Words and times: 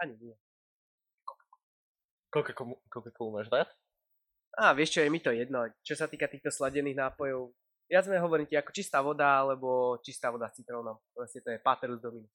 Ani 0.00 0.16
nie. 0.16 0.34
Coca-Colu 2.32 2.80
Coca-Colu 2.88 3.30
máš 3.36 3.52
rád? 3.52 3.68
Á, 4.56 4.74
vieš 4.74 4.96
čo, 4.96 5.00
je 5.04 5.12
mi 5.12 5.20
to 5.20 5.30
jedno. 5.30 5.68
Čo 5.84 5.94
sa 5.94 6.06
týka 6.10 6.26
týchto 6.26 6.50
sladených 6.50 6.98
nápojov, 6.98 7.54
ja 7.90 8.02
sme 8.02 8.18
hovorím 8.22 8.46
ti 8.46 8.54
ako 8.54 8.70
čistá 8.70 9.02
voda, 9.02 9.42
alebo 9.42 9.98
čistá 10.02 10.30
voda 10.30 10.46
s 10.46 10.58
citrónom. 10.58 10.98
Proste 11.10 11.42
to 11.42 11.50
je 11.50 11.58
Paterus 11.58 11.98
Dominus. 11.98 12.30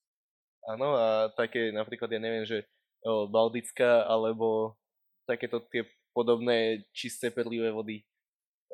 Áno, 0.67 0.99
a 0.99 1.31
také 1.31 1.71
napríklad, 1.71 2.11
ja 2.11 2.19
neviem, 2.19 2.43
že 2.43 2.67
o, 3.07 3.23
Baldická, 3.27 4.03
alebo 4.03 4.75
takéto 5.23 5.63
tie 5.71 5.87
podobné 6.11 6.83
čisté 6.91 7.31
perlivé 7.31 7.71
vody. 7.71 8.03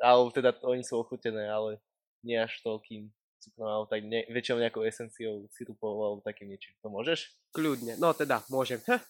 Alebo 0.02 0.34
teda 0.34 0.58
oni 0.66 0.82
sú 0.82 0.98
ochutené, 0.98 1.46
ale 1.46 1.78
nie 2.26 2.34
až 2.34 2.58
toľkým 2.66 3.10
cukrom, 3.42 3.66
alebo 3.66 3.86
tak 3.90 4.06
ne, 4.06 4.22
väčšinou 4.30 4.62
nejakou 4.62 4.86
esenciou 4.86 5.50
sirupov 5.50 5.98
alebo 5.98 6.20
takým 6.22 6.46
niečím. 6.46 6.78
To 6.86 6.88
môžeš? 6.94 7.34
Kľudne. 7.50 7.98
No 7.98 8.14
teda, 8.14 8.46
môžem. 8.46 8.78
Heh. 8.86 9.02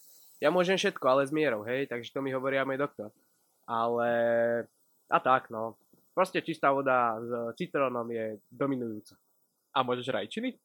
Ja 0.42 0.50
môžem 0.50 0.74
všetko, 0.74 1.04
ale 1.06 1.28
s 1.28 1.30
mierou, 1.30 1.62
hej, 1.62 1.86
takže 1.86 2.10
to 2.10 2.18
mi 2.18 2.34
hovorí 2.34 2.58
aj 2.58 2.66
môj 2.66 2.80
doktor. 2.80 3.08
Ale... 3.68 4.10
A 5.12 5.18
tak, 5.20 5.52
no. 5.52 5.78
Proste 6.16 6.42
čistá 6.42 6.72
voda 6.74 7.20
s 7.20 7.30
citrónom 7.60 8.08
je 8.10 8.40
dominujúca. 8.50 9.14
A 9.76 9.84
môžeš 9.86 10.10
rajčiny? 10.10 10.56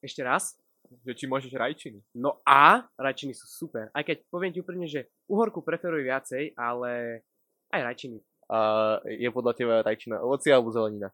Ešte 0.00 0.24
raz? 0.24 0.56
Že 1.04 1.12
či 1.12 1.24
môžeš 1.28 1.52
rajčiny? 1.54 2.00
No 2.16 2.40
a 2.42 2.88
rajčiny 2.96 3.36
sú 3.36 3.46
super. 3.46 3.92
Aj 3.92 4.02
keď 4.02 4.24
poviem 4.32 4.50
ti 4.50 4.64
úprimne, 4.64 4.88
že 4.88 5.12
uhorku 5.28 5.60
preferuj 5.60 6.02
viacej, 6.02 6.56
ale 6.56 7.22
aj 7.70 7.80
rajčiny. 7.84 8.18
A 8.50 8.98
je 9.06 9.28
podľa 9.30 9.52
teba 9.54 9.74
rajčina 9.84 10.18
ovoci 10.18 10.50
alebo 10.50 10.74
zelenina? 10.74 11.12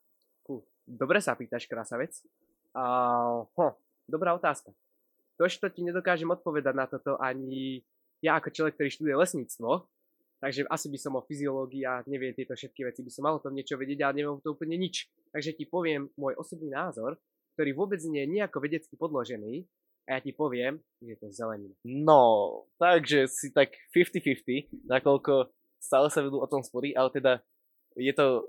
Dobre 0.87 1.19
sa 1.19 1.35
pýtaš, 1.35 1.67
krásavec. 1.67 2.15
Uh, 2.71 3.43
dobrá 4.07 4.39
otázka. 4.39 4.71
To, 5.37 5.45
to 5.45 5.69
ti 5.69 5.83
nedokážem 5.83 6.31
odpovedať 6.31 6.75
na 6.79 6.87
toto 6.89 7.19
ani 7.21 7.85
ja 8.25 8.41
ako 8.41 8.49
človek, 8.49 8.81
ktorý 8.81 8.89
študuje 8.89 9.15
lesníctvo, 9.19 9.71
takže 10.41 10.65
asi 10.73 10.87
by 10.89 10.99
som 10.99 11.19
o 11.19 11.27
fyziológii 11.27 11.85
a 11.85 12.01
neviem 12.09 12.33
tieto 12.33 12.57
všetky 12.57 12.89
veci, 12.89 13.05
by 13.05 13.13
som 13.13 13.29
mal 13.29 13.37
o 13.37 13.45
tom 13.45 13.53
niečo 13.53 13.77
vedieť, 13.77 14.07
ale 14.07 14.25
neviem 14.25 14.41
to 14.41 14.57
úplne 14.57 14.81
nič. 14.81 15.13
Takže 15.35 15.53
ti 15.53 15.69
poviem 15.69 16.09
môj 16.17 16.39
osobný 16.41 16.73
názor, 16.73 17.21
ktorý 17.59 17.77
vôbec 17.77 18.01
nie 18.09 18.25
je 18.25 18.33
nejako 18.41 18.65
vedecky 18.65 18.95
podložený 18.97 19.69
a 20.07 20.17
ja 20.17 20.21
ti 20.23 20.33
poviem, 20.33 20.81
že 21.03 21.17
je 21.17 21.19
to 21.19 21.29
zelenina. 21.35 21.75
No, 21.85 22.65
takže 22.79 23.29
si 23.29 23.51
tak 23.53 23.75
50-50, 23.93 24.87
nakoľko 24.87 25.51
stále 25.83 26.09
sa 26.09 26.25
vedú 26.25 26.41
o 26.41 26.49
tom 26.49 26.65
spory, 26.65 26.95
ale 26.97 27.13
teda 27.13 27.33
je 27.97 28.13
to 28.13 28.49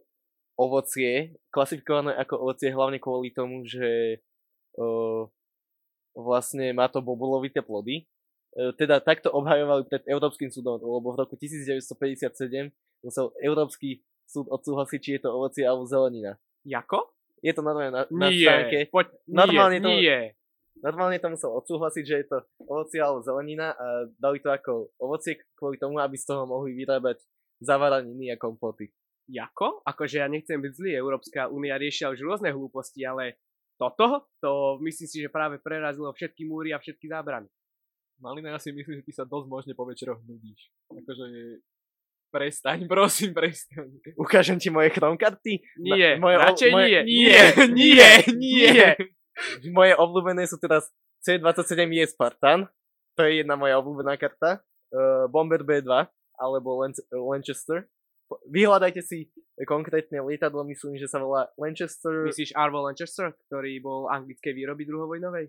ovocie, 0.58 1.38
klasifikované 1.54 2.18
ako 2.18 2.50
ovocie 2.50 2.74
hlavne 2.74 2.98
kvôli 2.98 3.30
tomu, 3.30 3.64
že 3.64 4.20
uh, 4.82 5.30
vlastne 6.18 6.74
má 6.74 6.90
to 6.90 7.00
bobulovité 7.00 7.62
plody. 7.62 8.10
E, 8.58 8.74
teda 8.74 8.98
takto 8.98 9.30
obhajovali 9.30 9.86
pred 9.86 10.02
Európskym 10.10 10.50
súdom, 10.50 10.82
lebo 10.82 11.14
v 11.14 11.18
roku 11.22 11.38
1957 11.38 12.74
musel 13.06 13.30
Európsky 13.38 14.02
súd 14.26 14.50
odsúhlasiť, 14.50 15.00
či 15.00 15.10
je 15.18 15.22
to 15.22 15.30
ovocie 15.30 15.62
alebo 15.62 15.86
zelenina. 15.86 16.42
Jako? 16.66 17.14
Je 17.46 17.54
to 17.54 17.62
normálne 17.62 17.94
na, 17.94 18.04
na 18.10 18.28
nie, 18.34 18.42
stránke. 18.42 18.90
poď, 18.90 19.14
Normálne 19.30 19.78
nie, 19.78 19.86
to- 19.86 20.02
nie. 20.02 20.20
Normálne 20.78 21.18
to 21.18 21.34
musel 21.34 21.58
odsúhlasiť, 21.58 22.04
že 22.06 22.16
je 22.22 22.28
to 22.30 22.38
ovocie 22.70 23.02
alebo 23.02 23.26
zelenina 23.26 23.74
a 23.74 24.06
dali 24.22 24.38
to 24.42 24.54
ako 24.54 24.94
ovocie 25.02 25.38
kvôli 25.58 25.82
tomu, 25.82 25.98
aby 25.98 26.14
z 26.18 26.26
toho 26.30 26.46
mohli 26.46 26.78
vyrábať 26.78 27.18
zavaraniny 27.62 28.30
a 28.34 28.38
kompoty. 28.38 28.94
Jako? 29.28 29.84
Akože 29.84 30.24
ja 30.24 30.28
nechcem 30.28 30.56
byť 30.58 30.72
zlý, 30.74 30.92
Európska 30.96 31.52
únia 31.52 31.76
riešia 31.76 32.08
už 32.08 32.24
rôzne 32.24 32.50
hlúposti, 32.50 33.04
ale 33.04 33.36
toto, 33.76 34.32
to 34.40 34.80
myslím 34.82 35.08
si, 35.08 35.18
že 35.20 35.30
práve 35.30 35.60
prerazilo 35.60 36.10
všetky 36.10 36.48
múry 36.48 36.72
a 36.72 36.80
všetky 36.80 37.06
zábrany. 37.06 37.46
Malina, 38.18 38.56
ja 38.56 38.60
si 38.60 38.74
myslím, 38.74 38.98
že 38.98 39.06
ty 39.06 39.14
sa 39.14 39.28
dosť 39.28 39.46
možne 39.46 39.74
po 39.76 39.86
večeroch 39.86 40.18
nudíš. 40.24 40.74
Akože 40.90 41.26
prestaň, 42.32 42.88
prosím, 42.90 43.36
prestaň. 43.36 43.88
Ukážem 44.18 44.58
ti 44.58 44.72
moje 44.72 44.90
chromkarty? 44.90 45.62
Nie, 45.78 46.18
moje- 46.18 46.40
radšej 46.40 46.72
moje- 46.72 47.04
nie, 47.06 47.06
Nie, 47.06 47.42
nie, 47.70 48.12
nie. 48.34 48.88
Moje 49.70 49.94
obľúbené 49.94 50.50
sú 50.50 50.58
teraz 50.58 50.90
C27 51.22 51.78
je 51.86 52.06
Spartan, 52.10 52.66
to 53.14 53.22
je 53.22 53.46
jedna 53.46 53.54
moja 53.54 53.78
obľúbená 53.78 54.18
karta, 54.18 54.66
uh, 54.90 55.30
Bomber 55.30 55.62
B2 55.62 56.10
alebo 56.38 56.82
Lan- 56.82 57.06
Lancaster. 57.12 57.86
Vyhľadajte 58.28 59.00
si 59.04 59.32
konkrétne 59.64 60.20
lietadlo, 60.20 60.68
myslím, 60.68 61.00
že 61.00 61.08
sa 61.08 61.24
volá 61.24 61.48
Lancaster. 61.56 62.28
Myslíš 62.28 62.52
Arvo 62.54 62.84
Lancaster, 62.84 63.32
ktorý 63.48 63.80
bol 63.80 64.12
anglickej 64.12 64.52
výroby 64.52 64.84
druhovojnovej? 64.84 65.48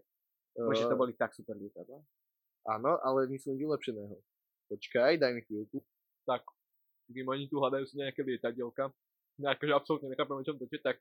Bože, 0.59 0.87
to 0.87 0.94
Eh, 0.94 1.00
boli 1.00 1.12
tak 1.15 1.34
super 1.34 1.59
lietadla. 1.59 1.99
Áno, 2.66 2.99
ale 3.03 3.31
myslím 3.31 3.59
vylepšeného. 3.59 4.19
Počkaj, 4.69 5.19
daj 5.19 5.33
mi 5.34 5.43
chvíľku. 5.47 5.83
Tak, 6.27 6.44
kým 7.09 7.27
oni 7.27 7.49
tu 7.49 7.59
hľadajú 7.59 7.84
si 7.89 7.97
nejaké 7.97 8.21
lietadielka, 8.21 8.93
no 9.41 9.47
akože 9.49 9.72
absolútne 9.72 10.09
nechápem, 10.12 10.37
o 10.37 10.45
čom 10.45 10.59
to 10.60 10.69
je, 10.69 10.83
tak 10.83 11.00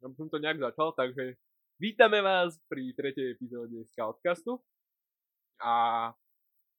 ja 0.00 0.06
som 0.12 0.28
to 0.28 0.36
nejak 0.36 0.60
začal, 0.60 0.92
takže 0.92 1.40
vítame 1.80 2.20
vás 2.20 2.60
pri 2.68 2.92
tretej 2.92 3.36
epizóde 3.36 3.80
Scoutcastu 3.92 4.60
a 5.60 6.08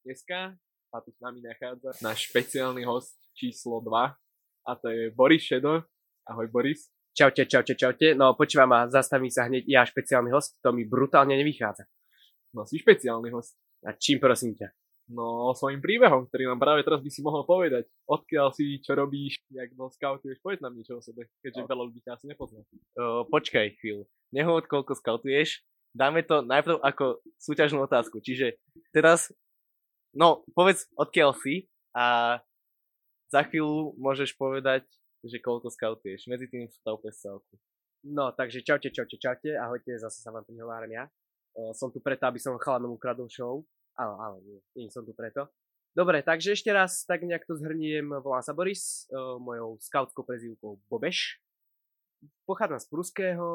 dneska 0.06 0.58
sa 0.90 1.00
tu 1.02 1.09
s 1.13 1.19
nami 1.22 1.42
nachádza 1.42 1.96
náš 2.02 2.30
špeciálny 2.30 2.86
host 2.86 3.18
číslo 3.34 3.81
2 3.81 4.21
a 4.68 4.72
to 4.78 4.88
je 4.90 5.12
Boris 5.12 5.42
Šedo. 5.44 5.84
Ahoj 6.30 6.48
Boris. 6.54 6.90
Čaute, 7.12 7.44
čaute, 7.50 7.76
čaute. 7.76 8.16
No 8.16 8.38
počúvam 8.38 8.72
a 8.72 8.88
zastavím 8.88 9.34
sa 9.34 9.50
hneď 9.50 9.68
ja 9.68 9.84
špeciálny 9.84 10.32
host, 10.32 10.56
to 10.64 10.72
mi 10.72 10.88
brutálne 10.88 11.36
nevychádza. 11.36 11.84
No 12.56 12.64
si 12.64 12.80
špeciálny 12.80 13.32
host. 13.34 13.58
A 13.82 13.98
čím 13.98 14.22
prosím 14.22 14.54
ťa? 14.56 14.70
No 15.12 15.52
svojim 15.52 15.84
príbehom, 15.84 16.30
ktorý 16.32 16.48
nám 16.48 16.62
práve 16.62 16.88
teraz 16.88 17.04
by 17.04 17.10
si 17.12 17.20
mohol 17.20 17.44
povedať. 17.44 17.84
Odkiaľ 18.08 18.56
si, 18.56 18.80
čo 18.80 18.96
robíš, 18.96 19.44
jak 19.52 19.74
no 19.76 19.92
scoutuješ, 19.92 20.40
povedz 20.40 20.64
nám 20.64 20.72
niečo 20.78 20.96
o 20.96 21.04
sebe, 21.04 21.28
keďže 21.44 21.66
No. 21.66 21.68
veľa 21.68 21.84
ľudí 21.90 22.00
ťa 22.00 22.16
asi 22.16 22.26
nepozná. 22.32 22.64
Uh, 22.96 23.28
počkaj 23.28 23.76
chvíľu. 23.82 24.08
Nehovod, 24.32 24.72
koľko 24.72 24.96
skautuješ. 24.96 25.66
Dáme 25.92 26.24
to 26.24 26.40
najprv 26.48 26.80
ako 26.80 27.20
súťažnú 27.36 27.84
otázku. 27.84 28.24
Čiže 28.24 28.56
teraz, 28.96 29.36
no, 30.16 30.48
povedz, 30.56 30.88
odkiaľ 30.96 31.36
si 31.36 31.68
a 31.92 32.40
za 33.31 33.47
chvíľu 33.47 33.96
môžeš 33.96 34.36
povedať, 34.36 34.84
že 35.24 35.40
koľko 35.40 35.72
skautuješ. 35.72 36.28
Medzi 36.28 36.52
tým 36.52 36.68
stav 36.68 37.00
prestávku. 37.00 37.56
No, 38.03 38.36
takže 38.36 38.66
čaute, 38.66 38.92
čaute, 38.92 39.16
čaute, 39.16 39.56
ahojte, 39.56 39.96
zase 39.96 40.19
sa 40.19 40.36
vám 40.36 40.44
prihováram 40.44 40.92
ja. 40.92 41.06
Uh, 41.56 41.72
som 41.72 41.94
tu 41.94 42.03
preto, 42.03 42.28
aby 42.28 42.42
som 42.42 42.59
chalanom 42.59 42.97
ukradol 42.97 43.31
show. 43.31 43.64
Áno, 43.96 44.18
áno, 44.19 44.38
nie, 44.44 44.59
nie 44.75 44.90
som 44.92 45.06
tu 45.08 45.16
preto. 45.16 45.47
Dobre, 45.92 46.24
takže 46.24 46.56
ešte 46.56 46.72
raz 46.72 47.03
tak 47.03 47.24
nejak 47.24 47.44
to 47.46 47.56
zhrniem. 47.56 48.09
Volám 48.24 48.44
sa 48.44 48.56
Boris, 48.56 49.06
uh, 49.12 49.38
mojou 49.38 49.78
skautskou 49.80 50.25
prezývkou 50.25 50.81
Bobeš. 50.90 51.40
Pochádzam 52.48 52.80
z 52.81 52.88
Pruského, 52.90 53.48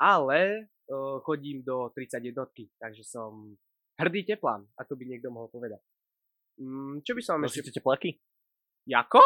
ale 0.00 0.70
uh, 0.90 1.20
chodím 1.22 1.60
do 1.62 1.92
31, 1.92 2.34
takže 2.80 3.02
som 3.04 3.58
hrdý 4.00 4.24
teplán, 4.24 4.64
ako 4.80 4.96
by 4.96 5.04
niekto 5.06 5.28
mohol 5.28 5.50
povedať. 5.50 5.82
Mm, 6.58 7.02
čo 7.02 7.12
by 7.12 7.20
som 7.20 7.32
vám 7.38 7.50
ešte... 7.50 7.60
Nosíte 7.60 7.78
tepláky? 7.82 8.22
Jako? 8.86 9.20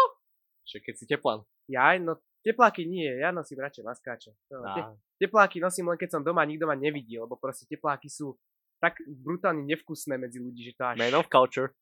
Že 0.65 0.79
keď 0.85 0.95
si 0.95 1.05
teplán. 1.07 1.41
Ja, 1.69 1.97
no 2.01 2.17
tepláky 2.47 2.89
nie, 2.89 3.09
ja 3.09 3.35
nosím 3.35 3.61
radšej 3.61 3.85
maskáče. 3.85 4.31
No, 4.49 4.65
te, 4.73 4.83
tepláky 5.27 5.61
nosím 5.61 5.91
len 5.93 5.99
keď 6.01 6.17
som 6.17 6.23
doma, 6.25 6.47
nikto 6.49 6.65
ma 6.65 6.79
nevidí, 6.79 7.19
lebo 7.21 7.37
proste 7.37 7.69
tepláky 7.69 8.09
sú 8.09 8.39
tak 8.79 9.03
brutálne 9.05 9.67
nevkusné 9.67 10.17
medzi 10.17 10.39
ľudí, 10.39 10.71
že 10.71 10.73
to 10.79 10.83
až... 10.87 10.97
Man 10.97 11.19
of 11.19 11.29
culture. 11.29 11.75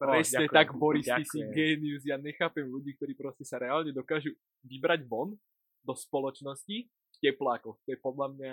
Presne 0.00 0.48
ďakujem, 0.48 0.56
tak, 0.56 0.68
Boris, 0.72 1.04
ty 1.04 1.24
si 1.28 1.44
genius. 1.52 2.02
Ja 2.08 2.16
nechápem 2.16 2.64
ľudí, 2.64 2.96
ktorí 2.96 3.12
proste 3.12 3.44
sa 3.44 3.60
reálne 3.60 3.92
dokážu 3.92 4.32
vybrať 4.64 5.04
von 5.04 5.36
do 5.84 5.92
spoločnosti 5.92 6.88
v 6.88 7.16
teplákoch. 7.20 7.76
To 7.84 7.88
je 7.92 7.98
podľa 8.00 8.26
mňa 8.32 8.52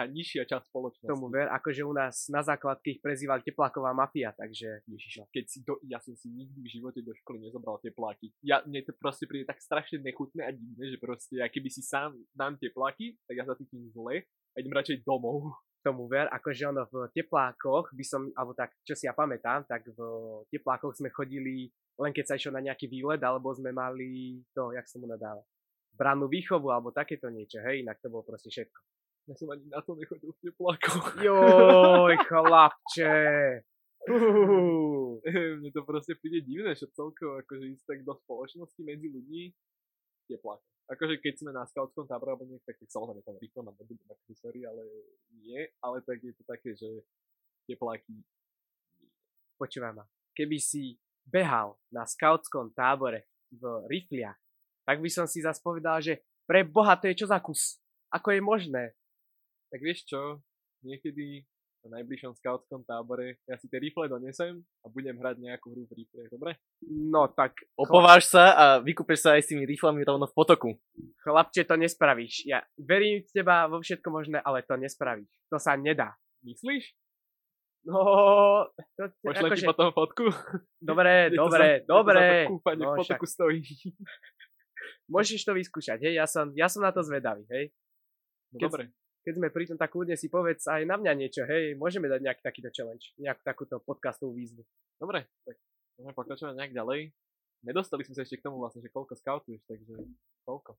tá 0.00 0.08
nižšia 0.08 0.48
časť 0.48 0.72
spoločnosti. 0.72 1.12
tomu 1.12 1.28
ver, 1.28 1.52
akože 1.52 1.84
u 1.84 1.92
nás 1.92 2.24
na 2.32 2.40
základke 2.40 2.96
ich 2.96 3.00
prezývali 3.04 3.44
tepláková 3.44 3.92
mafia, 3.92 4.32
takže 4.32 4.80
Ježiš, 4.88 5.28
keď 5.28 5.44
si 5.44 5.60
do, 5.60 5.76
ja 5.84 6.00
som 6.00 6.16
si 6.16 6.32
nikdy 6.32 6.64
v 6.64 6.72
živote 6.80 7.04
do 7.04 7.12
školy 7.20 7.44
nezobral 7.44 7.76
tepláky. 7.84 8.32
Ja, 8.40 8.64
mne 8.64 8.80
to 8.80 8.96
proste 8.96 9.28
príde 9.28 9.44
tak 9.44 9.60
strašne 9.60 10.00
nechutné 10.00 10.48
a 10.48 10.56
divné, 10.56 10.88
že 10.88 10.96
proste, 10.96 11.36
ja 11.36 11.52
keby 11.52 11.68
si 11.68 11.84
sám 11.84 12.16
dám 12.32 12.56
tepláky, 12.56 13.20
tak 13.28 13.36
ja 13.36 13.44
sa 13.44 13.52
cítim 13.60 13.84
zle 13.92 14.24
a 14.24 14.56
idem 14.56 14.72
radšej 14.72 15.04
domov. 15.04 15.52
tomu 15.80 16.04
ver, 16.12 16.28
akože 16.28 16.68
ono 16.68 16.84
v 16.92 17.08
teplákoch 17.16 17.96
by 17.96 18.04
som, 18.04 18.28
alebo 18.36 18.52
tak, 18.52 18.76
čo 18.84 18.92
si 18.92 19.08
ja 19.08 19.16
pamätám, 19.16 19.64
tak 19.64 19.88
v 19.88 20.00
teplákoch 20.52 20.92
sme 20.92 21.08
chodili 21.08 21.72
len 22.00 22.16
keď 22.16 22.24
sa 22.24 22.36
išlo 22.40 22.56
na 22.56 22.64
nejaký 22.64 22.88
výlet, 22.88 23.20
alebo 23.20 23.52
sme 23.52 23.76
mali 23.76 24.40
to, 24.56 24.72
jak 24.72 24.88
sa 24.88 24.96
mu 24.96 25.04
nadáva, 25.04 25.44
brannú 25.92 26.32
výchovu, 26.32 26.72
alebo 26.72 26.96
takéto 26.96 27.28
niečo, 27.28 27.60
hej, 27.60 27.84
inak 27.84 28.00
to 28.00 28.08
bolo 28.08 28.24
proste 28.24 28.48
všetko. 28.48 28.80
Ja 29.28 29.34
som 29.36 29.52
ani 29.52 29.68
na 29.68 29.80
to 29.84 29.96
nechodil 29.98 30.32
v 30.32 30.40
teplákoch. 30.48 31.20
Joj, 31.20 32.14
chlapče. 32.24 33.16
Uhuhu. 34.14 35.20
Mne 35.60 35.70
to 35.76 35.84
proste 35.84 36.16
príde 36.16 36.40
divné, 36.40 36.72
že 36.72 36.88
celkovo 36.96 37.36
akože 37.44 37.68
ísť 37.76 37.84
tak 37.84 37.98
do 38.08 38.16
spoločnosti 38.16 38.80
medzi 38.80 39.12
ľudí 39.12 39.52
teplák. 40.24 40.60
Akože 40.96 41.20
keď 41.20 41.34
sme 41.36 41.50
na 41.52 41.68
scoutskom 41.68 42.08
tábore 42.08 42.34
alebo 42.34 42.48
niekde, 42.48 42.64
tak, 42.64 42.80
samozrejme 42.80 43.22
tam 43.22 43.36
rýchlo 43.38 43.60
na 43.62 43.76
budú 43.76 43.94
akože 44.08 44.34
sorry, 44.40 44.64
ale 44.64 44.82
nie, 45.36 45.68
ale 45.84 46.02
tak 46.02 46.18
je 46.18 46.32
to 46.34 46.42
také, 46.48 46.74
že 46.74 46.88
tepláky 47.68 48.24
počúvaj 49.60 49.92
ma, 49.92 50.08
keby 50.32 50.56
si 50.56 50.96
behal 51.28 51.76
na 51.92 52.08
skautskom 52.08 52.72
tábore 52.72 53.28
v 53.52 53.84
rifliach, 53.92 54.40
tak 54.88 55.04
by 55.04 55.10
som 55.12 55.28
si 55.28 55.44
zase 55.44 55.60
povedal, 55.60 56.00
že 56.00 56.24
pre 56.48 56.64
boha 56.64 56.96
to 56.96 57.12
je 57.12 57.20
čo 57.20 57.28
za 57.28 57.36
kus? 57.44 57.76
Ako 58.08 58.32
je 58.32 58.40
možné? 58.40 58.96
Tak 59.70 59.80
vieš 59.80 60.02
čo, 60.04 60.42
niekedy 60.82 61.46
na 61.80 61.96
najbližšom 61.96 62.36
skautskom 62.36 62.84
tábore 62.84 63.40
ja 63.48 63.56
si 63.56 63.64
tie 63.64 63.80
rifle 63.80 64.04
donesem 64.04 64.60
a 64.84 64.92
budem 64.92 65.16
hrať 65.16 65.40
nejakú 65.40 65.72
hru 65.72 65.88
v 65.88 66.04
rifle, 66.04 66.28
dobre? 66.28 66.60
No 66.84 67.24
tak, 67.32 67.56
Opováš 67.72 68.28
sa 68.28 68.52
a 68.52 68.64
vykúpeš 68.84 69.24
sa 69.24 69.40
aj 69.40 69.48
s 69.48 69.48
tými 69.48 69.64
riflami 69.64 70.04
rovno 70.04 70.28
v 70.28 70.34
potoku. 70.36 70.70
chlapče, 71.24 71.64
to 71.64 71.80
nespravíš. 71.80 72.44
Ja 72.44 72.60
verím 72.76 73.24
v 73.24 73.32
teba 73.32 73.64
vo 73.64 73.80
všetko 73.80 74.08
možné, 74.12 74.44
ale 74.44 74.60
to 74.60 74.76
nespravíš. 74.76 75.30
To 75.48 75.56
sa 75.56 75.72
nedá. 75.80 76.12
Myslíš? 76.44 76.92
No, 77.88 77.96
to, 79.00 79.08
Pošlem 79.24 79.48
akože, 79.48 79.64
ti 79.64 79.70
potom 79.72 79.88
fotku. 79.96 80.28
dobre, 80.84 81.32
dobre, 81.40 81.80
dobre. 81.88 82.44
Kúpanie 82.44 82.84
No, 82.84 82.92
v 82.92 82.96
potoku 83.00 83.24
stojí. 83.24 83.64
Môžeš 85.08 85.48
to 85.48 85.56
vyskúšať, 85.56 85.96
hej, 86.04 86.20
ja 86.20 86.28
som, 86.28 86.52
ja 86.52 86.68
som 86.68 86.84
na 86.84 86.92
to 86.92 87.00
zvedavý, 87.00 87.48
hej. 87.48 87.72
No 88.52 88.60
Keď- 88.60 88.64
dobre. 88.68 88.84
Keď 89.20 89.32
sme 89.36 89.52
pri 89.52 89.68
tom, 89.68 89.76
tak 89.76 89.92
kľudne 89.92 90.16
si 90.16 90.32
povedz 90.32 90.64
aj 90.64 90.88
na 90.88 90.96
mňa 90.96 91.12
niečo, 91.12 91.44
hej, 91.44 91.76
môžeme 91.76 92.08
dať 92.08 92.24
nejaký 92.24 92.40
takýto 92.40 92.72
challenge, 92.72 93.12
nejakú 93.20 93.42
takúto 93.44 93.76
podcastovú 93.84 94.32
výzvu. 94.32 94.64
Dobre, 94.96 95.28
tak 95.44 95.60
môžeme 96.00 96.14
pokračovať 96.16 96.56
nejak 96.56 96.72
ďalej. 96.72 97.12
Nedostali 97.60 98.00
sme 98.08 98.16
sa 98.16 98.24
ešte 98.24 98.40
k 98.40 98.46
tomu 98.48 98.56
vlastne, 98.56 98.80
že 98.80 98.88
koľko 98.88 99.12
scoutuješ, 99.20 99.60
takže 99.68 99.92
koľko? 100.48 100.72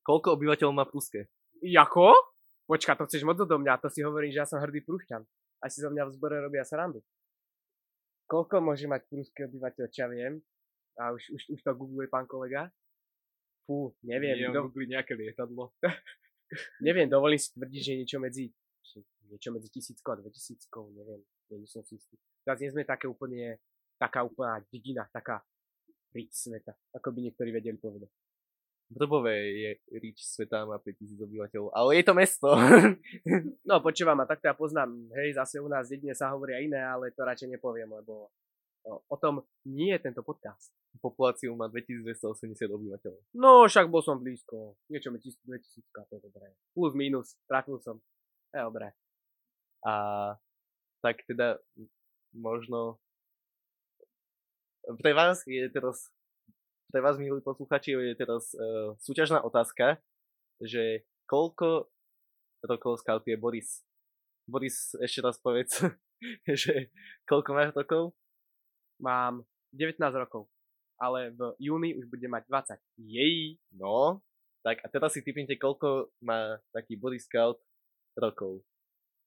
Koľko 0.00 0.28
obyvateľov 0.40 0.72
má 0.72 0.88
Pruske? 0.88 1.28
Jako? 1.60 2.16
Počka, 2.64 2.96
to 2.96 3.04
chceš 3.04 3.28
moc 3.28 3.36
do 3.36 3.44
mňa, 3.44 3.80
to 3.84 3.92
si 3.92 4.00
hovorím, 4.00 4.32
že 4.32 4.40
ja 4.40 4.48
som 4.48 4.60
hrdý 4.60 4.80
prúšťan. 4.80 5.20
A 5.60 5.68
si 5.68 5.84
zo 5.84 5.92
mňa 5.92 6.08
v 6.08 6.14
zbore 6.16 6.40
robia 6.40 6.64
srandu. 6.64 7.04
Koľko 8.28 8.64
môže 8.64 8.88
mať 8.88 9.04
prúské 9.08 9.48
obyvateľ, 9.48 9.84
čo 9.88 10.04
ja 10.04 10.08
viem? 10.08 10.40
A 10.96 11.12
už, 11.12 11.32
už, 11.32 11.42
už 11.56 11.60
to 11.60 11.72
googluje 11.76 12.08
pán 12.08 12.24
kolega. 12.24 12.72
Fú, 13.68 13.92
neviem, 14.04 14.36
Nie, 14.36 14.48
do, 14.48 14.64
on 14.64 14.72
googlí 14.72 14.88
nejaké 14.88 15.12
lietadlo. 15.12 15.72
neviem, 16.80 17.08
dovolím 17.08 17.40
si 17.40 17.52
tvrdiť, 17.54 17.80
že 17.82 17.92
niečo 17.98 18.18
medzi, 18.20 18.44
niečo 19.28 19.50
medzi 19.52 19.68
tisíckou 19.68 20.10
a 20.12 20.20
dvetisíckou, 20.20 20.92
neviem, 20.96 21.20
nie 21.52 21.68
som 21.68 21.84
si 21.84 21.96
istý. 21.96 22.16
Teraz 22.44 22.60
nie 22.60 22.72
sme 22.72 22.84
také 22.84 23.08
úplne, 23.08 23.60
taká 24.00 24.24
úplná 24.24 24.60
dedina, 24.72 25.04
taká 25.08 25.44
riť 26.12 26.30
sveta, 26.32 26.72
ako 26.96 27.08
by 27.12 27.18
niektorí 27.28 27.50
vedeli 27.52 27.76
povedať. 27.76 28.08
Vrbové 28.88 29.36
je 29.52 29.70
rič 30.00 30.24
sveta, 30.24 30.64
má 30.64 30.80
5000 30.80 31.20
obyvateľov, 31.20 31.76
ale 31.76 32.00
je 32.00 32.04
to 32.08 32.14
mesto. 32.16 32.48
No, 33.68 33.84
počúvam, 33.84 34.16
a 34.24 34.24
takto 34.24 34.48
ja 34.48 34.56
poznám, 34.56 34.88
hej, 35.12 35.36
zase 35.36 35.60
u 35.60 35.68
nás 35.68 35.92
dedine 35.92 36.16
sa 36.16 36.32
hovoria 36.32 36.56
iné, 36.64 36.80
ale 36.80 37.12
to 37.12 37.20
radšej 37.20 37.52
nepoviem, 37.52 37.92
lebo 37.92 38.32
o, 38.88 39.16
tom 39.20 39.44
nie 39.68 39.92
je 39.92 40.00
tento 40.00 40.24
podcast. 40.24 40.72
Populáciu 40.98 41.52
má 41.54 41.68
2280 41.68 42.72
obyvateľov. 42.72 43.20
No, 43.36 43.68
však 43.68 43.92
bol 43.92 44.00
som 44.00 44.18
blízko. 44.18 44.80
Niečo 44.88 45.12
medzi 45.12 45.36
2000, 45.44 45.84
to 45.92 46.12
je 46.16 46.22
dobré. 46.24 46.46
Plus, 46.72 46.92
minus, 46.96 47.36
trafil 47.44 47.76
som. 47.84 48.00
Je 48.50 48.60
dobré. 48.64 48.96
A 49.84 49.92
tak 51.04 51.22
teda 51.28 51.60
možno 52.34 52.98
pre 54.98 55.12
vás 55.12 55.44
je 55.44 55.68
teraz 55.68 56.08
pre 56.88 57.04
vás, 57.04 57.20
milí 57.20 57.44
posluchači, 57.44 57.92
je 57.92 58.16
teraz 58.16 58.56
uh, 58.56 58.96
súťažná 58.96 59.44
otázka, 59.44 60.00
že 60.64 61.04
koľko 61.28 61.92
rokov 62.64 63.04
scoutuje 63.04 63.36
Boris? 63.36 63.84
Boris, 64.48 64.96
ešte 64.96 65.20
raz 65.20 65.36
povedz, 65.36 65.84
že 66.64 66.88
koľko 67.28 67.50
máš 67.52 67.76
rokov? 67.76 68.16
Mám 68.98 69.46
19 69.74 69.98
rokov, 70.18 70.50
ale 70.98 71.30
v 71.34 71.54
júni 71.62 71.94
už 71.94 72.10
budem 72.10 72.30
mať 72.34 72.44
20. 72.46 72.78
Jej. 72.98 73.56
No, 73.74 74.22
tak 74.66 74.82
a 74.82 74.86
teraz 74.90 75.14
si 75.14 75.22
typnite, 75.22 75.54
koľko 75.54 76.10
má 76.20 76.58
taký 76.74 76.98
Boris 76.98 77.24
Scout 77.24 77.62
rokov. 78.18 78.60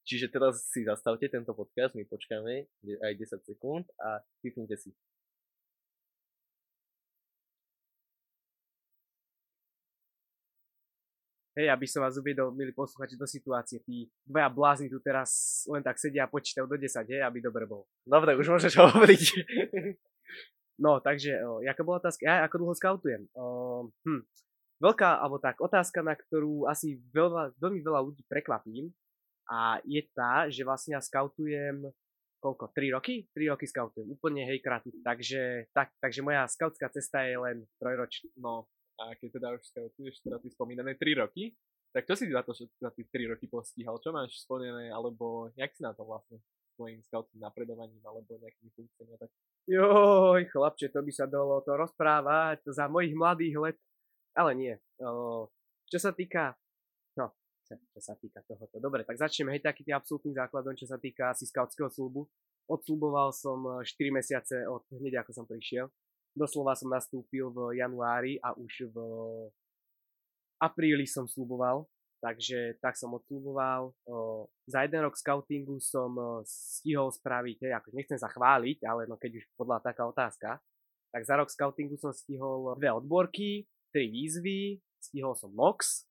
Čiže 0.01 0.33
teraz 0.33 0.65
si 0.73 0.81
zastavte 0.83 1.29
tento 1.29 1.53
podcast, 1.53 1.93
my 1.93 2.03
počkáme 2.09 2.67
aj 3.05 3.13
10 3.15 3.47
sekúnd 3.47 3.85
a 4.01 4.19
typnite 4.41 4.75
si. 4.75 4.91
Hej, 11.61 11.77
aby 11.77 11.85
som 11.85 12.01
vás 12.01 12.17
uviedol, 12.17 12.49
milí 12.57 12.73
posluchači, 12.73 13.21
do 13.21 13.29
situácie. 13.29 13.85
Tí 13.85 14.09
dvaja 14.25 14.49
blázni 14.49 14.89
tu 14.89 14.97
teraz 14.97 15.61
len 15.69 15.85
tak 15.85 16.01
sedia 16.01 16.25
a 16.25 16.31
počítajú 16.33 16.65
do 16.65 16.73
10, 16.73 17.05
hej, 17.05 17.21
aby 17.21 17.37
dobre 17.37 17.69
bol. 17.69 17.85
Dobre, 18.01 18.33
už 18.33 18.49
môžeš 18.49 18.81
hovoriť. 18.81 19.23
No, 20.81 20.97
takže, 20.97 21.37
o, 21.45 21.61
jaká 21.61 21.85
bola 21.85 22.01
otázka? 22.01 22.25
Ja 22.25 22.41
ako 22.49 22.57
dlho 22.57 22.73
skautujem? 22.73 23.29
O, 23.37 23.45
hm, 24.01 24.25
veľká, 24.81 25.21
alebo 25.21 25.37
tak, 25.37 25.61
otázka, 25.61 26.01
na 26.01 26.17
ktorú 26.17 26.65
asi 26.65 26.97
veľa, 27.13 27.53
veľmi 27.61 27.85
veľa 27.85 28.01
ľudí 28.01 28.25
prekvapím 28.25 28.89
a 29.45 29.77
je 29.85 30.01
tá, 30.09 30.49
že 30.49 30.65
vlastne 30.65 30.97
ja 30.97 31.01
skautujem 31.05 31.85
koľko? 32.41 32.73
3 32.73 32.97
roky? 32.97 33.29
3 33.37 33.53
roky 33.53 33.69
skautujem, 33.69 34.09
úplne 34.09 34.49
hej 34.49 34.57
krátko. 34.65 34.89
Takže, 35.05 35.69
tak, 35.69 35.93
takže 36.01 36.25
moja 36.25 36.49
skautská 36.49 36.89
cesta 36.89 37.21
je 37.29 37.37
len 37.37 37.69
trojročná. 37.77 38.33
No, 38.41 38.65
a 38.99 39.15
keď 39.15 39.29
teda 39.39 39.47
už 39.55 39.61
scoutuješ 39.69 40.23
teda 40.23 40.37
tie 40.41 40.51
spomínané 40.51 40.99
3 40.99 41.21
roky, 41.23 41.55
tak 41.91 42.07
čo 42.07 42.15
si 42.15 42.31
za 42.31 42.41
to, 42.43 42.55
za 42.55 42.89
tých 42.95 43.07
3 43.11 43.35
roky 43.35 43.51
postíhal? 43.51 43.99
Čo 43.99 44.15
máš 44.15 44.47
splnené, 44.47 44.91
alebo 44.91 45.51
jak 45.59 45.75
si 45.75 45.83
na 45.83 45.91
to 45.91 46.07
vlastne 46.07 46.39
s 46.39 46.71
tvojim 46.79 47.03
scoutským 47.03 47.43
napredovaním, 47.43 47.99
alebo 48.07 48.39
nejakými 48.39 48.71
funkciami 48.71 49.19
tak? 49.19 49.31
Joj, 49.67 50.41
chlapče, 50.49 50.87
to 50.89 51.03
by 51.03 51.11
sa 51.11 51.27
dalo 51.27 51.59
to 51.61 51.75
rozprávať 51.75 52.63
za 52.71 52.87
mojich 52.87 53.13
mladých 53.13 53.55
let. 53.59 53.77
Ale 54.31 54.55
nie. 54.55 54.73
Čo 55.91 55.99
sa 55.99 56.15
týka... 56.15 56.55
No, 57.19 57.35
čo, 57.67 57.99
sa 57.99 58.15
týka 58.15 58.39
tohoto. 58.47 58.79
Dobre, 58.79 59.03
tak 59.03 59.19
začneme 59.19 59.51
hej 59.51 59.63
taký 59.63 59.83
tým 59.83 59.99
absolútnym 59.99 60.31
základom, 60.31 60.73
čo 60.79 60.87
sa 60.87 60.95
týka 60.95 61.35
asi 61.35 61.43
scoutského 61.43 61.91
slubu. 61.91 62.31
Odsluboval 62.71 63.35
som 63.35 63.59
e, 63.67 63.83
4 63.83 64.15
mesiace 64.15 64.55
od 64.63 64.87
hneď 64.95 65.27
ako 65.27 65.31
som 65.35 65.43
prišiel. 65.43 65.91
Doslova 66.31 66.75
som 66.79 66.89
nastúpil 66.91 67.51
v 67.51 67.79
januári 67.79 68.39
a 68.39 68.55
už 68.55 68.87
v 68.91 68.97
apríli 70.61 71.03
som 71.09 71.27
sluboval. 71.27 71.87
Takže 72.21 72.77
tak 72.77 72.93
som 72.93 73.17
odsluboval. 73.17 73.97
Za 74.69 74.85
jeden 74.85 75.01
rok 75.01 75.17
scoutingu 75.17 75.81
som 75.81 76.13
stihol 76.45 77.09
spraviť, 77.09 77.65
hej, 77.65 77.73
ako 77.73 77.97
nechcem 77.97 78.21
sa 78.21 78.29
chváliť, 78.29 78.85
ale 78.85 79.09
no 79.09 79.17
keď 79.17 79.41
už 79.41 79.49
podľa 79.57 79.81
taká 79.81 80.05
otázka, 80.05 80.61
tak 81.09 81.21
za 81.25 81.33
rok 81.41 81.49
scoutingu 81.49 81.97
som 81.97 82.13
stihol 82.13 82.77
dve 82.77 82.93
odborky, 82.93 83.65
tri 83.89 84.05
výzvy, 84.13 84.77
stihol 85.01 85.33
som 85.33 85.49
MOX, 85.49 86.05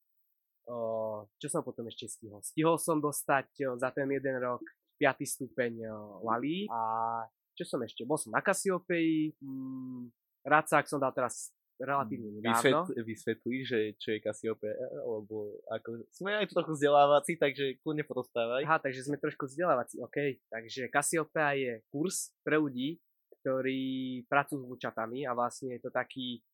čo 1.38 1.46
som 1.46 1.62
potom 1.62 1.86
ešte 1.86 2.10
stihol? 2.10 2.42
Stihol 2.42 2.74
som 2.82 2.98
dostať 2.98 3.78
za 3.78 3.94
ten 3.94 4.10
jeden 4.10 4.34
rok 4.42 4.66
5. 4.98 5.14
stupeň 5.22 5.94
Lali 6.26 6.66
a 6.74 7.22
čo 7.60 7.76
som 7.76 7.84
ešte? 7.84 8.08
Bol 8.08 8.16
som 8.16 8.32
na 8.32 8.40
Cassiopeii, 8.40 9.36
mm, 9.36 10.08
Racák 10.48 10.88
som 10.88 10.96
dal 10.96 11.12
teraz 11.12 11.52
relatívne 11.80 12.40
nedávno. 12.40 12.88
Vysvet, 12.88 13.04
vysvetlí, 13.04 13.56
že 13.64 13.78
čo 13.96 14.12
je 14.16 14.20
Cassiopeia, 14.20 14.76
lebo 15.00 15.60
ako, 15.68 16.04
sme 16.12 16.36
aj 16.36 16.52
trochu 16.52 16.72
vzdelávací, 16.76 17.32
takže 17.40 17.80
kľudne 17.80 18.04
porozprávaj. 18.04 18.64
Aha, 18.68 18.78
takže 18.80 19.08
sme 19.08 19.16
trošku 19.16 19.48
vzdelávací, 19.48 20.00
OK. 20.04 20.44
Takže 20.52 20.92
Cassiopeia 20.92 21.52
je 21.56 21.72
kurz 21.88 22.36
pre 22.44 22.60
ľudí, 22.60 23.00
ktorí 23.40 23.80
pracujú 24.28 24.60
s 24.60 24.68
vlčatami 24.76 25.24
a 25.24 25.32
vlastne 25.32 25.72
je 25.76 25.80
to 25.80 25.90
taký, 25.92 26.44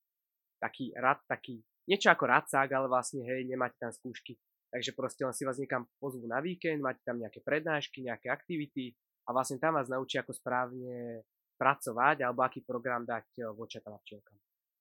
taký 0.63 0.95
rad, 0.95 1.19
taký, 1.27 1.59
niečo 1.91 2.11
ako 2.15 2.25
radcák, 2.31 2.71
ale 2.71 2.87
vlastne 2.87 3.27
hej, 3.27 3.47
nemáte 3.47 3.79
tam 3.83 3.91
skúšky. 3.91 4.39
Takže 4.71 4.95
proste 4.95 5.23
len 5.27 5.35
si 5.35 5.43
vás 5.47 5.59
niekam 5.59 5.87
pozvú 5.99 6.27
na 6.27 6.39
víkend, 6.39 6.83
máte 6.83 7.03
tam 7.03 7.19
nejaké 7.19 7.43
prednášky, 7.43 8.03
nejaké 8.03 8.31
aktivity 8.31 8.95
a 9.27 9.35
vlastne 9.35 9.59
tam 9.59 9.75
vás 9.75 9.91
naučí, 9.91 10.17
ako 10.23 10.33
správne 10.33 11.27
pracovať 11.59 12.23
alebo 12.23 12.47
aký 12.47 12.63
program 12.63 13.03
dať 13.03 13.27
eh, 13.43 13.51
vlčatám 13.51 13.93
a 13.97 14.01
včielkam. 14.01 14.37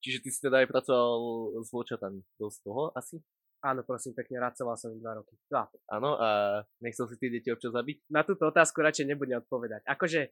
Čiže 0.06 0.22
ty 0.22 0.30
si 0.30 0.40
teda 0.40 0.62
aj 0.62 0.70
pracoval 0.70 1.18
s 1.66 1.70
vlčatami. 1.74 2.22
Dosť 2.38 2.60
toho 2.62 2.94
asi? 2.94 3.18
Áno, 3.66 3.82
prosím 3.82 4.14
pekne, 4.14 4.38
radcoval 4.46 4.78
som 4.78 4.94
im 4.94 5.02
dva 5.02 5.18
roky. 5.18 5.34
Dva. 5.50 5.66
Áno, 5.90 6.14
a 6.22 6.62
nechcel 6.78 7.10
si 7.10 7.18
tie 7.18 7.34
deti 7.34 7.50
občas 7.50 7.74
zabiť? 7.74 8.06
Na 8.14 8.22
túto 8.22 8.46
otázku 8.46 8.78
radšej 8.86 9.10
nebudem 9.10 9.42
odpovedať. 9.42 9.82
Akože, 9.90 10.30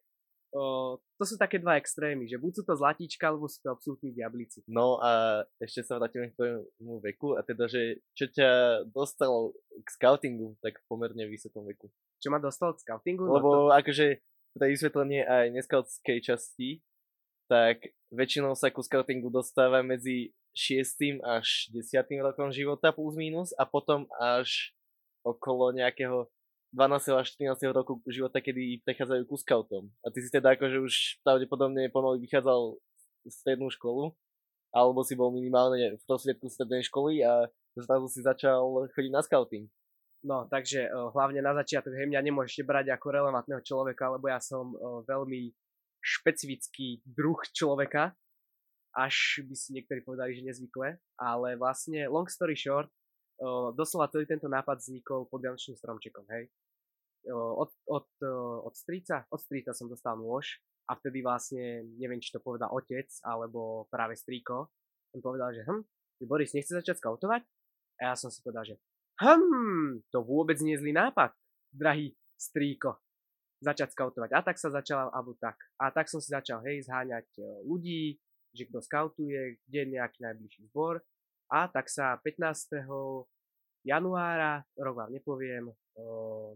o, 0.53 1.01
to 1.17 1.24
sú 1.25 1.41
také 1.41 1.58
dva 1.58 1.82
extrémy, 1.82 2.29
že 2.29 2.38
buď 2.38 2.62
sú 2.62 2.63
to 2.70 2.77
zlatíčka, 2.77 3.34
alebo 3.34 3.50
sú 3.50 3.58
to 3.65 3.74
absolútni 3.74 4.13
diablici. 4.13 4.62
No 4.70 5.01
a 5.01 5.41
ešte 5.58 5.82
sa 5.82 5.98
vrátime 5.98 6.29
k 6.29 6.38
tvojmu 6.38 7.01
veku 7.01 7.34
a 7.34 7.41
teda, 7.41 7.65
že 7.65 8.05
čo 8.13 8.29
ťa 8.29 8.50
dostalo 8.93 9.58
k 9.82 9.88
scoutingu 9.98 10.53
tak 10.62 10.77
v 10.77 10.86
pomerne 10.86 11.25
vysokom 11.25 11.65
veku? 11.65 11.89
Čo 12.23 12.31
ma 12.31 12.39
dostal 12.39 12.71
od 12.71 12.79
scoutingu? 12.79 13.27
No 13.27 13.35
to, 13.35 13.35
Lebo 13.35 13.51
akože 13.75 14.23
pre 14.55 14.65
vysvetlenie 14.71 15.27
aj 15.27 15.51
neskautskej 15.51 16.23
časti, 16.23 16.79
tak 17.51 17.91
väčšinou 18.15 18.55
sa 18.55 18.71
ku 18.71 18.79
scoutingu 18.79 19.27
dostáva 19.27 19.83
medzi 19.83 20.31
6. 20.55 21.19
až 21.19 21.67
10. 21.75 22.23
rokom 22.23 22.47
života 22.55 22.95
plus 22.95 23.19
minus 23.19 23.51
a 23.59 23.67
potom 23.67 24.07
až 24.21 24.71
okolo 25.27 25.75
nejakého 25.75 26.31
12. 26.71 27.19
až 27.19 27.27
14. 27.35 27.75
roku 27.75 27.99
života, 28.07 28.39
kedy 28.39 28.81
prechádzajú 28.87 29.23
ku 29.27 29.35
scoutom. 29.35 29.91
A 30.01 30.09
ty 30.09 30.23
si 30.23 30.31
teda 30.31 30.55
akože 30.55 30.79
už 30.79 30.93
pravdepodobne 31.27 31.91
pomaly 31.91 32.23
vychádzal 32.23 32.79
strednú 33.27 33.67
školu, 33.67 34.15
alebo 34.73 35.05
si 35.05 35.13
bol 35.13 35.29
minimálne 35.29 35.99
v 35.99 36.03
prosvietku 36.07 36.49
strednej 36.49 36.81
školy 36.87 37.21
a 37.21 37.45
zrazu 37.77 38.07
si 38.09 38.25
začal 38.25 38.89
chodiť 38.93 39.11
na 39.13 39.21
scouting. 39.21 39.65
No, 40.23 40.47
takže 40.47 40.87
uh, 40.87 41.11
hlavne 41.11 41.43
na 41.43 41.51
začiatok, 41.51 41.91
hej, 41.99 42.07
mňa 42.07 42.23
nemôžete 42.23 42.63
brať 42.63 42.95
ako 42.95 43.11
relevantného 43.11 43.59
človeka, 43.59 44.07
lebo 44.07 44.31
ja 44.31 44.39
som 44.39 44.71
uh, 44.71 45.03
veľmi 45.03 45.51
špecifický 45.99 47.03
druh 47.03 47.39
človeka, 47.51 48.15
až 48.95 49.43
by 49.43 49.55
si 49.55 49.75
niektorí 49.75 49.99
povedali, 49.99 50.31
že 50.31 50.47
nezvykle, 50.47 50.95
ale 51.19 51.59
vlastne 51.59 52.07
long 52.07 52.31
story 52.31 52.55
short, 52.55 52.87
uh, 53.43 53.75
doslova 53.75 54.07
celý 54.15 54.23
tento 54.23 54.47
nápad 54.47 54.79
vznikol 54.79 55.27
pod 55.27 55.43
Vianočným 55.43 55.75
stromčekom, 55.75 56.23
hej. 56.31 56.47
Uh, 57.27 57.67
od, 57.67 57.71
od, 57.91 58.07
uh, 58.23 58.63
od 58.63 58.73
strica, 58.79 59.27
od 59.27 59.39
strica 59.43 59.75
som 59.75 59.91
dostal 59.91 60.15
nôž 60.15 60.63
a 60.87 60.95
vtedy 60.95 61.19
vlastne, 61.19 61.83
neviem, 61.99 62.23
či 62.23 62.31
to 62.31 62.39
povedal 62.39 62.71
otec, 62.71 63.11
alebo 63.27 63.91
práve 63.91 64.15
strýko, 64.15 64.71
som 65.11 65.19
povedal, 65.19 65.51
že 65.51 65.67
hm, 65.67 65.83
Boris, 66.23 66.55
nechce 66.55 66.71
začať 66.71 67.03
skautovať? 67.03 67.43
A 67.99 68.11
ja 68.11 68.15
som 68.15 68.31
si 68.31 68.39
povedal, 68.39 68.63
že 68.63 68.75
Hm, 69.22 70.01
to 70.10 70.25
vôbec 70.25 70.58
nie 70.63 70.74
je 70.74 70.82
zlý 70.82 70.93
nápad, 70.96 71.34
drahý 71.70 72.17
strýko. 72.38 72.98
Začať 73.63 73.96
skautovať. 73.96 74.36
A 74.36 74.39
tak 74.43 74.60
sa 74.60 74.74
začala, 74.74 75.08
alebo 75.13 75.38
tak. 75.39 75.55
A 75.79 75.93
tak 75.93 76.12
som 76.12 76.20
si 76.20 76.34
začal, 76.34 76.60
hej, 76.67 76.84
zháňať 76.84 77.27
e, 77.39 77.41
ľudí, 77.63 78.20
že 78.51 78.67
kto 78.70 78.84
skautuje, 78.84 79.58
kde 79.65 79.79
je 79.79 79.93
nejaký 79.98 80.20
najbližší 80.20 80.62
zbor. 80.70 81.00
A 81.48 81.70
tak 81.70 81.88
sa 81.88 82.17
15. 82.22 82.84
januára, 83.86 84.63
rok 84.77 84.96
vám 84.96 85.12
nepoviem, 85.12 85.70
o, 85.98 86.03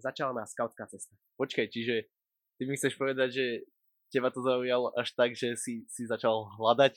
začala 0.02 0.34
moja 0.34 0.48
skautská 0.50 0.88
cesta. 0.90 1.14
Počkaj, 1.38 1.68
čiže 1.70 2.10
ty 2.58 2.64
mi 2.66 2.80
chceš 2.80 2.98
povedať, 2.98 3.30
že 3.34 3.46
teba 4.10 4.32
to 4.32 4.42
zaujalo 4.42 4.96
až 4.96 5.12
tak, 5.14 5.36
že 5.36 5.54
si, 5.60 5.84
si 5.92 6.08
začal 6.08 6.48
hľadať 6.58 6.96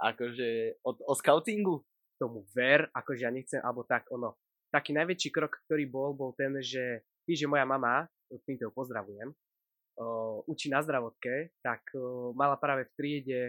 akože 0.00 0.82
o, 0.84 0.90
o 1.06 1.14
scoutingu? 1.16 1.86
Tomu 2.20 2.44
ver, 2.52 2.92
akože 2.92 3.24
ja 3.24 3.32
nechcem, 3.32 3.64
alebo 3.64 3.80
tak 3.88 4.04
ono, 4.12 4.36
taký 4.70 4.94
najväčší 4.94 5.28
krok, 5.34 5.60
ktorý 5.66 5.84
bol, 5.90 6.14
bol 6.14 6.30
ten, 6.34 6.54
že 6.62 7.02
tým, 7.26 7.36
že 7.36 7.50
moja 7.50 7.66
mama, 7.66 8.06
týmto 8.46 8.66
ju 8.66 8.72
pozdravujem, 8.72 9.28
uh, 9.30 10.38
učí 10.46 10.70
na 10.70 10.80
zdravotke, 10.80 11.54
tak 11.60 11.82
mala 12.34 12.56
práve 12.56 12.88
v 12.88 12.94
triede 12.94 13.40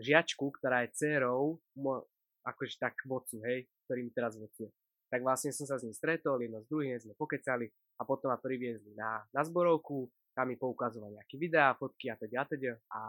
žiačku, 0.00 0.56
ktorá 0.56 0.88
je 0.88 0.96
dcerou, 0.96 1.60
mo, 1.76 2.08
akože 2.48 2.80
tak 2.80 2.96
vodcu, 3.04 3.44
hej, 3.44 3.68
ktorý 3.84 4.08
mi 4.08 4.12
teraz 4.12 4.32
vodcuje. 4.40 4.72
Tak 5.12 5.20
vlastne 5.20 5.52
som 5.52 5.68
sa 5.68 5.76
s 5.76 5.84
ním 5.84 5.92
stretol, 5.92 6.40
jedno 6.40 6.64
s 6.64 6.70
druhým 6.70 6.96
sme 6.96 7.12
pokecali 7.18 7.68
a 8.00 8.02
potom 8.08 8.32
ma 8.32 8.40
priviezli 8.40 8.96
na, 8.96 9.20
na 9.34 9.42
zborovku, 9.44 10.08
tam 10.32 10.48
mi 10.48 10.56
poukazovali 10.56 11.18
nejaké 11.18 11.36
videá, 11.36 11.76
fotky 11.76 12.08
a 12.08 12.16
teda 12.16 12.36
a 12.40 12.44
teda 12.48 12.72
a 12.88 13.00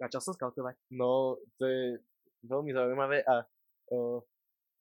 začal 0.00 0.20
som 0.24 0.34
skautovať. 0.34 0.74
No, 0.98 1.38
to 1.60 1.64
je 1.68 2.02
veľmi 2.48 2.74
zaujímavé 2.74 3.22
a 3.22 3.44
uh, 3.94 4.18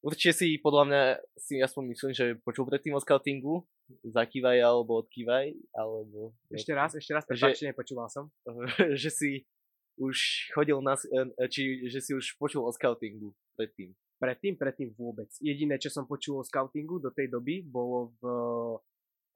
Určite 0.03 0.35
si, 0.35 0.47
podľa 0.59 0.83
mňa, 0.83 1.01
si 1.39 1.63
aspoň 1.63 1.83
myslím, 1.95 2.11
že 2.11 2.35
počul 2.43 2.67
predtým 2.67 2.91
o 2.91 2.99
scoutingu, 2.99 3.63
zakývaj 4.03 4.59
alebo 4.59 4.99
odkývaj, 4.99 5.55
alebo... 5.71 6.35
Ešte 6.51 6.75
raz, 6.75 6.91
ešte 6.91 7.15
raz, 7.15 7.23
že, 7.31 7.71
nepočúval 7.71 8.11
som. 8.11 8.27
že 8.99 9.07
si 9.07 9.47
už 9.95 10.51
chodil 10.51 10.75
na, 10.83 10.99
či 11.47 11.87
že 11.87 12.03
si 12.03 12.11
už 12.11 12.35
počul 12.35 12.67
o 12.67 12.71
scoutingu 12.75 13.31
predtým. 13.55 13.95
Predtým, 14.19 14.59
predtým 14.59 14.89
vôbec. 14.91 15.31
Jediné, 15.39 15.79
čo 15.79 15.87
som 15.87 16.03
počul 16.03 16.43
o 16.43 16.47
scoutingu 16.47 16.99
do 16.99 17.07
tej 17.07 17.31
doby, 17.31 17.63
bolo 17.63 18.11
v 18.19 18.23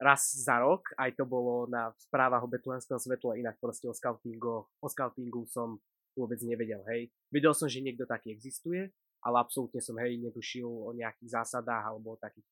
raz 0.04 0.36
za 0.36 0.60
rok, 0.60 0.92
aj 1.00 1.16
to 1.16 1.24
bolo 1.24 1.64
na 1.72 1.96
správach 1.96 2.44
o 2.44 2.52
betlenskom 2.52 3.00
svetle, 3.00 3.40
inak 3.40 3.56
proste 3.58 3.88
o 3.90 3.96
scoutingu, 3.96 4.68
o 4.68 4.88
scoutingu 4.92 5.48
som 5.48 5.80
vôbec 6.14 6.38
nevedel, 6.44 6.82
hej. 6.92 7.10
Vedel 7.30 7.54
som, 7.54 7.70
že 7.70 7.82
niekto 7.82 8.06
taký 8.06 8.34
existuje, 8.34 8.90
ale 9.24 9.36
absolútne 9.42 9.82
som 9.82 9.98
hej 10.02 10.20
netušil 10.22 10.68
o 10.68 10.94
nejakých 10.94 11.42
zásadách 11.42 11.84
alebo 11.94 12.16
o 12.16 12.22
takých 12.22 12.46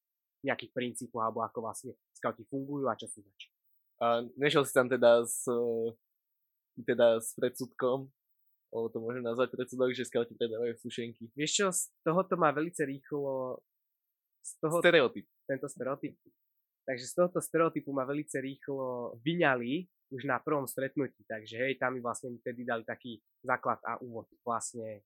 nejakých 0.45 0.71
princípoch 0.77 1.25
alebo 1.25 1.41
ako 1.41 1.57
vlastne 1.65 1.91
scouty 2.13 2.45
fungujú 2.45 2.85
a 2.85 2.93
čo 2.93 3.09
sú 3.09 3.25
zač. 3.25 3.49
A 3.97 4.21
nešiel 4.37 4.61
si 4.61 4.73
tam 4.75 4.85
teda 4.85 5.25
s, 5.25 5.49
teda 6.77 7.17
s 7.17 7.33
predsudkom, 7.33 8.05
alebo 8.69 8.87
to 8.91 8.99
môžem 9.01 9.23
nazvať 9.25 9.55
predsudok, 9.55 9.95
že 9.95 10.05
scouty 10.05 10.37
predávajú 10.37 10.77
sušenky. 10.77 11.31
Vieš 11.33 11.51
čo, 11.55 11.67
z 11.73 11.89
tohoto 12.05 12.37
má 12.37 12.53
veľmi 12.53 12.75
rýchlo 12.75 13.57
z 14.45 14.51
toho, 14.61 14.77
stereotyp. 14.83 15.25
Tento 15.49 15.65
stereotyp. 15.65 16.13
Takže 16.85 17.05
z 17.09 17.13
tohoto 17.17 17.39
stereotypu 17.41 17.89
ma 17.89 18.05
veľmi 18.05 18.29
rýchlo 18.29 19.17
vyňali 19.25 19.89
už 20.13 20.29
na 20.29 20.37
prvom 20.37 20.69
stretnutí, 20.69 21.25
takže 21.25 21.57
hej, 21.57 21.81
tam 21.81 21.97
mi 21.97 22.01
vlastne 22.03 22.37
vtedy 22.37 22.61
dali 22.61 22.85
taký 22.85 23.17
základ 23.41 23.81
a 23.81 23.97
úvod 24.05 24.29
vlastne 24.45 25.01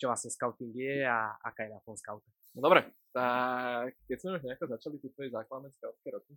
čo 0.00 0.08
vlastne 0.08 0.32
scouting 0.32 0.72
je 0.72 1.04
a 1.04 1.36
aká 1.44 1.68
je 1.68 1.76
na 1.76 1.80
tom 1.84 1.92
scout. 1.92 2.24
No 2.56 2.64
dobre, 2.64 2.88
tak 3.12 3.92
keď 4.08 4.16
sme 4.16 4.30
už 4.40 4.42
nejako 4.48 4.64
začali 4.72 4.96
tie 4.98 5.10
tvoje 5.12 5.28
základné 5.28 5.68
scoutské 5.76 6.08
roky, 6.08 6.32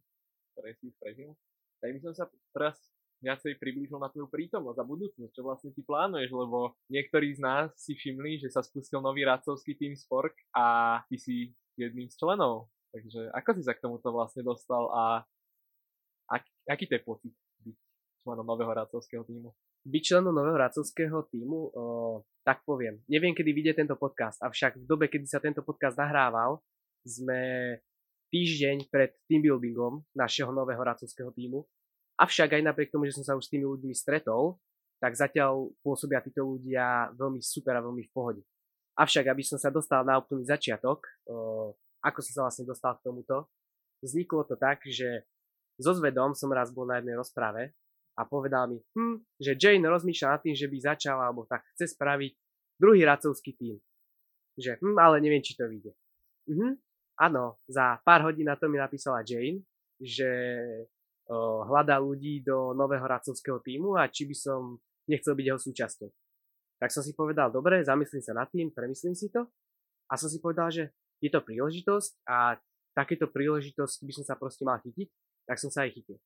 ktoré 0.53 0.69
si 0.77 0.91
prežil, 0.99 1.31
tak 1.79 1.95
by 1.95 1.99
som 2.03 2.13
sa 2.13 2.27
teraz 2.51 2.75
viacej 3.23 3.55
priblížil 3.55 3.95
na 4.03 4.11
tvoju 4.11 4.27
prítomnosť 4.27 4.77
a 4.83 4.85
budúcnosť, 4.85 5.31
čo 5.31 5.47
vlastne 5.47 5.71
ty 5.71 5.79
plánuješ, 5.79 6.35
lebo 6.35 6.75
niektorí 6.91 7.31
z 7.31 7.39
nás 7.39 7.71
si 7.79 7.95
všimli, 7.95 8.43
že 8.43 8.51
sa 8.51 8.59
spustil 8.59 8.99
nový 8.99 9.23
radcovský 9.23 9.79
tým 9.79 9.95
Spork 9.95 10.35
a 10.51 10.99
ty 11.07 11.15
si 11.15 11.55
jedným 11.79 12.11
z 12.11 12.19
členov. 12.19 12.67
Takže 12.91 13.31
ako 13.31 13.49
si 13.57 13.61
sa 13.63 13.73
k 13.73 13.81
tomuto 13.81 14.11
vlastne 14.11 14.43
dostal 14.43 14.91
a 14.91 15.23
ak, 16.29 16.43
aký 16.67 16.85
to 16.85 16.99
je 16.99 17.01
pocit 17.01 17.33
byť 17.63 17.77
členom 18.27 18.45
nového 18.45 18.69
radcovského 18.69 19.23
týmu? 19.23 19.55
Byť 19.83 20.01
členom 20.03 20.31
nového 20.31 20.55
radcovského 20.55 21.27
týmu, 21.27 21.75
tak 22.47 22.63
poviem. 22.63 23.03
Neviem, 23.11 23.35
kedy 23.35 23.51
vyjde 23.51 23.73
tento 23.83 23.99
podcast, 23.99 24.39
avšak 24.39 24.79
v 24.79 24.85
dobe, 24.87 25.11
kedy 25.11 25.27
sa 25.27 25.43
tento 25.43 25.59
podcast 25.59 25.99
nahrával, 25.99 26.63
sme 27.03 27.75
týždeň 28.31 28.87
pred 28.87 29.11
teambuildingom 29.27 30.07
našeho 30.15 30.55
nového 30.55 30.79
racovského 30.79 31.35
týmu. 31.35 31.67
Avšak 32.15 32.55
aj 32.55 32.63
napriek 32.63 32.95
tomu, 32.95 33.11
že 33.11 33.19
som 33.19 33.27
sa 33.27 33.35
už 33.35 33.43
s 33.43 33.51
tými 33.51 33.67
ľuďmi 33.67 33.91
stretol, 33.91 34.55
tak 35.03 35.19
zatiaľ 35.19 35.67
pôsobia 35.83 36.23
títo 36.23 36.47
ľudia 36.47 37.11
veľmi 37.19 37.43
super 37.43 37.75
a 37.75 37.83
veľmi 37.83 38.07
v 38.07 38.11
pohode. 38.15 38.41
Avšak, 38.95 39.27
aby 39.27 39.43
som 39.43 39.59
sa 39.59 39.67
dostal 39.67 40.07
na 40.07 40.15
úplný 40.15 40.47
začiatok, 40.47 41.03
ako 41.99 42.19
som 42.23 42.31
sa 42.31 42.41
vlastne 42.47 42.63
dostal 42.63 42.95
k 42.95 43.03
tomuto, 43.03 43.51
vzniklo 43.99 44.47
to 44.47 44.55
tak, 44.55 44.79
že 44.87 45.27
so 45.75 45.91
Zvedom 45.91 46.31
som 46.31 46.47
raz 46.55 46.71
bol 46.71 46.87
na 46.87 47.03
jednej 47.03 47.19
rozprave 47.19 47.75
a 48.13 48.21
povedal 48.29 48.69
mi, 48.69 48.77
hm, 48.93 49.17
že 49.41 49.57
Jane 49.57 49.89
rozmýšľa 49.89 50.27
nad 50.37 50.41
tým, 50.41 50.55
že 50.55 50.69
by 50.69 50.77
začal 50.79 51.17
alebo 51.17 51.49
tak 51.49 51.65
chce 51.73 51.97
spraviť 51.97 52.31
druhý 52.77 53.01
racovský 53.05 53.57
tým. 53.57 53.75
Že 54.57 54.77
hm, 54.81 54.97
ale 55.01 55.17
neviem, 55.21 55.41
či 55.41 55.57
to 55.57 55.65
vyjde. 55.65 55.91
Mhm. 56.49 56.77
Áno, 57.13 57.61
za 57.69 58.01
pár 58.01 58.25
hodín 58.25 58.49
na 58.49 58.57
to 58.57 58.65
mi 58.65 58.81
napísala 58.81 59.21
Jane, 59.21 59.61
že 60.01 60.29
o, 61.29 61.61
hľadá 61.61 62.01
ľudí 62.01 62.41
do 62.41 62.73
nového 62.73 63.05
racovského 63.05 63.61
týmu 63.61 63.93
a 63.93 64.09
či 64.09 64.25
by 64.25 64.33
som 64.33 64.81
nechcel 65.05 65.37
byť 65.37 65.45
jeho 65.45 65.59
súčasťou. 65.61 66.09
Tak 66.81 66.89
som 66.89 67.05
si 67.05 67.13
povedal, 67.13 67.53
dobre, 67.53 67.85
zamyslím 67.85 68.23
sa 68.25 68.33
nad 68.33 68.49
tým, 68.49 68.73
premyslím 68.73 69.13
si 69.13 69.29
to. 69.29 69.45
A 70.09 70.17
som 70.17 70.27
si 70.27 70.41
povedal, 70.41 70.73
že 70.73 70.89
je 71.21 71.29
to 71.29 71.39
príležitosť 71.39 72.27
a 72.27 72.57
takéto 72.97 73.29
príležitosti 73.29 74.03
by 74.03 74.13
som 74.17 74.25
sa 74.25 74.35
proste 74.35 74.67
mal 74.67 74.81
chytiť, 74.83 75.07
tak 75.47 75.57
som 75.61 75.69
sa 75.71 75.85
aj 75.87 75.95
chytil. 75.95 76.17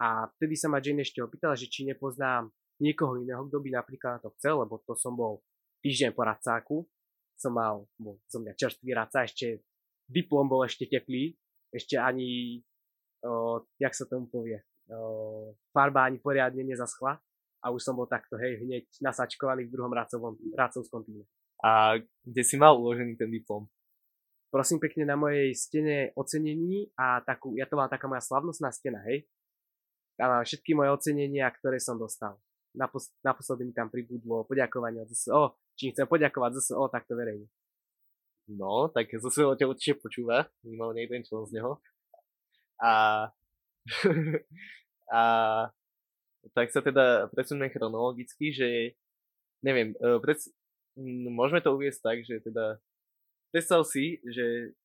A 0.00 0.26
vtedy 0.38 0.58
sa 0.58 0.66
ma 0.66 0.82
Jane 0.82 1.06
ešte 1.06 1.22
opýtala, 1.22 1.54
že 1.54 1.70
či 1.70 1.86
nepoznám 1.86 2.50
niekoho 2.82 3.18
iného, 3.22 3.46
kto 3.46 3.62
by 3.62 3.68
napríklad 3.70 4.18
na 4.18 4.20
to 4.20 4.34
chcel, 4.38 4.66
lebo 4.66 4.82
to 4.82 4.98
som 4.98 5.14
bol 5.14 5.38
týždeň 5.86 6.10
po 6.10 6.22
racáku, 6.26 6.76
som 7.38 7.54
mal, 7.54 7.86
bol 7.98 8.18
som 8.26 8.42
mňa 8.42 8.58
čerstvý 8.58 8.90
raca, 8.94 9.22
ešte 9.22 9.62
diplom 10.10 10.50
bol 10.50 10.66
ešte 10.66 10.90
teplý, 10.90 11.34
ešte 11.70 11.98
ani, 11.98 12.58
o, 13.22 13.62
jak 13.78 13.94
sa 13.94 14.06
tomu 14.06 14.26
povie, 14.26 14.58
o, 14.90 15.54
farba 15.70 16.10
ani 16.10 16.18
poriadne 16.18 16.62
nezaschla 16.66 17.18
a 17.62 17.66
už 17.70 17.80
som 17.80 17.94
bol 17.94 18.10
takto, 18.10 18.34
hej, 18.38 18.62
hneď 18.62 18.86
nasačkovaný 19.02 19.66
v 19.66 19.72
druhom 19.74 19.92
racovom, 19.94 20.34
racovskom 20.54 21.06
týme. 21.06 21.24
A 21.64 21.96
kde 22.26 22.42
si 22.44 22.60
mal 22.60 22.76
uložený 22.76 23.16
ten 23.16 23.30
diplom? 23.30 23.64
Prosím 24.52 24.78
pekne 24.78 25.02
na 25.02 25.18
mojej 25.18 25.50
stene 25.56 26.14
ocenení 26.14 26.86
a 26.94 27.18
takú, 27.24 27.58
ja 27.58 27.66
to 27.66 27.74
mám 27.74 27.90
taká 27.90 28.06
moja 28.06 28.22
slavnostná 28.22 28.70
stena, 28.70 29.02
hej, 29.10 29.26
tam 30.14 30.28
mám 30.30 30.44
všetky 30.46 30.74
moje 30.78 30.90
ocenenia, 30.94 31.50
ktoré 31.50 31.82
som 31.82 31.98
dostal. 31.98 32.38
Napos- 32.74 33.14
naposledy 33.22 33.66
mi 33.66 33.74
tam 33.74 33.90
pribudlo 33.90 34.46
poďakovanie 34.46 35.02
od 35.02 35.10
ZSO. 35.10 35.54
Či 35.74 35.94
chcem 35.94 36.06
poďakovať 36.06 36.58
ZSO, 36.58 36.86
tak 36.90 37.06
to 37.06 37.18
verejne. 37.18 37.46
No, 38.50 38.90
tak 38.90 39.10
ZSO 39.10 39.58
ťa 39.58 39.66
určite 39.66 39.98
počúva, 39.98 40.46
minimálne 40.62 41.02
jeden 41.02 41.22
člen 41.26 41.46
z 41.46 41.54
neho. 41.58 41.78
A, 42.78 42.92
a 45.10 45.22
tak 46.52 46.68
sa 46.70 46.84
teda 46.84 47.32
presuneme 47.32 47.72
chronologicky, 47.72 48.52
že 48.52 48.68
neviem, 49.64 49.96
e, 49.96 50.20
pred, 50.20 50.36
môžeme 51.30 51.64
to 51.64 51.72
uviesť 51.72 52.00
tak, 52.04 52.18
že 52.20 52.44
teda 52.44 52.76
predstav 53.48 53.80
si, 53.88 54.20
že 54.28 54.76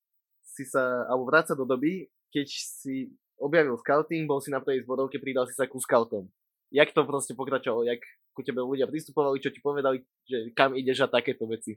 si 0.46 0.64
sa, 0.64 1.06
alebo 1.12 1.28
vráca 1.28 1.54
do 1.54 1.68
doby, 1.68 2.08
keď 2.32 2.48
si 2.48 3.12
objavil 3.40 3.80
scouting, 3.80 4.28
bol 4.28 4.44
si 4.44 4.52
na 4.52 4.60
prvej 4.60 4.84
zbodovke, 4.84 5.18
pridal 5.18 5.48
si 5.48 5.56
sa 5.56 5.66
ku 5.66 5.80
scoutom. 5.80 6.28
Jak 6.70 6.94
to 6.94 7.02
proste 7.08 7.34
pokračovalo? 7.34 7.88
Jak 7.88 8.04
ku 8.36 8.46
tebe 8.46 8.62
ľudia 8.62 8.86
pristupovali, 8.86 9.42
čo 9.42 9.50
ti 9.50 9.58
povedali, 9.60 10.06
že 10.28 10.54
kam 10.54 10.78
ideš 10.78 11.08
a 11.08 11.08
takéto 11.10 11.50
veci? 11.50 11.76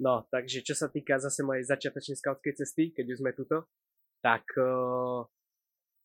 No, 0.00 0.26
takže 0.26 0.64
čo 0.64 0.74
sa 0.74 0.90
týka 0.90 1.20
zase 1.22 1.46
mojej 1.46 1.62
začiatočnej 1.70 2.18
skautskej 2.18 2.54
cesty, 2.58 2.82
keď 2.90 3.14
už 3.14 3.20
sme 3.22 3.30
tuto, 3.30 3.70
tak 4.18 4.42
uh, 4.58 5.22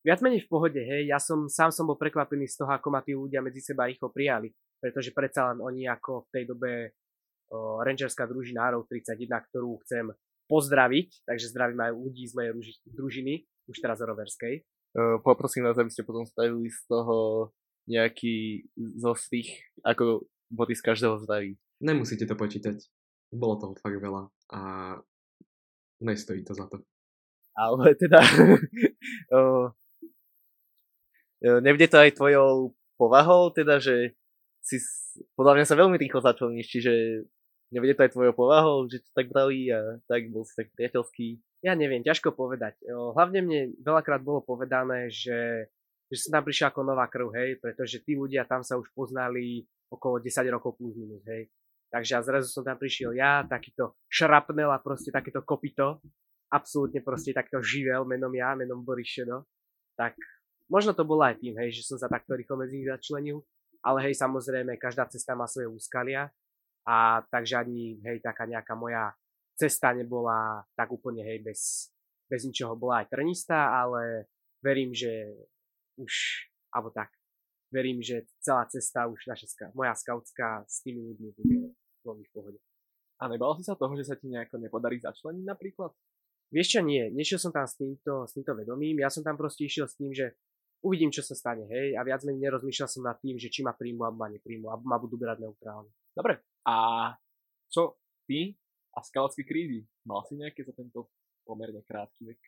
viac 0.05 0.19
menej 0.21 0.45
v 0.45 0.51
pohode, 0.51 0.77
hej, 0.77 1.09
ja 1.09 1.17
som, 1.17 1.49
sám 1.49 1.73
som 1.73 1.89
bol 1.89 1.97
prekvapený 1.97 2.45
z 2.45 2.61
toho, 2.61 2.69
ako 2.69 2.87
ma 2.93 3.01
tí 3.01 3.17
ľudia 3.17 3.41
medzi 3.41 3.65
seba 3.65 3.89
rýchlo 3.89 4.13
prijali, 4.13 4.53
pretože 4.77 5.09
predsa 5.09 5.49
len 5.55 5.63
oni 5.63 5.89
ako 5.89 6.29
v 6.29 6.31
tej 6.35 6.43
dobe 6.45 6.71
uh, 6.91 7.81
rangerská 7.81 8.29
družina 8.29 8.69
Arrow 8.69 8.85
31, 8.85 9.25
ktorú 9.49 9.81
chcem 9.87 10.13
pozdraviť, 10.45 11.25
takže 11.25 11.49
zdravím 11.49 11.81
aj 11.81 11.91
ľudí 11.93 12.23
z 12.29 12.33
mojej 12.37 12.51
družiny, 12.93 13.33
už 13.69 13.77
teraz 13.81 14.01
roverskej. 14.01 14.65
Uh, 14.99 15.15
poprosím 15.23 15.63
vás, 15.63 15.79
aby 15.79 15.87
ste 15.87 16.03
potom 16.03 16.27
stavili 16.27 16.67
z 16.67 16.83
toho 16.91 17.47
nejaký 17.87 18.67
zostrih, 18.99 19.47
ako 19.87 20.27
body 20.51 20.75
z 20.75 20.83
každého 20.83 21.23
zdraví. 21.23 21.55
Nemusíte 21.79 22.27
to 22.27 22.35
počítať. 22.35 22.83
Bolo 23.31 23.55
toho 23.55 23.79
fakt 23.79 23.95
veľa 23.95 24.27
a 24.51 24.59
nestojí 26.03 26.43
to 26.43 26.51
za 26.51 26.67
to. 26.67 26.83
Ale 27.55 27.95
teda 27.95 28.19
uh, 29.39 29.71
nebude 31.63 31.87
to 31.87 31.97
aj 32.03 32.19
tvojou 32.19 32.75
povahou, 32.99 33.55
teda, 33.55 33.79
že 33.79 34.19
si 34.59 34.83
podľa 35.39 35.63
mňa 35.63 35.65
sa 35.65 35.79
veľmi 35.79 35.95
rýchlo 35.95 36.19
začlníš, 36.19 36.67
čiže 36.67 36.93
nebude 37.71 37.95
to 37.95 38.03
aj 38.03 38.11
tvojou 38.11 38.35
povahou, 38.35 38.91
že 38.91 38.99
to 38.99 39.09
tak 39.15 39.31
brali 39.31 39.71
a 39.71 40.03
tak 40.11 40.27
bol 40.27 40.43
si 40.43 40.51
tak 40.59 40.67
priateľský. 40.75 41.39
Ja 41.59 41.75
neviem, 41.75 42.03
ťažko 42.05 42.31
povedať. 42.31 42.79
Hlavne 42.87 43.39
mne 43.43 43.61
veľakrát 43.83 44.23
bolo 44.23 44.39
povedané, 44.43 45.11
že 45.11 45.67
že 46.09 46.25
som 46.25 46.41
tam 46.41 46.43
prišiel 46.43 46.73
ako 46.73 46.81
nová 46.81 47.05
krv, 47.05 47.29
hej, 47.37 47.61
pretože 47.61 48.01
tí 48.01 48.17
ľudia 48.17 48.41
tam 48.49 48.65
sa 48.65 48.81
už 48.81 48.89
poznali 48.97 49.61
okolo 49.93 50.17
10 50.17 50.41
rokov 50.49 50.73
plus 50.81 50.97
minus, 50.97 51.21
hej. 51.29 51.45
Takže 51.89 52.17
a 52.17 52.25
zrazu 52.25 52.49
som 52.49 52.65
tam 52.65 52.77
prišiel 52.77 53.13
ja, 53.13 53.45
takýto 53.45 53.97
šrapnel 54.09 54.73
a 54.73 54.81
proste 54.81 55.13
takéto 55.13 55.45
kopito, 55.45 56.01
absolútne 56.49 57.05
proste 57.05 57.33
takto 57.33 57.61
živel 57.61 58.09
menom 58.09 58.33
ja, 58.33 58.57
menom 58.57 58.81
Boris 58.81 59.05
Šedo. 59.05 59.45
Tak 59.93 60.17
možno 60.65 60.97
to 60.97 61.05
bolo 61.05 61.25
aj 61.25 61.37
tým, 61.37 61.57
hej, 61.61 61.77
že 61.77 61.85
som 61.85 61.97
sa 62.01 62.09
takto 62.09 62.33
rýchlo 62.33 62.57
medzi 62.57 62.81
nich 62.81 62.89
začlenil, 62.89 63.45
ale 63.85 64.09
hej, 64.09 64.17
samozrejme, 64.17 64.81
každá 64.81 65.05
cesta 65.13 65.37
má 65.37 65.45
svoje 65.45 65.69
úskalia 65.69 66.33
a 66.89 67.21
takže 67.29 67.53
ani, 67.53 68.01
hej, 68.01 68.17
taká 68.21 68.49
nejaká 68.49 68.73
moja 68.73 69.13
cesta 69.59 69.91
nebola 69.91 70.63
tak 70.79 70.95
úplne, 70.95 71.27
hej, 71.27 71.43
bez, 71.43 71.91
bez 72.31 72.47
ničoho 72.47 72.79
bola 72.79 73.03
aj 73.03 73.11
trnistá, 73.11 73.75
ale 73.75 74.31
verím, 74.63 74.95
že 74.95 75.35
už, 75.99 76.47
alebo 76.71 76.95
tak, 76.95 77.11
verím, 77.67 77.99
že 77.99 78.23
celá 78.39 78.63
cesta 78.71 79.11
už 79.11 79.27
naša, 79.27 79.75
moja 79.75 79.91
skautská 79.91 80.63
s 80.63 80.79
tými 80.79 81.03
ľuďmi 81.11 81.29
bude 81.35 81.75
veľmi 82.07 82.23
v 82.23 82.31
pohode. 82.31 82.59
A 83.19 83.27
nebal 83.27 83.51
si 83.59 83.67
sa 83.67 83.75
toho, 83.75 83.91
že 83.99 84.07
sa 84.07 84.15
ti 84.15 84.31
nejako 84.31 84.63
nepodarí 84.63 84.95
začleniť 85.03 85.43
napríklad? 85.43 85.91
Vieš 86.49 86.67
čo, 86.71 86.79
nie. 86.81 87.11
Nešiel 87.11 87.37
som 87.37 87.51
tam 87.51 87.67
s 87.67 87.75
týmto, 87.75 88.25
s 88.25 88.31
týmto 88.31 88.55
vedomím. 88.55 89.03
Ja 89.03 89.11
som 89.11 89.21
tam 89.21 89.35
proste 89.35 89.67
išiel 89.67 89.85
s 89.85 89.99
tým, 89.99 90.15
že 90.15 90.39
uvidím, 90.81 91.11
čo 91.11 91.21
sa 91.21 91.35
stane, 91.35 91.67
hej. 91.67 91.99
A 91.99 92.01
viac 92.07 92.23
menej 92.23 92.47
nerozmýšľal 92.47 92.89
som 92.89 93.03
nad 93.03 93.19
tým, 93.19 93.35
že 93.35 93.51
či 93.51 93.61
ma 93.61 93.75
príjmu 93.75 94.01
alebo 94.07 94.23
ma 94.23 94.31
nepríjmu, 94.31 94.71
alebo 94.71 94.85
ma 94.87 94.97
budú 94.97 95.19
brať 95.19 95.45
neutrálne. 95.45 95.91
Dobre. 96.15 96.41
A 96.63 96.75
čo 97.67 97.99
ty 98.23 98.55
a 98.99 99.07
skautské 99.07 99.47
krízy? 99.47 99.87
Mal 100.03 100.19
si 100.27 100.35
nejaké 100.35 100.67
za 100.67 100.75
tento 100.75 101.07
pomerne 101.47 101.79
krátky 101.87 102.35
vek? 102.35 102.39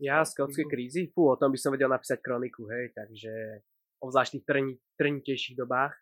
Ja, 0.00 0.24
skautské 0.24 0.64
krízy? 0.64 1.12
Fú, 1.12 1.28
o 1.28 1.36
tom 1.36 1.52
by 1.52 1.58
som 1.60 1.74
vedel 1.74 1.92
napísať 1.92 2.24
kroniku, 2.24 2.64
hej, 2.72 2.96
takže 2.96 3.60
obzvlášť 4.00 4.30
v 4.30 4.34
tých 4.38 4.46
trni, 4.46 4.74
trnitejších 4.96 5.56
dobách. 5.58 5.92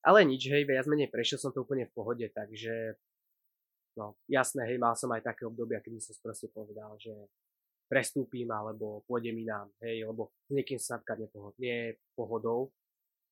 Ale 0.00 0.24
nič, 0.24 0.48
hej, 0.48 0.64
viac 0.64 0.88
menej 0.88 1.12
prešiel 1.12 1.36
som 1.36 1.52
to 1.52 1.62
úplne 1.62 1.84
v 1.84 1.92
pohode, 1.92 2.24
takže 2.32 2.96
no, 4.00 4.16
jasné, 4.26 4.64
hej, 4.64 4.80
mal 4.80 4.96
som 4.96 5.12
aj 5.12 5.20
také 5.20 5.44
obdobia, 5.44 5.84
kedy 5.84 6.00
som 6.00 6.16
proste 6.24 6.48
povedal, 6.48 6.96
že 6.96 7.12
prestúpim 7.90 8.48
alebo 8.48 9.04
pôjdem 9.04 9.36
inám, 9.44 9.68
hej, 9.84 10.08
lebo 10.08 10.32
s 10.48 10.50
niekým 10.56 10.80
sa 10.80 10.96
napríklad 10.96 11.28
nepohod, 11.28 11.54
nie 11.60 11.92
pohodou, 12.16 12.72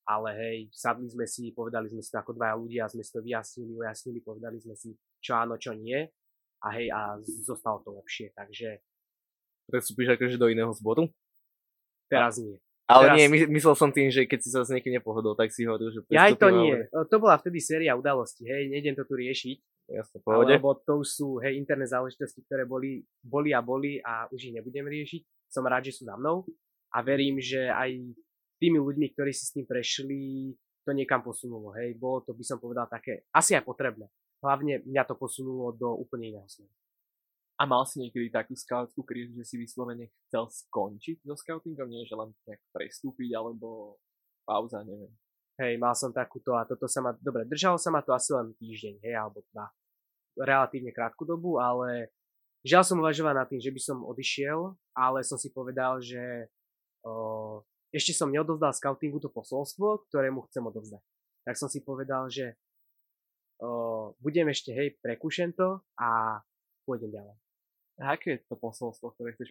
ale 0.04 0.28
hej, 0.36 0.58
sadli 0.74 1.08
sme 1.08 1.24
si, 1.24 1.48
povedali 1.56 1.88
sme 1.88 2.04
si 2.04 2.12
to 2.12 2.20
ako 2.20 2.36
dvaja 2.36 2.54
ľudia, 2.60 2.92
sme 2.92 3.00
si 3.00 3.12
to 3.14 3.24
vyjasnili, 3.24 3.72
ujasnili, 3.72 4.18
povedali 4.20 4.58
sme 4.60 4.76
si, 4.76 4.92
čo 5.18 5.32
áno, 5.36 5.58
čo 5.58 5.74
nie 5.74 6.06
a 6.64 6.66
hej, 6.74 6.90
a 6.90 7.18
zostalo 7.46 7.82
to 7.86 7.94
lepšie, 7.94 8.34
takže 8.34 8.82
prestúpiš 9.68 10.16
akože 10.16 10.40
do 10.40 10.48
iného 10.50 10.72
zboru? 10.72 11.06
Teraz 12.08 12.40
nie. 12.40 12.56
Ale 12.88 13.12
Teraz... 13.12 13.16
nie, 13.20 13.26
my, 13.28 13.38
myslel 13.52 13.74
som 13.76 13.92
tým, 13.92 14.08
že 14.08 14.24
keď 14.24 14.38
si 14.40 14.48
sa 14.48 14.64
s 14.64 14.72
niekým 14.72 14.96
nepohodol, 14.96 15.36
tak 15.36 15.52
si 15.52 15.68
hovoril, 15.68 15.92
že 15.92 16.00
Ja 16.08 16.24
aj 16.24 16.40
to 16.40 16.48
nie. 16.48 16.88
Ale... 16.88 17.04
To 17.04 17.16
bola 17.20 17.36
vtedy 17.36 17.60
séria 17.60 17.92
udalostí, 17.92 18.48
hej, 18.48 18.72
nejdem 18.72 18.96
to 18.96 19.04
tu 19.04 19.12
riešiť. 19.12 19.56
Jasne, 19.88 20.20
pohode. 20.24 20.56
Lebo 20.56 20.72
to 20.84 21.04
už 21.04 21.08
sú, 21.08 21.28
hej, 21.44 21.60
interné 21.60 21.84
záležitosti, 21.84 22.44
ktoré 22.48 22.64
boli, 22.64 23.04
boli 23.20 23.52
a 23.52 23.60
boli 23.60 24.00
a 24.00 24.24
už 24.32 24.52
ich 24.52 24.54
nebudem 24.56 24.88
riešiť. 24.88 25.52
Som 25.52 25.68
rád, 25.68 25.88
že 25.88 26.00
sú 26.00 26.08
za 26.08 26.16
mnou 26.16 26.48
a 26.92 26.98
verím, 27.04 27.40
že 27.40 27.68
aj 27.68 27.92
tými 28.56 28.80
ľuďmi, 28.80 29.06
ktorí 29.12 29.32
si 29.36 29.44
s 29.48 29.52
tým 29.52 29.68
prešli, 29.68 30.56
to 30.88 30.96
niekam 30.96 31.20
posunulo, 31.20 31.76
hej. 31.76 31.92
Bolo 31.96 32.24
to, 32.24 32.32
by 32.32 32.44
som 32.44 32.56
povedal, 32.56 32.88
také 32.88 33.28
asi 33.36 33.52
aj 33.52 33.68
potrebné. 33.68 34.08
Hlavne 34.38 34.86
mňa 34.86 35.02
to 35.08 35.14
posunulo 35.18 35.74
do 35.74 35.98
úplne 35.98 36.30
iného 36.30 36.46
smeru. 36.46 36.70
A 37.58 37.66
mal 37.66 37.82
si 37.90 37.98
niekedy 37.98 38.30
takú 38.30 38.54
scoutskú 38.54 39.02
krízu, 39.02 39.34
že 39.34 39.42
si 39.42 39.58
vyslovene 39.58 40.14
chcel 40.30 40.46
skončiť 40.46 41.26
so 41.26 41.34
scoutingom, 41.34 41.90
nie 41.90 42.06
že 42.06 42.14
len 42.14 42.30
nejak 42.46 42.62
prestúpiť 42.70 43.34
alebo 43.34 43.98
pauza, 44.46 44.86
neviem. 44.86 45.10
Hej, 45.58 45.74
mal 45.82 45.90
som 45.98 46.14
takúto 46.14 46.54
a 46.54 46.62
toto 46.62 46.86
sa 46.86 47.02
ma, 47.02 47.10
dobre, 47.18 47.42
držalo 47.42 47.74
sa 47.82 47.90
ma 47.90 47.98
to 47.98 48.14
asi 48.14 48.30
len 48.30 48.54
týždeň, 48.62 49.02
hej, 49.02 49.14
alebo 49.18 49.42
dva. 49.50 49.66
Relatívne 50.38 50.94
krátku 50.94 51.26
dobu, 51.26 51.58
ale 51.58 52.14
žiaľ 52.62 52.86
som 52.86 53.02
uvažoval 53.02 53.34
nad 53.34 53.50
tým, 53.50 53.58
že 53.58 53.74
by 53.74 53.80
som 53.82 54.06
odišiel, 54.06 54.78
ale 54.94 55.26
som 55.26 55.34
si 55.34 55.50
povedal, 55.50 55.98
že 55.98 56.46
o, 57.02 57.66
ešte 57.90 58.14
som 58.14 58.30
neodovzdal 58.30 58.70
scoutingu 58.70 59.18
to 59.18 59.34
posolstvo, 59.34 60.06
ktorému 60.06 60.46
chcem 60.46 60.62
odovzdať. 60.62 61.02
Tak 61.42 61.58
som 61.58 61.66
si 61.66 61.82
povedal, 61.82 62.30
že 62.30 62.54
budem 64.22 64.46
ešte, 64.50 64.70
hej, 64.70 64.94
prekúšem 65.02 65.50
to 65.54 65.82
a 65.98 66.38
pôjdem 66.86 67.10
ďalej. 67.10 67.36
A 67.98 68.14
aké 68.14 68.38
je 68.38 68.46
to 68.46 68.54
posolstvo, 68.54 69.10
ktoré 69.18 69.34
chceš 69.34 69.50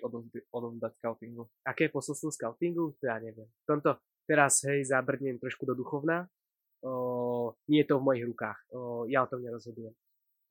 odovzdať 0.56 0.91
scoutingu? 1.04 1.52
Aké 1.67 1.91
je 1.91 1.91
posolstvo 1.91 2.32
scoutingu? 2.32 2.96
To 2.96 3.04
ja 3.04 3.20
neviem. 3.20 3.43
V 3.43 3.65
tomto 3.67 4.00
teraz, 4.24 4.63
hej, 4.63 4.88
zabrdnem 4.88 5.36
trošku 5.36 5.67
do 5.67 5.76
duchovna. 5.76 6.32
O, 6.80 7.52
nie 7.67 7.84
je 7.84 7.91
to 7.91 8.00
v 8.00 8.08
mojich 8.08 8.24
rukách. 8.24 8.60
O, 8.72 9.04
ja 9.12 9.28
o 9.28 9.30
tom 9.30 9.43
nerozhodujem. 9.43 9.91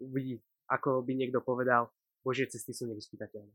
Uvidí, 0.05 0.45
ako 0.69 1.01
by 1.01 1.13
niekto 1.17 1.41
povedal, 1.41 1.89
Božie 2.21 2.45
cesty 2.53 2.77
sú 2.77 2.85
nevyspytateľné. 2.85 3.55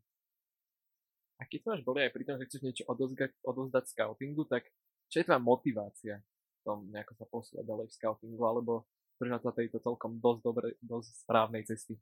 A 1.37 1.45
keď 1.45 1.61
máš 1.69 1.81
boli 1.85 2.01
aj 2.01 2.13
pri 2.13 2.23
tom, 2.25 2.41
že 2.41 2.49
chceš 2.49 2.65
niečo 2.65 2.83
odovzdať, 2.89 3.37
odovzdať 3.45 3.83
scoutingu, 3.93 4.49
tak 4.49 4.65
čo 5.09 5.21
je 5.21 5.25
tvoja 5.25 5.41
motivácia 5.41 6.15
v 6.17 6.61
tom 6.61 6.85
nejako 6.93 7.13
sa 7.17 7.25
posúvať 7.25 7.65
ďalej 7.65 7.85
v 7.89 7.95
scoutingu, 7.97 8.41
alebo 8.45 8.85
držať 9.21 9.41
sa 9.45 9.51
tejto 9.53 9.77
celkom 9.77 10.17
dosť, 10.17 10.41
dobre, 10.41 10.67
dosť 10.81 11.09
správnej 11.21 11.61
cesty? 11.69 11.93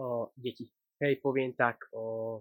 O, 0.00 0.32
deti 0.32 0.64
hej, 1.00 1.20
poviem 1.20 1.52
tak, 1.52 1.88
o, 1.92 2.40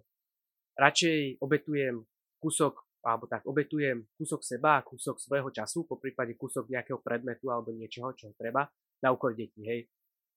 radšej 0.79 1.43
obetujem 1.43 2.03
kúsok, 2.39 3.03
alebo 3.05 3.27
tak, 3.27 3.43
obetujem 3.45 4.07
kúsok 4.15 4.41
seba, 4.41 4.81
kúsok 4.81 5.19
svojho 5.19 5.49
času, 5.51 5.85
po 5.85 5.99
prípade 5.99 6.33
kúsok 6.39 6.71
nejakého 6.71 6.99
predmetu 7.03 7.51
alebo 7.51 7.75
niečoho, 7.75 8.15
čo 8.15 8.31
treba, 8.33 8.65
na 9.03 9.11
úkor 9.11 9.35
detí, 9.35 9.65
hej. 9.67 9.85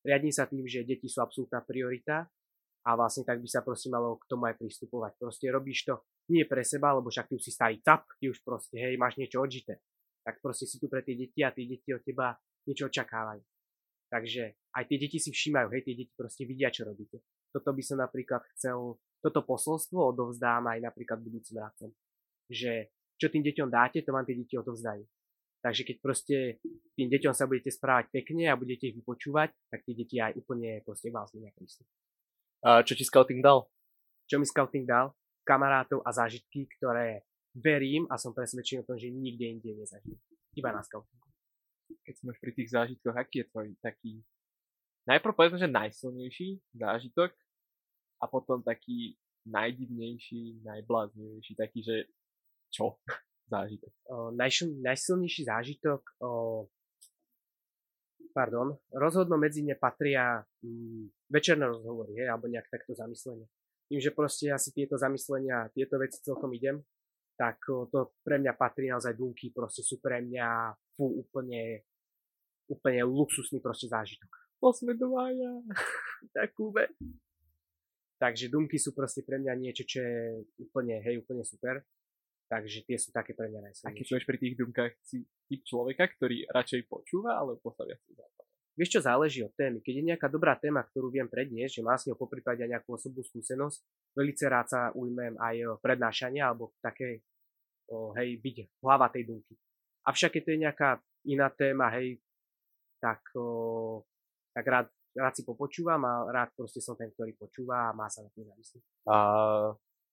Riadím 0.03 0.35
sa 0.35 0.47
tým, 0.47 0.67
že 0.67 0.87
deti 0.87 1.11
sú 1.11 1.19
absolútna 1.23 1.59
priorita 1.63 2.23
a 2.87 2.91
vlastne 2.95 3.27
tak 3.27 3.43
by 3.43 3.49
sa 3.51 3.67
proste 3.67 3.91
malo 3.91 4.15
k 4.15 4.31
tomu 4.31 4.47
aj 4.47 4.55
pristupovať. 4.55 5.19
Proste 5.19 5.51
robíš 5.51 5.91
to 5.91 6.07
nie 6.31 6.47
pre 6.47 6.63
seba, 6.63 6.95
lebo 6.95 7.11
však 7.11 7.27
ty 7.29 7.35
už 7.35 7.43
si 7.43 7.51
starý 7.51 7.83
cap, 7.83 8.07
ty 8.23 8.31
už 8.31 8.39
proste, 8.47 8.79
hej, 8.79 8.95
máš 8.95 9.19
niečo 9.19 9.43
odžité. 9.43 9.83
Tak 10.23 10.39
proste 10.39 10.71
si 10.71 10.79
tu 10.79 10.87
pre 10.87 11.03
tie 11.03 11.19
deti 11.19 11.43
a 11.43 11.51
tie 11.51 11.67
deti 11.67 11.91
od 11.91 12.05
teba 12.05 12.37
niečo 12.69 12.93
očakávajú. 12.93 13.41
Takže 14.13 14.43
aj 14.77 14.85
tie 14.89 14.99
deti 15.01 15.17
si 15.17 15.33
všímajú, 15.33 15.69
hej, 15.73 15.83
tie 15.85 15.95
deti 15.97 16.13
proste 16.13 16.45
vidia, 16.45 16.69
čo 16.69 16.85
robíte 16.85 17.25
toto 17.53 17.73
by 17.73 17.83
som 17.83 17.99
napríklad 18.01 18.45
chcel, 18.57 19.01
toto 19.25 19.41
posolstvo 19.43 20.13
odovzdám 20.15 20.69
aj 20.69 20.79
napríklad 20.85 21.19
budúcim 21.21 21.57
radcom. 21.59 21.91
Že 22.49 22.93
čo 23.19 23.27
tým 23.33 23.43
deťom 23.45 23.69
dáte, 23.69 24.05
to 24.05 24.15
vám 24.15 24.29
tie 24.29 24.37
deti 24.37 24.55
odovzdajú. 24.55 25.05
Takže 25.59 25.83
keď 25.83 25.97
proste 25.99 26.37
tým 26.95 27.11
deťom 27.11 27.35
sa 27.35 27.51
budete 27.51 27.75
správať 27.75 28.15
pekne 28.15 28.47
a 28.47 28.55
budete 28.55 28.95
ich 28.95 28.97
vypočúvať, 29.03 29.51
tak 29.75 29.83
tie 29.83 29.95
deti 29.97 30.23
aj 30.23 30.39
úplne 30.39 30.87
proste 30.87 31.11
vás 31.11 31.35
zmenia 31.35 31.51
prístup. 31.51 31.89
A 32.63 32.87
čo 32.87 32.95
ti 32.95 33.03
scouting 33.03 33.43
dal? 33.43 33.67
Čo 34.31 34.39
mi 34.39 34.47
scouting 34.47 34.87
dal? 34.87 35.11
Kamarátov 35.43 36.07
a 36.07 36.15
zážitky, 36.15 36.71
ktoré 36.79 37.27
verím 37.59 38.07
a 38.07 38.21
som 38.21 38.31
presvedčený 38.31 38.87
o 38.87 38.89
tom, 38.95 39.01
že 39.01 39.11
nikde 39.11 39.51
inde 39.51 39.83
nezažijem. 39.83 40.21
Iba 40.55 40.71
na 40.71 40.85
scoutingu. 40.87 41.28
Keď 42.05 42.15
sme 42.21 42.33
pri 42.37 42.53
tých 42.53 42.71
zážitkoch, 42.73 43.17
aký 43.17 43.45
je 43.45 43.51
tvoj 43.53 43.67
taký 43.81 44.21
najprv 45.09 45.33
povedzme, 45.33 45.59
že 45.59 45.73
najsilnejší 45.73 46.49
zážitok 46.77 47.33
a 48.21 48.25
potom 48.29 48.61
taký 48.61 49.17
najdivnejší, 49.49 50.61
najbláznivejší, 50.61 51.53
taký, 51.57 51.81
že 51.81 51.97
Čo? 52.69 53.01
Zážitok. 53.49 53.93
O, 54.13 54.29
najšil, 54.29 54.77
najsilnejší 54.85 55.49
zážitok, 55.49 56.05
o, 56.21 56.69
pardon, 58.37 58.77
rozhodno 58.93 59.41
medzi 59.41 59.65
ne 59.65 59.73
patria 59.73 60.45
mm, 60.61 61.33
večerné 61.33 61.65
rozhovory, 61.65 62.13
hej, 62.21 62.29
alebo 62.29 62.45
nejak 62.45 62.69
takto 62.69 62.93
zamyslenie. 62.93 63.49
Tým, 63.89 64.05
že 64.05 64.13
proste 64.13 64.53
ja 64.53 64.61
si 64.61 64.69
tieto 64.77 65.01
zamyslenia, 65.01 65.73
tieto 65.73 65.97
veci 65.97 66.21
celkom 66.21 66.53
idem, 66.53 66.85
tak 67.39 67.63
o, 67.71 67.87
to 67.87 68.19
pre 68.27 68.43
mňa 68.43 68.59
patrí 68.59 68.91
naozaj 68.91 69.15
dunky, 69.15 69.55
proste 69.55 69.87
sú 69.87 70.03
pre 70.03 70.19
mňa 70.19 70.75
fú, 70.99 71.23
úplne, 71.23 71.87
úplne 72.67 73.07
luxusný 73.07 73.63
proste 73.63 73.87
zážitok. 73.87 74.27
To 74.59 74.75
sme 74.75 74.99
dvaja. 74.99 75.63
tak 76.35 76.51
Kube. 76.59 76.91
Takže 78.19 78.51
dumky 78.51 78.83
sú 78.83 78.91
proste 78.91 79.23
pre 79.23 79.39
mňa 79.39 79.55
niečo, 79.55 79.87
čo 79.87 80.03
je 80.03 80.43
úplne, 80.59 80.99
hej, 80.99 81.23
úplne 81.23 81.47
super. 81.47 81.87
Takže 82.51 82.83
tie 82.83 82.99
sú 82.99 83.15
také 83.15 83.39
pre 83.39 83.47
mňa 83.47 83.71
najsilnejšie. 83.71 84.03
seš 84.03 84.27
pri 84.27 84.39
tých 84.43 84.59
dumkách, 84.59 84.93
si 85.07 85.23
typ 85.47 85.63
človeka, 85.63 86.11
ktorý 86.19 86.51
radšej 86.51 86.91
počúva, 86.91 87.39
alebo 87.39 87.63
si 87.63 88.13
západ. 88.19 88.45
Vieš 88.79 88.95
čo, 88.95 89.01
záleží 89.03 89.43
od 89.43 89.55
témy. 89.59 89.83
Keď 89.83 89.95
je 89.95 90.05
nejaká 90.15 90.27
dobrá 90.31 90.55
téma, 90.55 90.87
ktorú 90.87 91.11
viem 91.11 91.27
predniesť, 91.27 91.79
že 91.79 91.87
má 91.87 91.99
s 91.99 92.07
ňou 92.07 92.15
poprípade 92.15 92.63
aj 92.63 92.79
nejakú 92.79 92.95
osobnú 92.95 93.23
skúsenosť, 93.27 93.79
veľmi 94.19 94.35
rád 94.51 94.67
sa 94.67 94.81
ujmem 94.99 95.39
aj 95.39 95.57
o 95.63 95.73
prednášania 95.79 96.51
alebo 96.51 96.75
také, 96.83 97.23
o, 97.87 98.11
hej, 98.19 98.43
byť 98.43 98.83
hlava 98.83 99.07
tej 99.15 99.31
dumky. 99.31 99.55
Avšak 100.11 100.35
keď 100.35 100.43
to 100.43 100.51
je 100.51 100.63
nejaká 100.67 100.91
iná 101.31 101.47
téma, 101.55 101.87
hej, 101.95 102.19
tak, 102.99 103.23
o, 103.39 104.03
tak 104.51 104.67
rád, 104.67 104.87
rád 105.15 105.35
si 105.39 105.47
popočúvam 105.47 106.03
a 106.03 106.27
rád 106.35 106.51
proste 106.59 106.83
som 106.83 106.99
ten, 106.99 107.15
ktorý 107.15 107.39
počúva 107.39 107.89
a 107.89 107.95
má 107.95 108.11
sa 108.11 108.27
na 108.27 108.31
tým 108.35 108.51
zamyslieť. 108.51 108.83
A 109.07 109.17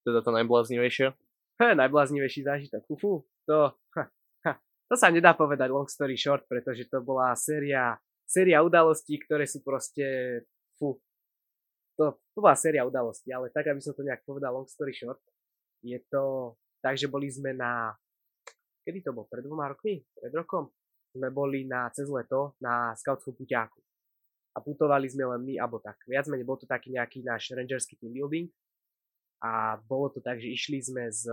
teda 0.06 0.22
to 0.22 0.30
najbláznivejšie? 0.30 1.08
He, 1.56 1.68
najbláznivejší 1.74 2.46
zážitok. 2.46 2.84
Ufu, 2.92 3.26
to, 3.50 3.74
ha, 3.98 4.04
ha, 4.46 4.54
to 4.86 4.94
sa 4.94 5.10
nedá 5.10 5.34
povedať 5.34 5.72
long 5.72 5.90
story 5.90 6.14
short, 6.20 6.46
pretože 6.46 6.86
to 6.92 7.02
bola 7.02 7.34
séria, 7.34 7.98
séria 8.28 8.62
udalostí, 8.62 9.18
ktoré 9.18 9.50
sú 9.50 9.66
proste, 9.66 10.44
to, 11.96 12.20
to 12.36 12.40
bola 12.40 12.56
séria 12.56 12.84
udalostí, 12.84 13.32
ale 13.32 13.52
tak, 13.52 13.72
aby 13.72 13.80
som 13.80 13.96
to 13.96 14.04
nejak 14.04 14.24
povedal 14.28 14.52
long 14.52 14.68
story 14.68 14.92
short, 14.92 15.20
je 15.82 15.98
to 16.12 16.56
tak, 16.84 17.00
že 17.00 17.08
boli 17.08 17.32
sme 17.32 17.56
na, 17.56 17.96
kedy 18.84 19.02
to 19.02 19.12
bol, 19.16 19.26
pred 19.26 19.42
dvoma 19.42 19.72
rokmi, 19.72 20.04
pred 20.20 20.34
rokom, 20.36 20.70
sme 21.16 21.32
boli 21.32 21.64
na, 21.64 21.88
cez 21.96 22.12
leto 22.12 22.54
na 22.60 22.92
scoutskom 23.00 23.34
puťáku. 23.34 23.80
A 24.56 24.64
putovali 24.64 25.08
sme 25.08 25.28
len 25.36 25.42
my, 25.44 25.54
alebo 25.60 25.80
tak, 25.80 26.00
viac 26.08 26.28
menej 26.28 26.48
bol 26.48 26.60
to 26.60 26.68
taký 26.68 26.92
nejaký 26.92 27.24
náš 27.24 27.52
rangerský 27.56 27.96
team 28.00 28.12
building, 28.12 28.48
a 29.44 29.78
bolo 29.84 30.10
to 30.10 30.24
tak, 30.24 30.40
že 30.40 30.52
išli 30.52 30.80
sme 30.82 31.12
z, 31.12 31.28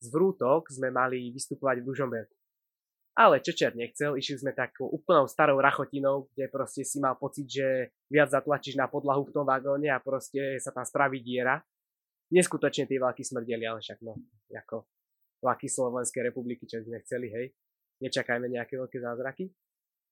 z 0.00 0.06
Vrútok, 0.10 0.70
sme 0.70 0.88
mali 0.88 1.28
vystupovať 1.34 1.82
v 1.82 1.88
Ružomberku. 1.92 2.36
Ale 3.12 3.44
Čečer 3.44 3.76
nechcel, 3.76 4.16
išli 4.16 4.40
sme 4.40 4.56
takou 4.56 4.88
úplnou 4.88 5.28
starou 5.28 5.60
rachotinou, 5.60 6.32
kde 6.32 6.48
proste 6.48 6.80
si 6.80 6.96
mal 6.96 7.12
pocit, 7.20 7.44
že 7.44 7.92
viac 8.08 8.32
zatlačíš 8.32 8.80
na 8.80 8.88
podlahu 8.88 9.28
v 9.28 9.34
tom 9.36 9.44
vagóne 9.44 9.92
a 9.92 10.00
proste 10.00 10.56
sa 10.56 10.72
tam 10.72 10.88
spraví 10.88 11.20
diera. 11.20 11.60
Neskutočne 12.32 12.88
tie 12.88 12.96
vlaky 12.96 13.20
smrdeli, 13.20 13.68
ale 13.68 13.84
však 13.84 14.00
no, 14.00 14.16
ako 14.48 14.88
vlaky 15.44 15.68
Slovenskej 15.68 16.32
republiky, 16.32 16.64
čo 16.64 16.80
sme 16.80 17.04
chceli, 17.04 17.28
hej. 17.28 17.52
Nečakajme 18.00 18.48
nejaké 18.48 18.80
veľké 18.80 18.96
zázraky. 18.96 19.52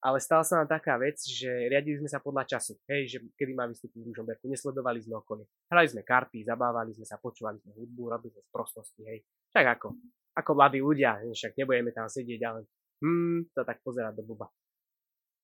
Ale 0.01 0.17
stala 0.21 0.45
sa 0.45 0.61
nám 0.61 0.69
taká 0.69 0.97
vec, 0.97 1.21
že 1.21 1.49
riadili 1.49 2.01
sme 2.01 2.09
sa 2.09 2.21
podľa 2.21 2.57
času. 2.57 2.77
Hej, 2.89 3.03
že 3.17 3.19
kedy 3.37 3.53
má 3.53 3.69
vystúpiť 3.69 4.01
v 4.01 4.09
Ružomberku. 4.13 4.49
Nesledovali 4.49 5.01
sme 5.05 5.21
okolie. 5.21 5.45
Hrali 5.69 5.89
sme 5.93 6.01
karty, 6.05 6.41
zabávali 6.41 6.97
sme 6.97 7.05
sa, 7.05 7.21
počúvali 7.21 7.61
sme 7.61 7.77
hudbu, 7.77 8.03
robili 8.09 8.33
sme 8.33 8.45
sprostosti, 8.49 9.05
hej. 9.09 9.25
Tak 9.53 9.81
ako, 9.81 9.89
ako 10.37 10.51
mladí 10.57 10.81
ľudia, 10.81 11.21
však 11.21 11.57
nebudeme 11.57 11.93
tam 11.93 12.09
sedieť, 12.09 12.41
ale 12.49 12.65
hmm, 13.01 13.53
to 13.53 13.61
tak 13.65 13.81
pozerať 13.83 14.17
do 14.17 14.25
buba. 14.25 14.49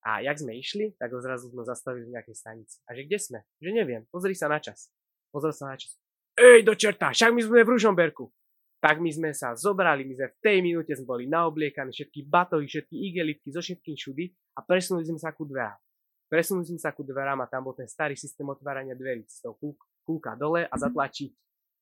A 0.06 0.22
jak 0.22 0.38
sme 0.38 0.54
išli, 0.54 0.94
tak 0.94 1.10
zrazu 1.18 1.50
sme 1.50 1.66
zastavili 1.66 2.06
v 2.06 2.14
nejakej 2.14 2.36
stanici. 2.38 2.78
A 2.86 2.94
že 2.94 3.10
kde 3.10 3.18
sme? 3.18 3.38
Že 3.58 3.70
neviem, 3.74 4.02
pozri 4.06 4.38
sa 4.38 4.46
na 4.46 4.62
čas. 4.62 4.94
Pozrel 5.34 5.50
sa 5.50 5.74
na 5.74 5.76
čas. 5.76 5.98
Ej, 6.38 6.62
do 6.62 6.78
čerta, 6.78 7.10
však 7.10 7.34
my 7.34 7.42
sme 7.42 7.66
v 7.66 7.72
Ružomberku. 7.74 8.30
Tak 8.76 9.02
my 9.02 9.10
sme 9.10 9.30
sa 9.34 9.56
zobrali, 9.56 10.06
my 10.06 10.14
sme 10.14 10.28
v 10.30 10.38
tej 10.38 10.58
minúte 10.62 10.92
sme 10.94 11.08
boli 11.08 11.24
naobliekaní, 11.26 11.90
všetky 11.90 12.28
batohy, 12.28 12.68
všetky 12.68 12.94
igelitky, 13.08 13.48
zo 13.50 13.64
všetkým 13.64 13.96
všudy 13.98 14.24
a 14.54 14.60
presunuli 14.62 15.08
sme 15.08 15.18
sa 15.18 15.32
ku 15.34 15.48
dverám. 15.48 15.80
Presunuli 16.28 16.68
sme 16.70 16.78
sa 16.78 16.92
ku 16.92 17.02
dverám 17.02 17.40
a 17.42 17.50
tam 17.50 17.66
bol 17.66 17.74
ten 17.74 17.88
starý 17.88 18.14
systém 18.14 18.46
otvárania 18.46 18.94
dverí. 18.94 19.24
Toho 19.26 19.56
kúk, 19.58 19.80
kúka 20.04 20.36
dole 20.36 20.68
a 20.68 20.74
zatlačiť, 20.76 21.32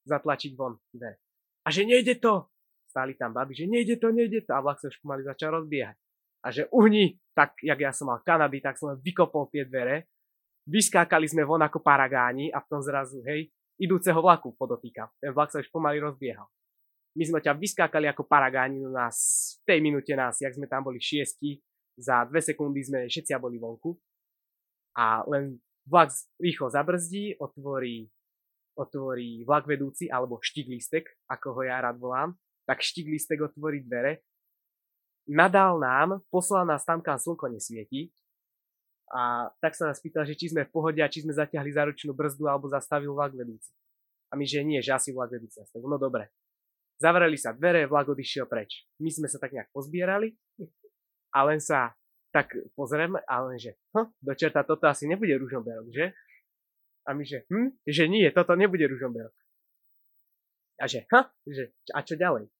zatlačiť 0.06 0.52
von 0.56 0.78
dvere. 0.94 1.18
A 1.66 1.68
že 1.68 1.82
nejde 1.82 2.16
to! 2.22 2.53
Stáli 2.94 3.18
tam 3.18 3.34
baby, 3.34 3.58
že 3.58 3.66
nejde 3.66 3.98
to, 3.98 4.14
nejde 4.14 4.46
to. 4.46 4.54
A 4.54 4.62
vlak 4.62 4.78
sa 4.78 4.86
už 4.86 5.02
pomaly 5.02 5.26
začal 5.26 5.58
rozbiehať. 5.58 5.98
A 6.46 6.54
že 6.54 6.70
uhni, 6.70 7.18
tak 7.34 7.58
jak 7.58 7.74
ja 7.74 7.90
som 7.90 8.06
mal 8.06 8.22
Kanady, 8.22 8.62
tak 8.62 8.78
som 8.78 8.94
vykopol 8.94 9.50
tie 9.50 9.66
dvere. 9.66 10.06
Vyskákali 10.70 11.26
sme 11.26 11.42
von 11.42 11.58
ako 11.58 11.82
paragáni 11.82 12.54
a 12.54 12.62
v 12.62 12.68
tom 12.70 12.78
zrazu, 12.78 13.18
hej, 13.26 13.50
idúceho 13.82 14.16
vlaku 14.22 14.54
podotýkam. 14.54 15.10
Ten 15.18 15.34
vlak 15.34 15.50
sa 15.50 15.58
už 15.58 15.66
pomaly 15.74 15.98
rozbiehal. 15.98 16.46
My 17.18 17.24
sme 17.26 17.42
ťa 17.42 17.58
vyskákali 17.58 18.06
ako 18.06 18.30
paragáni, 18.30 18.78
no 18.78 18.94
nás 18.94 19.18
v 19.58 19.74
tej 19.74 19.78
minúte 19.82 20.14
nás, 20.14 20.38
jak 20.38 20.54
sme 20.54 20.70
tam 20.70 20.86
boli 20.86 21.02
šiesti, 21.02 21.58
za 21.98 22.22
dve 22.30 22.42
sekundy 22.42 22.82
sme 22.86 23.10
všetci 23.10 23.34
boli 23.42 23.58
vonku. 23.58 23.90
A 24.94 25.26
len 25.26 25.58
vlak 25.86 26.14
rýchlo 26.38 26.70
zabrzdí, 26.70 27.38
otvorí, 27.42 28.06
otvorí 28.78 29.42
vlak 29.42 29.66
vedúci, 29.66 30.06
alebo 30.06 30.38
štiglistek, 30.38 31.06
ako 31.26 31.58
ho 31.58 31.60
ja 31.66 31.82
rád 31.82 31.98
volám. 31.98 32.38
Tak 32.64 32.80
štiglistek 32.80 33.44
otvorí 33.44 33.84
dvere, 33.84 34.24
nadal 35.28 35.80
nám, 35.80 36.20
poslal 36.32 36.64
nás 36.64 36.84
tam, 36.84 37.00
kam 37.00 37.20
slnko 37.20 37.52
nesvieti. 37.52 38.12
A 39.12 39.52
tak 39.60 39.76
sa 39.76 39.92
nás 39.92 40.00
pýtal, 40.00 40.24
že 40.24 40.34
či 40.34 40.50
sme 40.50 40.64
v 40.64 40.72
pohode 40.72 41.00
a 41.04 41.12
či 41.12 41.22
sme 41.22 41.36
zatiahli 41.36 41.70
záručnú 41.76 42.16
brzdu 42.16 42.48
alebo 42.48 42.72
zastavil 42.72 43.12
vlak 43.12 43.36
vedúci. 43.36 43.70
A 44.32 44.34
my, 44.34 44.48
že 44.48 44.64
nie, 44.64 44.80
že 44.80 44.96
asi 44.96 45.12
vlak 45.12 45.30
vedúci. 45.30 45.60
No 45.76 46.00
dobre. 46.00 46.32
Zavreli 46.98 47.36
sa 47.36 47.52
dvere, 47.52 47.84
vlak 47.84 48.10
odišiel 48.10 48.48
preč. 48.48 48.88
My 48.98 49.12
sme 49.12 49.28
sa 49.28 49.36
tak 49.36 49.52
nejak 49.52 49.68
pozbierali 49.70 50.34
a 51.34 51.38
len 51.46 51.60
sa 51.60 51.92
tak 52.34 52.50
pozrieme 52.74 53.22
a 53.30 53.34
len, 53.46 53.58
že 53.62 53.78
hm, 53.94 54.10
do 54.18 54.32
čerta 54.34 54.66
toto 54.66 54.90
asi 54.90 55.06
nebude 55.06 55.38
ružomberok, 55.38 55.86
že? 55.94 56.10
A 57.06 57.14
my, 57.14 57.22
že 57.22 57.46
hm, 57.46 57.78
že 57.86 58.10
nie, 58.10 58.26
toto 58.34 58.58
nebude 58.58 58.82
ružomberok. 58.90 59.34
A 60.80 60.90
že, 60.90 61.06
ha, 61.14 61.30
že, 61.46 61.70
a 61.94 62.02
čo 62.02 62.18
ďalej? 62.18 62.50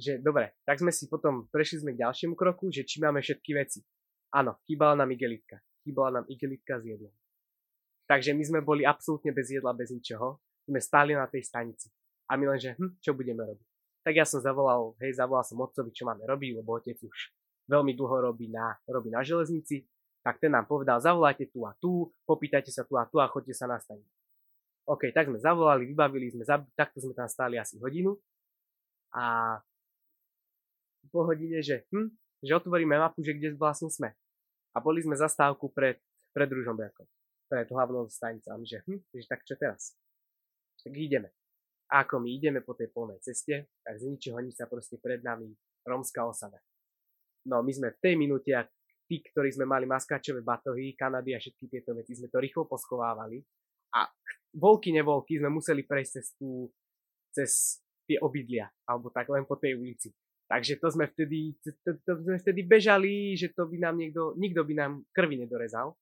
Že 0.00 0.12
dobre, 0.20 0.56
tak 0.68 0.80
sme 0.80 0.92
si 0.92 1.08
potom 1.08 1.48
prešli 1.48 1.84
sme 1.84 1.96
k 1.96 2.04
ďalšiemu 2.04 2.36
kroku, 2.36 2.68
že 2.68 2.84
či 2.84 3.00
máme 3.00 3.20
všetky 3.20 3.50
veci. 3.56 3.80
Áno, 4.30 4.60
chýbala 4.68 4.94
nám 5.04 5.10
igelitka. 5.10 5.58
Chýbala 5.82 6.20
nám 6.20 6.26
igelitka 6.28 6.78
s 6.78 6.84
jedlom. 6.86 7.12
Takže 8.06 8.34
my 8.34 8.42
sme 8.42 8.60
boli 8.60 8.82
absolútne 8.82 9.30
bez 9.30 9.54
jedla, 9.54 9.70
bez 9.70 9.94
ničoho. 9.94 10.38
Sme 10.66 10.78
stáli 10.82 11.14
na 11.14 11.30
tej 11.30 11.46
stanici. 11.46 11.88
A 12.30 12.38
my 12.38 12.54
len, 12.54 12.60
že 12.62 12.74
hm, 12.78 12.98
čo 13.02 13.14
budeme 13.14 13.42
robiť. 13.42 13.66
Tak 14.06 14.14
ja 14.16 14.24
som 14.24 14.40
zavolal, 14.40 14.96
hej, 15.02 15.14
zavolal 15.18 15.44
som 15.44 15.60
otcovi, 15.60 15.90
čo 15.92 16.08
máme 16.08 16.24
robiť, 16.24 16.62
lebo 16.62 16.78
otec 16.78 16.96
už 16.96 17.18
veľmi 17.68 17.92
dlho 17.94 18.16
robí 18.32 18.50
na, 18.50 18.74
robí 18.90 19.14
na 19.14 19.22
železnici. 19.22 19.86
Tak 20.20 20.36
ten 20.36 20.52
nám 20.52 20.68
povedal, 20.68 21.00
zavolajte 21.00 21.48
tu 21.48 21.64
a 21.64 21.72
tu, 21.78 22.12
popýtajte 22.28 22.68
sa 22.68 22.84
tu 22.84 22.98
a 22.98 23.08
tu 23.08 23.22
a 23.22 23.30
chodte 23.30 23.56
sa 23.56 23.64
na 23.64 23.80
stanicu. 23.80 24.19
OK, 24.90 25.14
tak 25.14 25.30
sme 25.30 25.38
zavolali, 25.38 25.86
vybavili 25.86 26.34
sme, 26.34 26.42
zab- 26.42 26.66
takto 26.74 26.98
sme 26.98 27.14
tam 27.14 27.30
stáli 27.30 27.54
asi 27.54 27.78
hodinu. 27.78 28.18
A 29.14 29.54
po 31.14 31.22
hodine, 31.30 31.62
že, 31.62 31.86
hm, 31.94 32.10
že 32.42 32.58
otvoríme 32.58 32.98
mapu, 32.98 33.22
že 33.22 33.38
kde 33.38 33.54
vlastne 33.54 33.86
sme. 33.86 34.10
A 34.74 34.82
boli 34.82 34.98
sme 35.02 35.14
zastávku 35.14 35.70
pred, 35.70 36.02
pred 36.34 36.50
Ružomberkom, 36.50 37.06
pred 37.46 37.70
hlavnou 37.70 38.10
stanicou. 38.10 38.58
Že, 38.66 38.82
hm, 38.82 39.00
že 39.14 39.26
tak 39.30 39.46
čo 39.46 39.54
teraz? 39.54 39.94
Tak 40.82 40.90
ideme. 40.94 41.30
A 41.90 42.06
ako 42.06 42.22
my 42.22 42.30
ideme 42.34 42.58
po 42.62 42.74
tej 42.74 42.90
polnej 42.90 43.18
ceste, 43.22 43.70
tak 43.82 43.94
z 43.98 44.10
ničoho 44.10 44.38
nič 44.42 44.58
sa 44.58 44.66
proste 44.66 44.98
pred 44.98 45.22
nami 45.22 45.54
rómska 45.86 46.22
osada. 46.22 46.58
No 47.46 47.62
my 47.62 47.72
sme 47.74 47.94
v 47.94 47.98
tej 47.98 48.14
minúte, 48.18 48.54
tí, 49.10 49.22
ktorí 49.22 49.50
sme 49.54 49.66
mali 49.66 49.90
maskáčové 49.90 50.42
batohy, 50.42 50.94
Kanady 50.94 51.34
a 51.34 51.42
všetky 51.42 51.66
tieto 51.66 51.94
veci, 51.98 52.14
sme 52.14 52.30
to 52.30 52.38
rýchlo 52.38 52.70
poschovávali. 52.70 53.42
A 53.94 54.06
voľky 54.54 54.94
nevoľky 54.94 55.38
sme 55.38 55.50
museli 55.50 55.82
prejsť 55.86 56.12
cez, 56.18 56.26
tú, 56.38 56.70
cez 57.34 57.50
tie 58.06 58.18
obydlia, 58.18 58.66
alebo 58.86 59.10
tak 59.10 59.30
len 59.30 59.46
po 59.46 59.54
tej 59.54 59.78
ulici. 59.78 60.10
Takže 60.50 60.82
to 60.82 60.90
sme 60.90 61.06
vtedy, 61.06 61.54
to, 61.62 61.94
to, 62.02 62.12
sme 62.26 62.42
vtedy 62.42 62.66
bežali, 62.66 63.38
že 63.38 63.54
to 63.54 63.70
by 63.70 63.78
nám 63.78 63.94
niekto, 63.94 64.34
nikto 64.34 64.66
by 64.66 64.74
nám 64.74 64.92
krvi 65.14 65.38
nedorezal. 65.38 65.94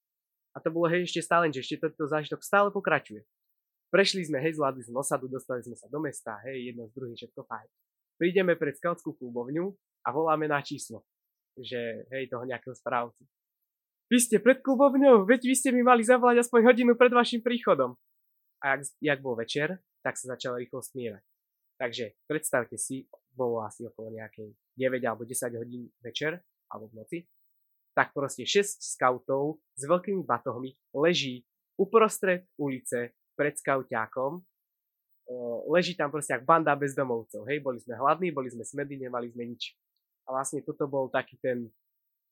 A 0.56 0.64
to 0.64 0.72
bolo 0.72 0.88
hej, 0.88 1.04
ešte 1.04 1.20
stále, 1.20 1.52
že 1.52 1.60
ešte 1.60 1.84
tento 1.84 2.08
zážitok 2.08 2.40
stále 2.40 2.72
pokračuje. 2.72 3.28
Prešli 3.92 4.24
sme, 4.24 4.40
hej, 4.40 4.56
zvládli 4.56 4.88
sme 4.88 5.04
osadu, 5.04 5.28
dostali 5.28 5.60
sme 5.60 5.76
sa 5.76 5.84
do 5.92 6.00
mesta, 6.00 6.40
hej, 6.48 6.72
jedno 6.72 6.88
z 6.88 6.92
druhým, 6.96 7.16
všetko 7.16 7.40
fajn. 7.44 7.68
Prídeme 8.16 8.56
pred 8.56 8.72
skautskú 8.72 9.12
klubovňu 9.20 9.68
a 10.04 10.08
voláme 10.16 10.48
na 10.48 10.64
číslo, 10.64 11.04
že 11.52 12.08
hej, 12.08 12.32
toho 12.32 12.48
nejakého 12.48 12.72
správcu. 12.72 13.20
Vy 14.08 14.18
ste 14.24 14.36
pred 14.40 14.64
klubovňou, 14.64 15.28
veď 15.28 15.40
vy 15.44 15.54
ste 15.54 15.68
mi 15.68 15.84
mali 15.84 16.00
zavolať 16.00 16.40
aspoň 16.48 16.72
hodinu 16.72 16.96
pred 16.96 17.12
vašim 17.12 17.44
príchodom. 17.44 17.92
A 18.64 18.74
jak, 18.74 18.80
jak 19.04 19.18
bol 19.20 19.36
večer, 19.36 19.84
tak 20.00 20.16
sa 20.16 20.32
začal 20.32 20.56
rýchlo 20.56 20.80
smievať. 20.80 21.20
Takže 21.76 22.16
predstavte 22.24 22.80
si, 22.80 23.04
bolo 23.30 23.62
asi 23.62 23.86
okolo 23.86 24.10
nejakej 24.16 24.50
9 24.74 25.04
alebo 25.04 25.22
10 25.28 25.60
hodín 25.60 25.92
večer, 26.02 26.40
alebo 26.72 26.88
v 26.90 26.96
noci, 26.98 27.18
tak 27.92 28.16
proste 28.16 28.48
6 28.48 28.80
skautov 28.80 29.60
s 29.76 29.84
veľkými 29.84 30.24
batohmi 30.24 30.74
leží 30.96 31.44
uprostred 31.78 32.48
ulice 32.58 33.14
pred 33.38 33.54
skauťákom. 33.54 34.42
Leží 35.68 35.94
tam 35.94 36.08
proste 36.08 36.34
ako 36.34 36.48
banda 36.48 36.72
bezdomovcov. 36.74 37.44
Hej, 37.44 37.60
boli 37.60 37.78
sme 37.78 37.94
hladní, 37.94 38.32
boli 38.32 38.48
sme 38.48 38.64
smedí, 38.64 38.96
nemali 38.96 39.28
sme 39.30 39.44
nič. 39.46 39.76
A 40.26 40.34
vlastne 40.34 40.64
toto 40.64 40.88
bol 40.88 41.12
taký 41.12 41.36
ten, 41.38 41.68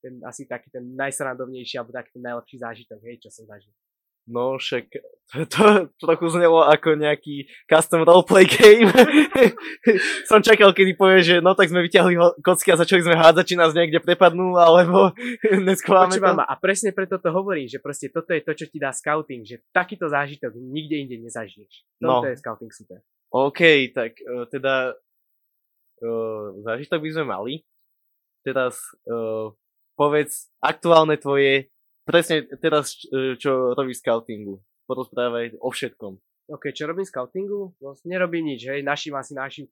ten 0.06 0.22
asi 0.22 0.46
taký 0.46 0.70
ten 0.70 0.94
najsrandovnejší 0.94 1.82
alebo 1.82 1.90
taký 1.90 2.14
ten 2.14 2.22
najlepší 2.22 2.56
zážitok, 2.62 2.98
hej, 3.02 3.18
čo 3.26 3.30
som 3.34 3.50
zažil. 3.50 3.74
No 4.26 4.58
však 4.58 4.90
to, 5.54 5.86
to 5.86 6.02
trochu 6.02 6.26
znelo 6.34 6.66
ako 6.66 6.98
nejaký 6.98 7.46
custom 7.70 8.02
roleplay 8.02 8.46
game. 8.46 8.90
Som 10.30 10.42
čakal, 10.42 10.74
kedy 10.74 10.98
povie, 10.98 11.22
že 11.22 11.34
no 11.38 11.54
tak 11.54 11.70
sme 11.70 11.86
vyťahli 11.86 12.42
kocky 12.42 12.74
a 12.74 12.78
začali 12.82 13.06
sme 13.06 13.14
hádzať, 13.14 13.44
či 13.46 13.54
nás 13.58 13.70
niekde 13.70 14.02
prepadnú, 14.02 14.58
alebo 14.58 15.14
neskováme 15.70 16.18
to. 16.18 16.42
A 16.42 16.54
presne 16.58 16.90
preto 16.90 17.22
to 17.22 17.30
hovorím, 17.30 17.70
že 17.70 17.78
proste 17.78 18.10
toto 18.10 18.34
je 18.34 18.42
to, 18.42 18.52
čo 18.54 18.66
ti 18.66 18.82
dá 18.82 18.90
scouting, 18.90 19.46
že 19.46 19.62
takýto 19.70 20.10
zážitok 20.10 20.58
nikde 20.58 21.06
inde 21.06 21.16
nezažiješ. 21.22 22.02
Toto 22.02 22.26
no. 22.26 22.30
je 22.30 22.38
scouting 22.38 22.70
super. 22.74 22.98
OK, 23.30 23.90
tak 23.94 24.18
uh, 24.22 24.46
teda 24.50 24.94
uh, 26.02 26.46
zážitok 26.66 26.98
by 27.02 27.10
sme 27.14 27.24
mali. 27.26 27.54
Teraz 28.46 28.78
uh, 29.10 29.50
povedz 29.96 30.52
aktuálne 30.60 31.16
tvoje 31.16 31.72
presne 32.06 32.46
teraz, 32.62 32.94
e, 33.10 33.34
čo 33.34 33.74
robíš 33.74 34.00
scoutingu. 34.00 34.62
Porozprávaj 34.86 35.58
o 35.58 35.68
všetkom. 35.74 36.14
OK, 36.46 36.70
čo 36.70 36.86
robím 36.86 37.02
scoutingu? 37.02 37.74
No, 37.82 37.98
nerobím 38.06 38.54
nič, 38.54 38.70
hej, 38.70 38.86
našim 38.86 39.18
asi 39.18 39.34
našim. 39.34 39.66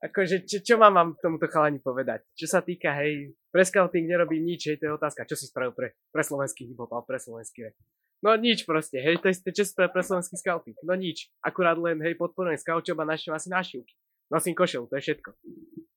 Akože, 0.00 0.48
čo, 0.48 0.64
čo 0.64 0.74
mám 0.80 0.96
vám 0.96 1.10
tomuto 1.20 1.44
chalani 1.52 1.84
povedať? 1.84 2.24
Čo 2.32 2.48
sa 2.48 2.60
týka, 2.64 2.96
hej, 2.96 3.36
pre 3.52 3.60
scouting 3.60 4.08
nerobím 4.08 4.48
nič, 4.48 4.72
hej, 4.72 4.80
to 4.80 4.88
je 4.88 4.96
otázka, 4.96 5.28
čo 5.28 5.36
si 5.36 5.44
spravil 5.44 5.76
pre, 5.76 5.92
pre 6.08 6.24
slovenský 6.24 6.72
a 6.72 7.00
pre 7.04 7.20
slovenský 7.20 7.68
rap. 7.68 7.76
No 8.24 8.32
nič 8.32 8.64
proste, 8.64 8.96
hej, 8.96 9.20
to 9.20 9.28
je 9.28 9.52
čo 9.52 9.64
si 9.68 9.72
pre 9.76 10.00
slovenský 10.00 10.40
scouting. 10.40 10.76
No 10.80 10.96
nič, 10.96 11.28
akurát 11.44 11.76
len, 11.76 12.00
hej, 12.00 12.16
podporujem 12.16 12.56
scoutčov 12.56 12.96
a 12.96 13.04
našim 13.04 13.36
asi 13.36 13.52
našivky. 13.52 13.92
Nosím 14.32 14.56
košel, 14.56 14.88
to 14.88 14.96
je 14.96 15.02
všetko. 15.12 15.30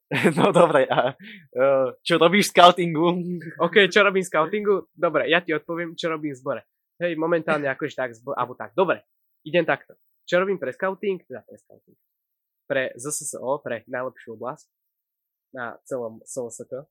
No 0.37 0.49
dobre, 0.49 0.89
a 0.89 1.13
uh, 1.13 1.87
čo 2.01 2.17
robíš 2.17 2.49
v 2.49 2.53
scoutingu? 2.57 3.07
OK, 3.61 3.85
čo 3.93 4.01
robím 4.01 4.25
v 4.25 4.31
scoutingu? 4.33 4.75
Dobre, 4.89 5.29
ja 5.29 5.41
ti 5.45 5.53
odpoviem, 5.53 5.93
čo 5.93 6.09
robím 6.09 6.33
v 6.33 6.41
zbore. 6.41 6.61
Hej, 6.97 7.15
momentálne 7.15 7.69
akože 7.69 7.95
tak, 7.95 8.11
zbor, 8.17 8.33
alebo 8.33 8.57
tak. 8.57 8.73
Dobre, 8.73 9.05
idem 9.45 9.63
takto. 9.63 9.95
Čo 10.25 10.41
robím 10.41 10.57
pre 10.57 10.73
scouting? 10.73 11.23
Teda 11.23 11.45
pre 11.45 11.57
scouting. 11.61 11.97
Pre 12.65 12.83
ZSSO, 12.97 13.61
pre 13.61 13.85
najlepšiu 13.85 14.37
oblasť 14.37 14.67
na 15.53 15.77
celom 15.85 16.21
SLSK. 16.25 16.85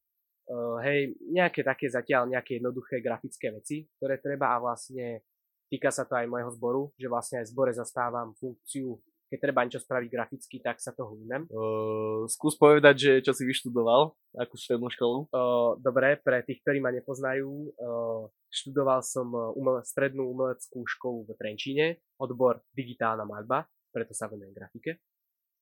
Uh, 0.49 0.81
hej, 0.81 1.13
nejaké 1.29 1.61
také 1.61 1.93
zatiaľ 1.93 2.25
nejaké 2.25 2.57
jednoduché 2.57 3.05
grafické 3.05 3.53
veci, 3.53 3.85
ktoré 4.01 4.17
treba 4.17 4.57
a 4.57 4.63
vlastne 4.63 5.29
týka 5.69 5.93
sa 5.93 6.09
to 6.09 6.17
aj 6.17 6.25
môjho 6.25 6.51
zboru, 6.57 6.83
že 6.97 7.05
vlastne 7.05 7.45
aj 7.45 7.47
v 7.47 7.53
zbore 7.53 7.73
zastávam 7.77 8.33
funkciu 8.41 8.97
keď 9.29 9.39
treba 9.39 9.65
niečo 9.65 9.85
spraviť 9.85 10.09
graficky, 10.09 10.57
tak 10.65 10.81
sa 10.81 10.97
toho 10.97 11.15
ujmem. 11.15 11.45
Uh, 11.53 12.25
skús 12.27 12.57
povedať, 12.57 12.95
že 12.97 13.13
čo 13.21 13.37
si 13.37 13.45
vyštudoval, 13.45 14.17
akú 14.41 14.57
strednú 14.57 14.89
školu? 14.89 15.29
Uh, 15.31 15.77
dobre, 15.79 16.17
pre 16.21 16.41
tých, 16.43 16.65
ktorí 16.65 16.81
ma 16.81 16.89
nepoznajú, 16.91 17.49
uh, 17.77 18.27
študoval 18.49 19.05
som 19.05 19.29
umele, 19.55 19.85
strednú 19.85 20.33
umeleckú 20.33 20.83
školu 20.89 21.29
v 21.29 21.31
Trenčíne, 21.37 21.87
odbor 22.17 22.65
digitálna 22.73 23.29
maľba, 23.29 23.69
preto 23.93 24.17
sa 24.17 24.27
venujem 24.27 24.57
grafike. 24.57 24.99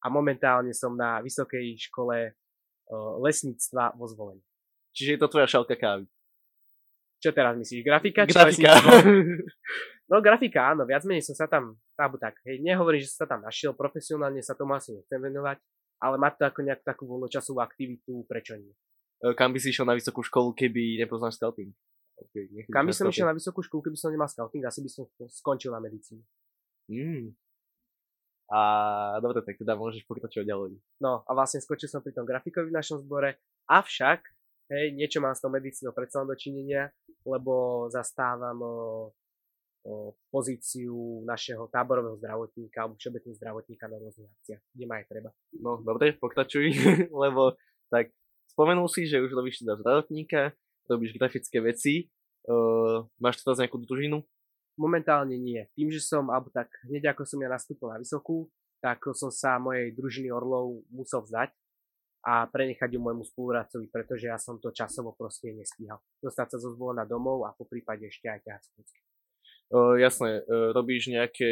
A 0.00 0.06
momentálne 0.06 0.70
som 0.70 0.94
na 0.94 1.18
vysokej 1.18 1.74
škole 1.90 2.30
uh, 2.30 3.14
lesníctva 3.18 3.98
vo 3.98 4.06
zvolení. 4.06 4.42
Čiže 4.96 5.18
je 5.18 5.20
to 5.20 5.28
tvoja 5.28 5.50
šalka 5.50 5.76
kávy? 5.76 6.08
Čo 7.26 7.34
teraz 7.34 7.58
myslíš? 7.58 7.82
Grafika? 7.82 8.22
Grafika. 8.22 8.78
no 10.10 10.22
grafika, 10.22 10.70
áno, 10.70 10.86
viac 10.86 11.02
menej 11.02 11.26
som 11.26 11.34
sa 11.34 11.50
tam, 11.50 11.74
alebo 11.98 12.22
tak, 12.22 12.38
hej, 12.46 12.62
nehovorím, 12.62 13.02
že 13.02 13.10
som 13.10 13.26
sa 13.26 13.34
tam 13.34 13.42
našiel, 13.42 13.74
profesionálne 13.74 14.38
sa 14.46 14.54
tomu 14.54 14.78
asi 14.78 14.94
nechcem 14.94 15.18
venovať, 15.18 15.58
ale 15.98 16.22
mať 16.22 16.32
to 16.38 16.42
ako 16.46 16.60
nejakú 16.62 16.84
takú 16.86 17.02
voľnočasovú 17.10 17.58
aktivitu, 17.58 18.22
prečo 18.30 18.54
nie. 18.54 18.70
E, 19.26 19.34
kam 19.34 19.50
by 19.50 19.58
si 19.58 19.74
išiel 19.74 19.90
na 19.90 19.98
vysokú 19.98 20.22
školu, 20.22 20.54
keby 20.54 21.02
nepoznáš 21.02 21.34
scouting? 21.42 21.74
Okay, 22.14 22.46
Kam 22.70 22.86
by 22.86 22.94
som 22.94 23.10
išiel 23.10 23.26
na 23.26 23.34
vysokú 23.34 23.58
školu, 23.66 23.90
keby 23.90 23.98
som 23.98 24.14
nemal 24.14 24.30
scouting? 24.30 24.62
Asi 24.62 24.86
by 24.86 24.88
som 24.88 25.10
skončil 25.26 25.74
na 25.74 25.82
medicínu. 25.82 26.22
Mm. 26.94 27.34
A 28.46 28.60
dobre, 29.18 29.42
tak 29.42 29.58
teda 29.58 29.74
môžeš 29.74 30.06
pokračovať 30.06 30.46
ďalej. 30.46 30.78
No 31.02 31.26
a 31.26 31.30
vlastne 31.34 31.58
skočil 31.58 31.90
som 31.90 31.98
pri 31.98 32.14
tom 32.14 32.22
grafikovi 32.22 32.70
v 32.70 32.78
našom 32.78 33.02
zbore, 33.02 33.42
avšak 33.66 34.22
hej, 34.70 34.94
niečo 34.94 35.22
mám 35.22 35.34
s 35.34 35.42
tou 35.42 35.50
medicínou 35.50 35.94
predsa 35.94 36.22
len 36.22 36.30
dočinenia, 36.30 36.90
lebo 37.22 37.86
zastávam 37.90 38.58
o, 38.62 38.76
o 39.86 39.94
pozíciu 40.30 41.22
našeho 41.26 41.70
táborového 41.70 42.18
zdravotníka 42.18 42.82
alebo 42.82 42.98
všeobecného 42.98 43.38
zdravotníka 43.38 43.84
na 43.86 43.96
rôznych 43.98 44.30
akciách, 44.30 44.62
kde 44.74 44.84
ma 44.86 44.94
aj 45.02 45.06
treba. 45.10 45.30
No, 45.58 45.78
dobre, 45.82 46.14
pokračuj, 46.18 46.66
lebo 47.22 47.54
tak 47.90 48.10
spomenul 48.50 48.90
si, 48.90 49.06
že 49.06 49.22
už 49.22 49.34
robíš 49.34 49.62
teda 49.62 49.78
zdravotníka, 49.78 50.54
robíš 50.90 51.14
grafické 51.14 51.58
veci, 51.62 52.10
uh, 52.50 53.06
máš 53.18 53.42
teraz 53.42 53.62
nejakú 53.62 53.78
družinu? 53.82 54.22
Momentálne 54.76 55.40
nie. 55.40 55.64
Tým, 55.72 55.88
že 55.88 56.04
som, 56.04 56.28
alebo 56.28 56.52
tak 56.52 56.68
hneď 56.84 57.16
ako 57.16 57.24
som 57.24 57.40
ja 57.40 57.48
nastúpil 57.48 57.88
na 57.88 57.96
vysokú, 57.96 58.44
tak 58.84 59.00
som 59.16 59.32
sa 59.32 59.56
mojej 59.56 59.88
družiny 59.96 60.28
Orlov 60.28 60.84
musel 60.92 61.24
vzdať, 61.24 61.48
a 62.26 62.42
prenechať 62.50 62.90
ju 62.90 62.98
môjmu 62.98 63.22
spolurácovi, 63.22 63.86
pretože 63.86 64.26
ja 64.26 64.34
som 64.34 64.58
to 64.58 64.74
časovo 64.74 65.14
proste 65.14 65.54
nestíhal. 65.54 66.02
Dostať 66.18 66.46
sa 66.50 66.58
zo 66.58 66.74
zvolena 66.74 67.06
domov 67.06 67.46
a 67.46 67.54
po 67.54 67.62
prípade 67.70 68.10
ešte 68.10 68.26
aj 68.26 68.42
ťahať 68.42 68.62
skúcky. 68.66 69.00
Uh, 69.70 69.94
jasné, 69.94 70.42
uh, 70.42 70.74
robíš 70.74 71.06
nejaké, 71.14 71.50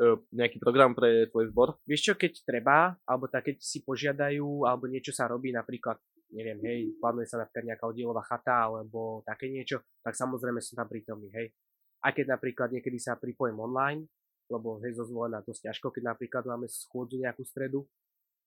uh, 0.00 0.16
nejaký 0.32 0.56
program 0.56 0.96
pre 0.96 1.28
tvoj 1.28 1.52
zbor? 1.52 1.68
Vieš 1.84 2.08
čo, 2.08 2.14
keď 2.16 2.32
treba, 2.40 2.96
alebo 3.04 3.28
tak 3.28 3.52
keď 3.52 3.60
si 3.60 3.84
požiadajú, 3.84 4.64
alebo 4.64 4.88
niečo 4.88 5.12
sa 5.12 5.28
robí, 5.28 5.52
napríklad, 5.52 6.00
neviem, 6.32 6.56
hej, 6.64 6.80
plánuje 6.96 7.28
sa 7.28 7.44
napríklad 7.44 7.76
nejaká 7.76 7.84
oddielová 7.84 8.24
chata, 8.24 8.72
alebo 8.72 9.20
také 9.28 9.52
niečo, 9.52 9.84
tak 10.00 10.16
samozrejme 10.16 10.64
som 10.64 10.80
tam 10.80 10.88
prítomný, 10.88 11.28
hej. 11.36 11.52
Aj 12.00 12.16
keď 12.16 12.32
napríklad 12.32 12.72
niekedy 12.72 12.96
sa 12.96 13.20
pripojím 13.20 13.60
online, 13.60 14.08
lebo 14.48 14.80
hej, 14.80 14.96
zo 14.96 15.04
zvolená 15.04 15.44
dosť 15.44 15.68
ťažko, 15.68 15.92
keď 15.92 16.16
napríklad 16.16 16.44
máme 16.48 16.64
schôdzu 16.68 17.20
nejakú 17.20 17.44
stredu, 17.44 17.84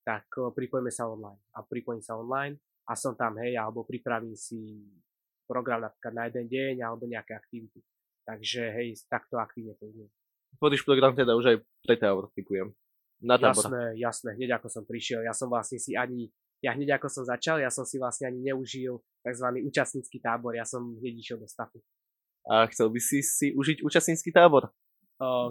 tak 0.06 0.30
pripojíme 0.30 0.94
sa 0.94 1.10
online. 1.10 1.42
A 1.58 1.66
pripojím 1.66 2.06
sa 2.06 2.14
online 2.14 2.62
a 2.86 2.94
som 2.94 3.18
tam, 3.18 3.42
hej, 3.42 3.58
alebo 3.58 3.82
pripravím 3.82 4.38
si 4.38 4.86
program 5.50 5.82
napríklad 5.82 6.14
na 6.14 6.24
jeden 6.30 6.46
deň 6.46 6.76
alebo 6.86 7.10
nejaké 7.10 7.34
aktivity. 7.34 7.82
Takže 8.26 8.62
hej, 8.70 8.94
takto 9.10 9.42
aktívne 9.42 9.74
to 9.82 9.90
je. 9.90 10.06
Vodíš 10.62 10.86
program 10.86 11.18
teda 11.18 11.34
už 11.34 11.46
aj 11.50 11.58
pre 11.82 11.98
tábor, 11.98 12.30
typujem. 12.38 12.70
Na 13.22 13.42
tábor. 13.42 13.66
Jasné, 13.66 13.84
jasné, 13.98 14.30
hneď 14.38 14.62
ako 14.62 14.68
som 14.70 14.84
prišiel. 14.86 15.26
Ja 15.26 15.34
som 15.34 15.50
vlastne 15.50 15.82
si 15.82 15.98
ani, 15.98 16.30
ja 16.62 16.78
hneď 16.78 17.02
ako 17.02 17.10
som 17.10 17.24
začal, 17.26 17.58
ja 17.58 17.74
som 17.74 17.86
si 17.86 17.98
vlastne 17.98 18.30
ani 18.30 18.54
neužil 18.54 19.02
tzv. 19.26 19.48
účastnícky 19.66 20.22
tábor, 20.22 20.54
ja 20.54 20.66
som 20.66 20.96
hneď 21.02 21.14
išiel 21.18 21.38
do 21.42 21.50
stafu. 21.50 21.82
A 22.46 22.70
chcel 22.70 22.94
by 22.94 23.00
si 23.02 23.26
si 23.26 23.48
užiť 23.58 23.82
účastnícky 23.82 24.30
tábor? 24.30 24.70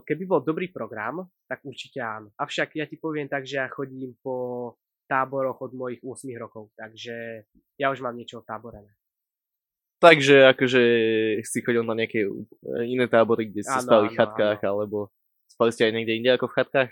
Keby 0.05 0.23
bol 0.29 0.41
dobrý 0.45 0.69
program, 0.69 1.25
tak 1.49 1.65
určite 1.65 2.01
áno. 2.01 2.29
Avšak 2.37 2.77
ja 2.77 2.85
ti 2.85 3.01
poviem 3.01 3.29
tak, 3.29 3.49
že 3.49 3.65
ja 3.65 3.67
chodím 3.73 4.13
po 4.21 4.77
táboroch 5.09 5.61
od 5.61 5.73
mojich 5.77 6.01
8 6.01 6.33
rokov, 6.37 6.73
takže 6.77 7.45
ja 7.77 7.93
už 7.93 8.01
mám 8.01 8.17
niečo 8.17 8.45
táborené. 8.45 8.93
Takže 10.01 10.53
akože 10.53 10.83
si 11.49 11.59
chodil 11.65 11.81
na 11.81 11.97
nejaké 11.97 12.29
iné 12.85 13.09
tábory, 13.09 13.49
kde 13.49 13.65
ste 13.65 13.79
spali 13.81 14.13
v 14.13 14.17
chatkách, 14.21 14.61
áno. 14.61 14.69
alebo 14.69 14.99
spali 15.49 15.71
ste 15.73 15.89
aj 15.89 15.93
niekde 15.97 16.13
inde 16.21 16.31
ako 16.37 16.53
v 16.53 16.57
chatkách? 16.61 16.91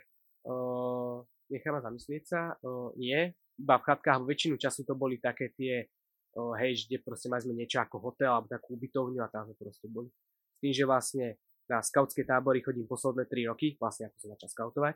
Uh, 0.48 1.20
nechám 1.52 1.76
ma 1.76 1.84
zamyslieť 1.84 2.24
sa, 2.24 2.56
uh, 2.64 2.88
nie, 2.96 3.36
iba 3.60 3.76
v 3.76 3.84
chatkách 3.84 4.24
väčšinu 4.24 4.56
času 4.56 4.88
to 4.88 4.96
boli 4.96 5.20
také 5.20 5.52
tie, 5.52 5.92
uh, 6.40 6.56
hej, 6.56 6.88
kde 6.88 7.04
proste 7.04 7.28
mali 7.28 7.44
sme 7.44 7.52
niečo 7.52 7.84
ako 7.84 8.00
hotel 8.00 8.32
alebo 8.32 8.48
takú 8.48 8.80
ubytovňu 8.80 9.20
a 9.20 9.28
tam 9.28 9.44
sme 9.44 9.60
proste 9.60 9.86
boli. 9.92 10.08
S 10.08 10.58
tým, 10.64 10.72
že 10.72 10.84
vlastne 10.88 11.26
na 11.72 11.80
skautské 11.80 12.28
tábory 12.28 12.60
chodím 12.60 12.84
posledné 12.84 13.24
3 13.24 13.48
roky, 13.48 13.80
vlastne 13.80 14.12
ako 14.12 14.16
som 14.20 14.28
začal 14.36 14.50
skautovať, 14.52 14.94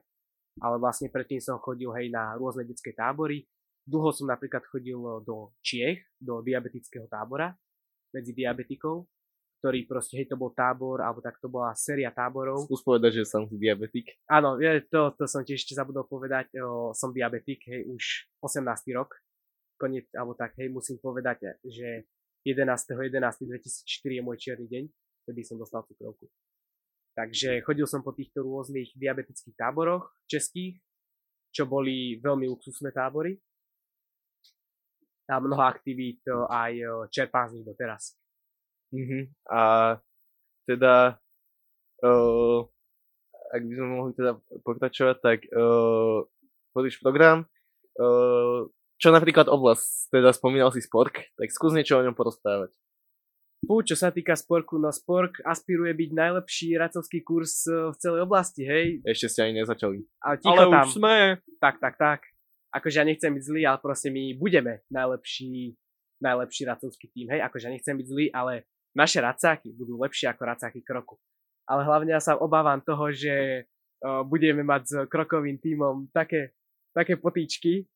ale 0.61 0.77
vlastne 0.77 1.09
predtým 1.09 1.41
som 1.41 1.57
chodil 1.57 1.89
hej 1.97 2.13
na 2.13 2.37
rôzne 2.37 2.69
detské 2.69 2.93
tábory. 2.93 3.49
Dlho 3.89 4.13
som 4.13 4.29
napríklad 4.29 4.61
chodil 4.69 4.99
do 5.25 5.57
Čiech, 5.65 6.05
do 6.21 6.45
diabetického 6.45 7.09
tábora, 7.09 7.57
medzi 8.13 8.37
diabetikov, 8.37 9.09
ktorý 9.61 9.89
proste, 9.89 10.21
hej, 10.21 10.29
to 10.29 10.37
bol 10.37 10.53
tábor, 10.53 11.01
alebo 11.01 11.25
tak 11.25 11.41
to 11.41 11.49
bola 11.49 11.73
séria 11.73 12.13
táborov. 12.13 12.69
Skús 12.69 12.85
povedať, 12.85 13.23
že 13.23 13.25
som 13.25 13.49
diabetik. 13.49 14.15
Áno, 14.29 14.61
to, 14.93 15.17
to 15.17 15.25
som 15.25 15.43
tiež 15.47 15.65
ešte 15.65 15.79
zabudol 15.79 16.05
povedať, 16.05 16.53
o, 16.61 16.93
som 16.93 17.11
diabetik, 17.11 17.65
hej, 17.67 17.89
už 17.89 18.29
18. 18.45 18.63
rok, 18.95 19.17
koniec, 19.81 20.07
alebo 20.13 20.37
tak, 20.37 20.55
hej, 20.61 20.69
musím 20.69 21.01
povedať, 21.01 21.57
že 21.65 22.05
11.11.2004 22.47 24.19
je 24.19 24.23
môj 24.23 24.37
čierny 24.39 24.67
deň, 24.71 24.85
kedy 25.27 25.41
som 25.43 25.59
dostal 25.59 25.83
cukrovku. 25.83 26.31
Takže 27.17 27.65
chodil 27.65 27.89
som 27.89 28.05
po 28.05 28.13
týchto 28.13 28.45
rôznych 28.45 28.93
diabetických 28.93 29.57
táboroch 29.57 30.13
českých, 30.29 30.77
čo 31.49 31.65
boli 31.65 32.21
veľmi 32.21 32.45
luxusné 32.53 32.93
tábory. 32.93 33.41
A 35.27 35.41
mnoho 35.41 35.65
aktivít 35.65 36.23
e, 36.29 36.37
aj 36.37 36.73
e, 36.77 36.87
čerpám 37.11 37.51
z 37.51 37.55
nich 37.59 37.67
doteraz. 37.67 38.15
Mhm. 38.93 39.33
A 39.51 39.61
teda, 40.67 41.15
uh, 42.03 42.59
ak 43.55 43.63
by 43.63 43.73
sme 43.73 43.87
mohli 43.87 44.13
teda 44.19 44.35
pokračovať, 44.67 45.17
tak 45.23 45.39
uh, 45.55 46.27
pozrieš 46.75 46.99
program, 46.99 47.47
uh, 48.03 48.67
čo 48.99 49.09
napríklad 49.15 49.47
oblasť, 49.47 50.11
teda 50.11 50.35
spomínal 50.35 50.75
si 50.75 50.83
Spork, 50.83 51.23
tak 51.39 51.49
skús 51.55 51.71
niečo 51.71 52.03
o 52.03 52.05
ňom 52.05 52.19
porozprávať. 52.19 52.75
Fú, 53.65 53.81
čo 53.81 53.97
sa 53.97 54.13
týka 54.13 54.37
Sporku, 54.37 54.77
no 54.77 54.93
Spork 54.93 55.41
aspiruje 55.41 55.97
byť 55.97 56.11
najlepší 56.13 56.77
racovský 56.77 57.25
kurz 57.25 57.65
e, 57.65 57.89
v 57.89 57.97
celej 57.97 58.21
oblasti, 58.29 58.69
hej. 58.69 59.01
Ešte 59.01 59.33
ste 59.33 59.41
ani 59.49 59.65
nezačali. 59.65 60.05
Ale 60.21 60.35
ticho 60.37 60.53
Ale 60.53 60.65
tam. 60.69 60.85
už 60.85 60.93
sme. 60.93 61.17
Tak, 61.57 61.81
tak, 61.81 61.95
tak. 61.97 62.21
Akože 62.77 63.01
ja 63.01 63.09
nechcem 63.09 63.33
byť 63.33 63.43
zlý, 63.43 63.63
ale 63.65 63.79
proste 63.81 64.13
my 64.13 64.37
budeme 64.37 64.85
najlepší, 64.93 65.73
najlepší 66.21 66.63
racovský 66.69 67.07
tým, 67.09 67.33
hej. 67.33 67.41
Akože 67.49 67.65
ja 67.67 67.73
nechcem 67.73 67.97
byť 67.97 68.07
zlý, 68.07 68.27
ale 68.37 68.69
naše 68.93 69.25
racáky 69.25 69.73
budú 69.73 69.97
lepšie 70.05 70.29
ako 70.29 70.43
racáky 70.45 70.81
kroku. 70.85 71.17
Ale 71.65 71.83
hlavne 71.83 72.13
ja 72.13 72.23
sa 72.23 72.37
obávam 72.37 72.79
toho, 72.85 73.09
že 73.11 73.67
uh, 73.67 74.23
budeme 74.23 74.63
mať 74.63 74.83
s 74.85 74.95
krokovým 75.09 75.59
tímom 75.59 76.07
také, 76.15 76.55
také 76.95 77.19
potýčky, 77.19 77.89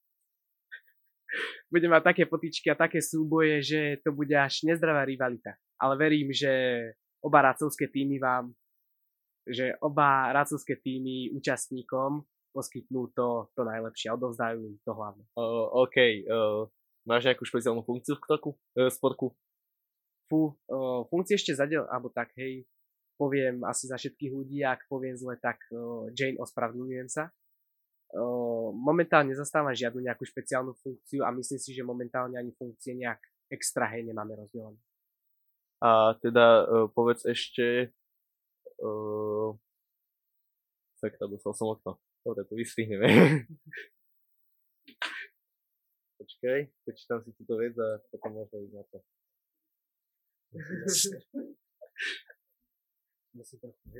budeme 1.70 1.96
mať 1.98 2.04
také 2.14 2.22
potýčky 2.26 2.70
a 2.70 2.78
také 2.78 2.98
súboje, 3.02 3.62
že 3.62 3.80
to 4.02 4.10
bude 4.14 4.32
až 4.34 4.66
nezdravá 4.66 5.06
rivalita. 5.06 5.54
Ale 5.80 5.96
verím, 5.96 6.34
že 6.34 6.50
oba 7.22 7.52
racovské 7.52 7.88
týmy 7.88 8.20
vám, 8.20 8.52
že 9.48 9.74
oba 9.80 10.32
racovské 10.32 10.76
týmy 10.76 11.32
účastníkom 11.32 12.24
poskytnú 12.50 13.14
to, 13.14 13.50
to 13.54 13.62
najlepšie 13.62 14.10
a 14.10 14.16
odovzdajú 14.18 14.58
im 14.66 14.76
to 14.82 14.92
hlavne. 14.92 15.22
Uh, 15.38 15.70
OK, 15.86 15.96
uh, 16.26 16.66
máš 17.06 17.30
nejakú 17.30 17.46
špeciálnu 17.46 17.86
funkciu 17.86 18.18
v 18.18 18.22
kroku, 18.26 18.50
uh, 18.74 18.90
sporku? 18.90 19.32
Fú, 20.26 20.54
uh, 20.70 21.06
funkcie 21.10 21.38
ešte 21.38 21.54
zadel, 21.54 21.86
alebo 21.86 22.10
tak, 22.10 22.34
hej, 22.38 22.66
poviem 23.14 23.62
asi 23.66 23.86
za 23.86 23.98
všetkých 23.98 24.32
ľudí, 24.34 24.66
ak 24.66 24.90
poviem 24.90 25.14
zle, 25.14 25.38
tak 25.38 25.62
uh, 25.70 26.10
Jane, 26.10 26.38
ospravedlňujem 26.42 27.08
sa. 27.10 27.30
Uh, 28.10 28.74
momentálne 28.74 29.30
zastávam 29.38 29.70
žiadnu 29.70 30.02
nejakú 30.02 30.26
špeciálnu 30.26 30.74
funkciu 30.82 31.22
a 31.22 31.30
myslím 31.30 31.60
si, 31.62 31.70
že 31.70 31.86
momentálne 31.86 32.34
ani 32.34 32.50
funkcie 32.58 32.98
nejak 32.98 33.22
extra 33.54 33.86
hej 33.94 34.02
nemáme 34.02 34.34
rozdelené. 34.34 34.74
A 35.78 36.18
teda 36.18 36.66
uh, 36.66 36.90
povedz 36.90 37.22
ešte... 37.22 37.94
Uh, 38.82 39.54
sakra, 40.98 41.30
dostal 41.30 41.54
som 41.54 41.70
okno. 41.70 42.02
Dobre, 42.26 42.42
to 42.50 42.58
vystrihneme. 42.58 43.06
Počkaj, 46.20 46.60
prečítam 46.84 47.22
si 47.22 47.30
túto 47.38 47.56
vec 47.56 47.78
a 47.78 48.02
potom 48.10 48.42
môžeme 48.42 48.66
ísť 48.66 48.74
na 48.74 48.84
to. 48.90 48.98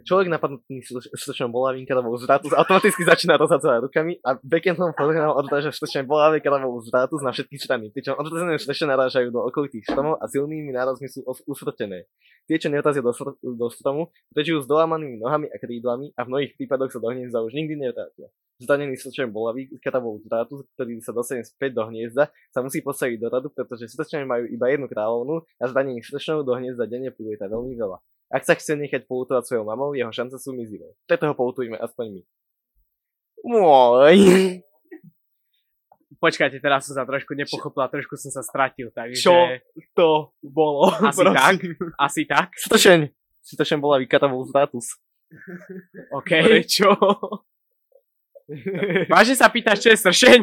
Človek 0.03 0.27
napadnutý 0.27 0.83
skutočnou 1.15 1.55
bolavým 1.55 1.87
kadavou 1.87 2.11
zrátus 2.19 2.51
automaticky 2.51 3.07
začína 3.07 3.39
rozhadzovať 3.39 3.87
rukami 3.87 4.19
a 4.27 4.35
backendom 4.43 4.91
programu 4.91 5.39
odráža 5.39 5.71
skutočne 5.71 6.03
bolavé 6.03 6.43
kadavou 6.43 6.75
zrátus 6.83 7.23
na 7.23 7.31
všetky 7.31 7.55
strany, 7.63 7.95
pričom 7.95 8.19
odvrazené 8.19 8.59
štreše 8.59 8.91
narážajú 8.91 9.31
do 9.31 9.47
okolitých 9.47 9.87
stromov 9.87 10.19
a 10.19 10.27
silnými 10.27 10.75
nárazmi 10.75 11.07
sú 11.07 11.23
usmrtené. 11.47 12.11
Tie, 12.51 12.59
čo 12.59 12.67
neotazia 12.75 13.07
do, 13.07 13.15
str- 13.15 13.39
do 13.39 13.67
stromu, 13.71 14.11
prežijú 14.35 14.59
s 14.59 14.67
dolámanými 14.67 15.23
nohami 15.23 15.47
a 15.47 15.57
krídlami 15.63 16.11
a 16.19 16.27
v 16.27 16.31
mnohých 16.35 16.53
prípadoch 16.59 16.91
sa 16.91 16.99
do 16.99 17.15
hniezda 17.15 17.39
už 17.47 17.55
nikdy 17.55 17.79
nevrátia. 17.79 18.27
Zdanený 18.59 18.99
skutočne 18.99 19.31
bolavý 19.31 19.71
kadavou 19.79 20.19
zrátus, 20.27 20.67
ktorý 20.75 20.99
sa 21.01 21.15
dostane 21.15 21.47
späť 21.47 21.79
do 21.79 21.87
hniezda, 21.87 22.35
sa 22.51 22.61
musí 22.61 22.83
postaviť 22.83 23.17
do 23.23 23.29
radu, 23.31 23.49
pretože 23.55 23.87
skutočne 23.95 24.27
majú 24.27 24.51
iba 24.51 24.67
jednu 24.67 24.91
kráľovnú 24.91 25.47
a 25.63 25.65
zdanených 25.71 26.11
skutočnou 26.11 26.43
do 26.43 26.53
hniezda 26.59 26.91
denne 26.91 27.15
prilieta 27.15 27.47
veľmi 27.47 27.79
veľa. 27.79 28.03
Ak 28.31 28.47
sa 28.47 28.55
chce 28.55 28.79
nechať 28.79 29.11
poutovať 29.11 29.43
svojou 29.51 29.67
mamou, 29.67 29.91
jeho 29.99 30.15
šance 30.15 30.39
sú 30.39 30.55
mizivé. 30.55 30.87
Preto 31.11 31.27
ho 31.27 31.35
poutujme 31.35 31.75
aspoň 31.75 32.07
my. 32.15 32.23
Môj. 33.43 34.17
Počkajte, 36.21 36.61
teraz 36.63 36.87
som 36.87 36.95
sa 36.95 37.09
trošku 37.09 37.33
nepochopil 37.33 37.81
a 37.81 37.89
trošku 37.91 38.15
som 38.15 38.31
sa 38.31 38.45
stratil, 38.45 38.93
takže... 38.93 39.25
Čo 39.25 39.35
to 39.97 40.09
bolo? 40.45 40.93
Asi 41.01 41.25
tak. 41.25 41.55
Asi 41.97 42.23
tak, 42.29 42.49
Stošeň. 42.55 43.09
Stošeň 43.41 43.79
bola 43.81 43.99
vykatavou 43.99 44.45
status. 44.47 45.01
OK. 46.13 46.31
Prečo? 46.31 46.93
Vážne 49.07 49.35
sa 49.39 49.47
pýtaš, 49.47 49.79
čo 49.87 49.89
je 49.95 49.99
sršeň? 50.03 50.41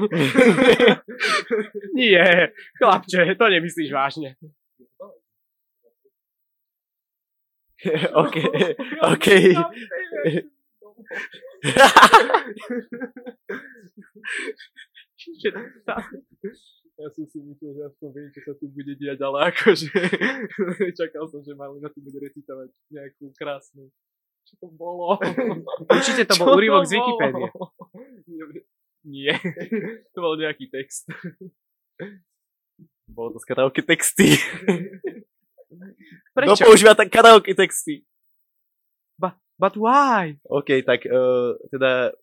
Nie, 1.99 2.55
chlapče, 2.79 3.35
to 3.35 3.45
nemyslíš 3.51 3.91
vážne. 3.91 4.39
OK, 8.23 8.35
OK. 9.13 9.27
Ja 16.97 17.13
som 17.13 17.29
si 17.29 17.37
myslel, 17.45 17.77
že 17.77 17.81
aspoň 17.93 18.09
viem, 18.09 18.29
čo 18.33 18.41
sa 18.41 18.53
tu 18.57 18.65
bude 18.73 18.97
diať, 18.97 19.21
ale 19.21 19.53
akože 19.53 19.93
čakal 20.97 21.29
som, 21.29 21.45
že 21.45 21.53
Malina 21.53 21.93
tu 21.93 22.01
bude 22.01 22.17
recitovať 22.17 22.73
nejakú 22.89 23.29
krásnu. 23.37 23.85
Čo 24.49 24.53
to 24.65 24.67
bolo? 24.73 25.21
Určite 25.93 26.25
to 26.25 26.33
Čo 26.33 26.41
bol 26.41 26.57
úryvok 26.57 26.89
z? 26.89 26.97
Wikipédie. 26.97 27.47
Nie, 29.05 29.37
to 30.09 30.17
bol 30.25 30.33
nejaký 30.41 30.73
text. 30.73 31.05
Bolo 33.05 33.37
to 33.37 33.39
z 33.39 33.45
karaoke 33.45 33.85
Kto 35.67 36.33
Prečo? 36.33 36.63
používa 36.63 36.95
tak 36.95 37.11
karaoke 37.11 37.51
texty? 37.51 38.07
But 39.57 39.73
why? 39.73 40.37
OK, 40.45 40.85
tak 40.85 41.09
uh, 41.09 41.57
teda... 41.73 42.13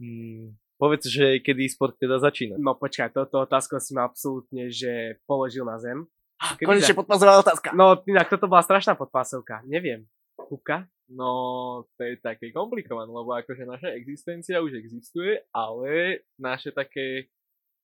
Hmm, 0.00 0.56
povedz, 0.80 1.12
že 1.12 1.44
kedy 1.44 1.68
sport 1.68 2.00
teda 2.00 2.16
začína. 2.18 2.56
No 2.56 2.72
počkaj, 2.74 3.12
toto 3.12 3.44
otázku 3.44 3.76
si 3.78 3.92
ma 3.92 4.08
absolútne, 4.08 4.72
že 4.72 5.20
položil 5.28 5.62
na 5.68 5.76
zem. 5.76 6.08
Kedy 6.56 6.66
Konečne 6.66 6.96
za- 6.96 6.98
podpazová 6.98 7.36
otázka. 7.36 7.76
No, 7.76 8.00
inak 8.08 8.32
toto 8.32 8.48
bola 8.48 8.64
strašná 8.64 8.96
podpásovka. 8.96 9.60
Neviem. 9.68 10.08
Kúbka? 10.34 10.88
No, 11.12 11.84
to 12.00 12.08
je 12.08 12.16
také 12.18 12.48
komplikované, 12.48 13.12
lebo 13.12 13.36
akože 13.36 13.68
naša 13.68 13.92
existencia 13.92 14.64
už 14.64 14.80
existuje, 14.80 15.36
ale 15.52 16.24
naše 16.40 16.72
také 16.72 17.28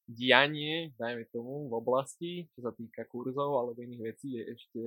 dianie, 0.09 0.97
dajme 0.97 1.29
tomu, 1.29 1.69
v 1.69 1.75
oblasti, 1.77 2.49
čo 2.57 2.65
sa 2.65 2.73
týka 2.73 3.05
kurzov 3.05 3.61
alebo 3.61 3.77
iných 3.77 4.03
vecí, 4.03 4.41
je 4.41 4.43
ešte 4.57 4.83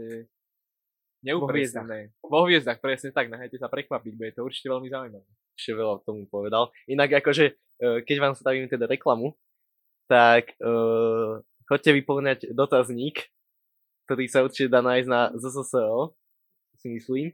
neupresnené. 1.21 2.09
Vo 2.25 2.49
hviezdach, 2.49 2.81
presne 2.81 3.13
tak, 3.13 3.29
nahajte 3.29 3.61
sa 3.61 3.69
prekvapiť, 3.69 4.13
bude 4.17 4.33
to 4.33 4.41
určite 4.41 4.67
veľmi 4.73 4.89
zaujímavé. 4.89 5.29
ešte 5.53 5.77
veľa 5.77 6.01
k 6.01 6.07
tomu 6.09 6.25
povedal. 6.25 6.73
Inak 6.89 7.21
akože, 7.21 7.45
eh, 7.53 7.99
keď 8.01 8.17
vám 8.17 8.33
stavím 8.33 8.65
teda 8.65 8.89
reklamu, 8.89 9.37
tak 10.11 10.59
uh, 10.59 11.39
chodte 11.71 11.87
vyplňať 11.87 12.51
dotazník, 12.51 13.31
ktorý 14.03 14.27
sa 14.27 14.43
určite 14.43 14.67
dá 14.67 14.83
nájsť 14.83 15.07
na 15.07 15.31
ZSSL, 15.39 16.11
si 16.83 16.87
myslím. 16.91 17.31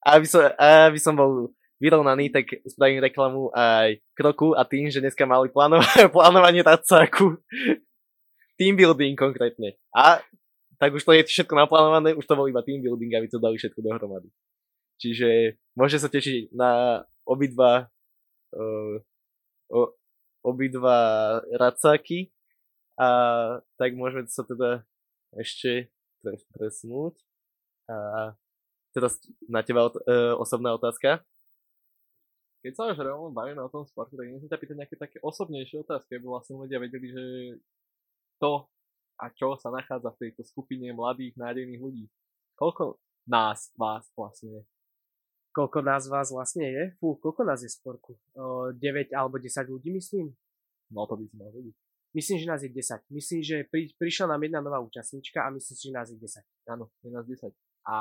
A 0.00 0.16
aby 0.16 0.24
som, 0.24 0.40
aby 0.56 0.96
som 0.96 1.12
bol 1.12 1.52
vyrovnaný, 1.80 2.32
tak 2.32 2.48
spravím 2.64 3.04
reklamu 3.04 3.52
aj 3.52 4.00
kroku 4.16 4.56
a 4.56 4.64
tým, 4.64 4.88
že 4.88 5.00
dneska 5.00 5.28
mali 5.28 5.52
plánova- 5.52 6.08
plánovanie 6.16 6.64
tacáku. 6.64 7.36
Team 8.56 8.76
building 8.76 9.16
konkrétne. 9.16 9.76
A 9.92 10.24
tak 10.80 10.92
už 10.92 11.04
to 11.04 11.12
je 11.12 11.24
všetko 11.24 11.56
naplánované, 11.56 12.16
už 12.16 12.24
to 12.24 12.36
bol 12.36 12.48
iba 12.48 12.64
team 12.64 12.80
building, 12.80 13.12
aby 13.12 13.28
to 13.28 13.40
dali 13.40 13.60
všetko 13.60 13.80
dohromady. 13.84 14.28
Čiže 14.96 15.60
môže 15.76 16.00
sa 16.00 16.08
tešiť 16.08 16.56
na 16.56 17.04
obidva 17.28 17.92
uh, 18.56 18.96
obidva 20.40 20.98
racáky 21.52 22.30
a 22.96 23.08
tak 23.76 23.92
môžeme 23.98 24.24
sa 24.30 24.46
teda 24.46 24.86
ešte 25.36 25.92
pres- 26.24 26.48
presnúť. 26.54 27.18
A 27.90 28.32
teraz 28.96 29.20
na 29.50 29.60
teba 29.60 29.90
ot- 29.90 30.00
uh, 30.08 30.38
osobná 30.40 30.72
otázka. 30.72 31.20
Keď 32.66 32.74
sa 32.74 32.90
už 32.90 32.98
rovno 32.98 33.30
bavíme 33.30 33.62
o 33.62 33.70
tom 33.70 33.86
sporte, 33.86 34.18
tak 34.18 34.26
nechcem 34.26 34.50
ťa 34.50 34.58
pýtať 34.58 34.76
nejaké 34.82 34.96
také 34.98 35.16
osobnejšie 35.22 35.86
otázky, 35.86 36.18
aby 36.18 36.26
vlastne 36.26 36.58
ľudia 36.58 36.82
vedeli, 36.82 37.06
že 37.14 37.22
to 38.42 38.66
a 39.22 39.30
čo 39.30 39.54
sa 39.54 39.70
nachádza 39.70 40.10
v 40.18 40.20
tejto 40.26 40.42
skupine 40.42 40.90
mladých, 40.90 41.38
nádejných 41.38 41.78
ľudí. 41.78 42.10
Koľko 42.58 42.98
nás, 43.30 43.70
vás 43.78 44.10
vlastne 44.18 44.50
je? 44.50 44.62
Koľko 45.54 45.78
nás 45.86 46.10
vás 46.10 46.28
vlastne 46.34 46.66
je? 46.66 46.84
Fú, 46.98 47.14
koľko 47.22 47.46
nás 47.46 47.62
je 47.62 47.70
v 47.70 47.78
sporku? 47.78 48.18
O, 48.34 48.74
9 48.74 49.14
alebo 49.14 49.38
10 49.38 49.48
ľudí, 49.70 49.94
myslím? 49.94 50.34
No 50.90 51.06
to 51.06 51.14
by 51.16 51.24
si 51.24 51.34
mal 51.38 51.54
vedieť. 51.54 51.76
Myslím, 52.12 52.36
že 52.42 52.50
nás 52.50 52.60
je 52.66 52.70
10. 52.74 53.14
Myslím, 53.14 53.40
že 53.46 53.56
pri, 53.70 53.94
prišla 53.94 54.34
nám 54.34 54.42
jedna 54.42 54.60
nová 54.60 54.82
účastníčka 54.82 55.46
a 55.46 55.54
myslím 55.54 55.76
si, 55.78 55.84
že 55.86 55.94
nás 55.94 56.08
je 56.10 56.18
10. 56.18 56.74
Áno, 56.74 56.90
je 57.00 57.10
nás 57.14 57.24
10. 57.24 57.52
A 57.86 57.96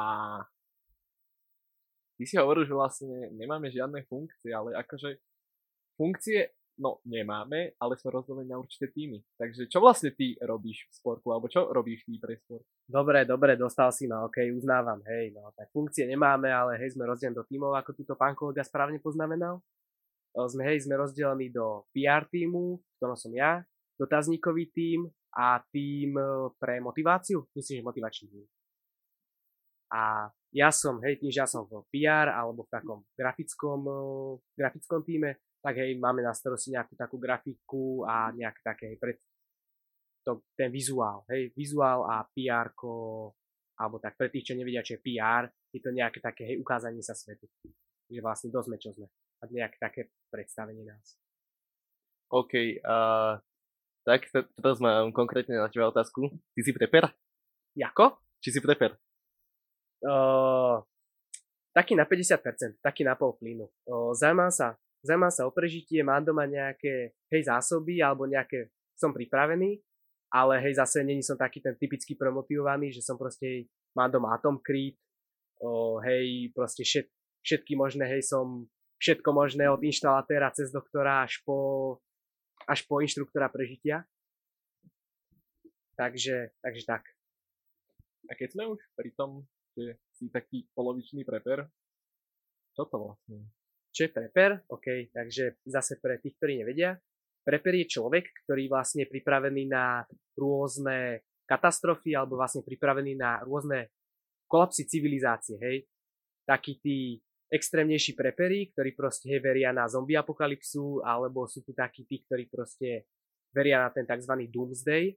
ty 2.15 2.23
si 2.27 2.35
hovoril, 2.39 2.63
že 2.67 2.73
vlastne 2.75 3.29
nemáme 3.35 3.71
žiadne 3.71 4.03
funkcie, 4.07 4.51
ale 4.51 4.75
akože 4.79 5.19
funkcie 5.99 6.55
no 6.77 6.99
nemáme, 7.07 7.71
ale 7.79 7.93
sme 7.95 8.11
rozdelení 8.11 8.51
na 8.51 8.59
určité 8.59 8.91
týmy. 8.91 9.23
Takže 9.39 9.71
čo 9.71 9.79
vlastne 9.79 10.11
ty 10.11 10.35
robíš 10.43 10.87
v 10.91 10.93
sporku, 10.99 11.31
alebo 11.31 11.47
čo 11.47 11.71
robíš 11.71 12.03
ty 12.03 12.19
pre 12.19 12.35
sport? 12.35 12.67
Dobre, 12.83 13.23
dobre, 13.23 13.55
dostal 13.55 13.95
si 13.95 14.07
ma, 14.11 14.27
ok, 14.27 14.43
uznávam, 14.51 14.99
hej, 15.07 15.31
no 15.31 15.55
tak 15.55 15.71
funkcie 15.71 16.03
nemáme, 16.03 16.51
ale 16.51 16.75
hej, 16.79 16.95
sme 16.95 17.07
rozdelení 17.07 17.35
do 17.35 17.47
tímov, 17.47 17.79
ako 17.79 17.95
túto 17.95 18.13
pán 18.19 18.35
kolega 18.35 18.63
správne 18.67 18.99
poznamenal. 18.99 19.63
Sme, 20.35 20.67
hej, 20.67 20.83
sme 20.83 20.99
rozdelení 20.99 21.47
do 21.47 21.87
PR 21.95 22.27
týmu, 22.27 22.83
ktorom 22.99 23.15
som 23.15 23.31
ja, 23.31 23.63
dotazníkový 23.95 24.67
tím 24.75 25.07
a 25.31 25.63
tým 25.71 26.19
e, 26.19 26.51
pre 26.59 26.83
motiváciu, 26.83 27.47
myslím, 27.55 27.79
že 27.79 27.87
motivačný 27.87 28.27
tím. 28.27 28.47
A 29.95 30.27
ja 30.55 30.71
som, 30.71 31.03
hej, 31.03 31.19
tým, 31.19 31.35
že 31.35 31.43
ja 31.43 31.47
som 31.51 31.67
v 31.67 31.83
PR 31.91 32.31
alebo 32.31 32.63
v 32.63 32.71
takom 32.71 32.99
grafickom, 33.11 33.79
e, 33.83 33.95
grafickom 34.55 35.03
týme, 35.03 35.43
tak 35.59 35.83
hej, 35.83 35.99
máme 35.99 36.23
na 36.23 36.31
starosti 36.31 36.71
nejakú 36.71 36.95
takú 36.95 37.19
grafiku 37.19 38.07
a 38.07 38.31
nejaké 38.31 38.63
také, 38.63 38.85
hej, 38.95 38.97
pred, 38.97 39.17
to, 40.23 40.47
ten 40.55 40.71
vizuál, 40.71 41.27
hej, 41.27 41.51
vizuál 41.59 42.07
a 42.07 42.23
PR 42.31 42.71
alebo 43.75 43.99
tak 43.99 44.15
pre 44.15 44.31
tých, 44.31 44.47
čo 44.47 44.53
nevedia, 44.55 44.79
čo 44.79 44.95
je 44.95 45.03
PR, 45.03 45.51
je 45.75 45.83
to 45.83 45.91
nejaké 45.91 46.23
také, 46.23 46.47
hej, 46.47 46.63
ukázanie 46.63 47.03
sa 47.03 47.11
svetu. 47.11 47.51
Že 48.07 48.23
vlastne 48.23 48.47
dosť 48.47 48.67
sme, 48.71 48.77
čo 48.79 48.89
sme. 48.95 49.07
A 49.43 49.51
nejaké 49.51 49.75
také 49.75 50.01
predstavenie 50.31 50.87
nás. 50.87 51.19
OK, 52.31 52.79
a 52.87 52.95
tak 54.07 54.29
te- 54.31 54.47
teraz 54.55 54.79
mám 54.79 55.11
konkrétne 55.11 55.59
na 55.59 55.67
teba 55.67 55.91
otázku. 55.91 56.31
Ty 56.55 56.61
si 56.63 56.71
preper? 56.71 57.11
Jako? 57.75 58.15
Či 58.39 58.55
si 58.55 58.59
preper? 58.63 58.95
Uh, 60.03 60.83
taký 61.75 61.95
na 61.95 62.07
50%, 62.07 62.79
taký 62.79 63.03
na 63.03 63.19
pol 63.19 63.35
plynu. 63.35 63.67
Uh, 63.83 64.15
sa, 64.51 64.79
zaujímam 65.03 65.31
sa 65.31 65.43
o 65.43 65.51
prežitie, 65.51 65.99
mám 66.03 66.23
doma 66.23 66.47
nejaké, 66.47 67.15
hej, 67.31 67.41
zásoby, 67.47 67.99
alebo 67.99 68.23
nejaké, 68.23 68.71
som 68.95 69.11
pripravený, 69.11 69.83
ale 70.31 70.59
hej, 70.63 70.79
zase 70.79 71.03
není 71.03 71.19
som 71.19 71.35
taký 71.35 71.59
ten 71.59 71.75
typický 71.75 72.15
promotivovaný, 72.15 72.95
že 72.95 73.03
som 73.03 73.19
proste, 73.19 73.45
hej, 73.45 73.61
mám 73.91 74.07
doma 74.07 74.31
Atom 74.31 74.55
Creed, 74.63 74.95
uh, 75.59 75.99
hej, 76.07 76.51
proste 76.55 76.87
všet, 76.87 77.07
všetky 77.43 77.75
možné, 77.75 78.07
hej, 78.07 78.23
som 78.23 78.67
všetko 78.99 79.29
možné 79.35 79.67
od 79.67 79.83
inštalatéra 79.83 80.55
cez 80.55 80.71
doktora 80.71 81.27
až 81.27 81.43
po, 81.43 81.99
až 82.63 82.87
po 82.87 83.03
inštruktora 83.03 83.51
prežitia. 83.51 84.07
Takže, 85.95 86.51
takže 86.59 86.83
tak. 86.83 87.03
A 88.27 88.35
keď 88.35 88.49
sme 88.51 88.63
už 88.67 88.79
pri 88.97 89.11
tom, 89.15 89.47
že 89.75 89.99
si 90.15 90.31
taký 90.31 90.65
polovičný 90.71 91.27
preper, 91.27 91.67
čo 92.75 92.87
to 92.87 92.95
vlastne? 92.99 93.51
Čo 93.95 94.07
je 94.07 94.11
preper? 94.11 94.67
OK, 94.67 95.11
takže 95.11 95.63
zase 95.63 95.99
pre 96.03 96.19
tých, 96.19 96.35
ktorí 96.35 96.63
nevedia. 96.63 96.99
Preper 97.45 97.79
je 97.79 97.87
človek, 97.87 98.25
ktorý 98.43 98.67
vlastne 98.67 99.05
je 99.05 99.11
pripravený 99.11 99.69
na 99.71 100.03
rôzne 100.35 101.23
katastrofy 101.45 102.17
alebo 102.17 102.35
vlastne 102.35 102.65
pripravený 102.65 103.13
na 103.15 103.39
rôzne 103.45 103.93
kolapsy 104.49 104.89
civilizácie, 104.89 105.55
hej. 105.61 105.85
Takí 106.43 106.81
tí 106.81 107.21
extrémnejší 107.49 108.17
preperi, 108.17 108.73
ktorí 108.73 108.97
proste 108.97 109.29
hej, 109.29 109.39
veria 109.39 109.69
na 109.71 109.85
zombie 109.85 110.17
apokalypsu, 110.17 111.05
alebo 111.05 111.45
sú 111.45 111.61
tu 111.61 111.71
takí 111.71 112.03
tí, 112.03 112.25
ktorí 112.25 112.49
proste 112.49 113.07
veria 113.53 113.85
na 113.85 113.89
ten 113.93 114.03
tzv. 114.03 114.33
doomsday, 114.49 115.13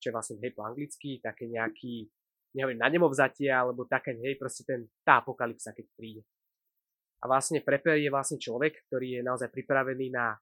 čo 0.00 0.10
je 0.10 0.12
vlastne 0.12 0.40
hej 0.40 0.52
po 0.56 0.64
anglicky, 0.64 1.20
také 1.20 1.46
nejaký, 1.46 2.08
neviem, 2.56 2.80
na 2.80 2.88
nemovzatie, 2.88 3.52
alebo 3.52 3.84
také, 3.84 4.16
hej, 4.16 4.40
proste 4.40 4.64
ten, 4.64 4.88
tá 5.04 5.20
apokalypsa, 5.20 5.76
keď 5.76 5.86
príde. 5.92 6.22
A 7.20 7.28
vlastne 7.28 7.60
prepper 7.60 8.00
je 8.00 8.08
vlastne 8.08 8.40
človek, 8.40 8.88
ktorý 8.88 9.20
je 9.20 9.22
naozaj 9.22 9.52
pripravený 9.52 10.08
na 10.08 10.40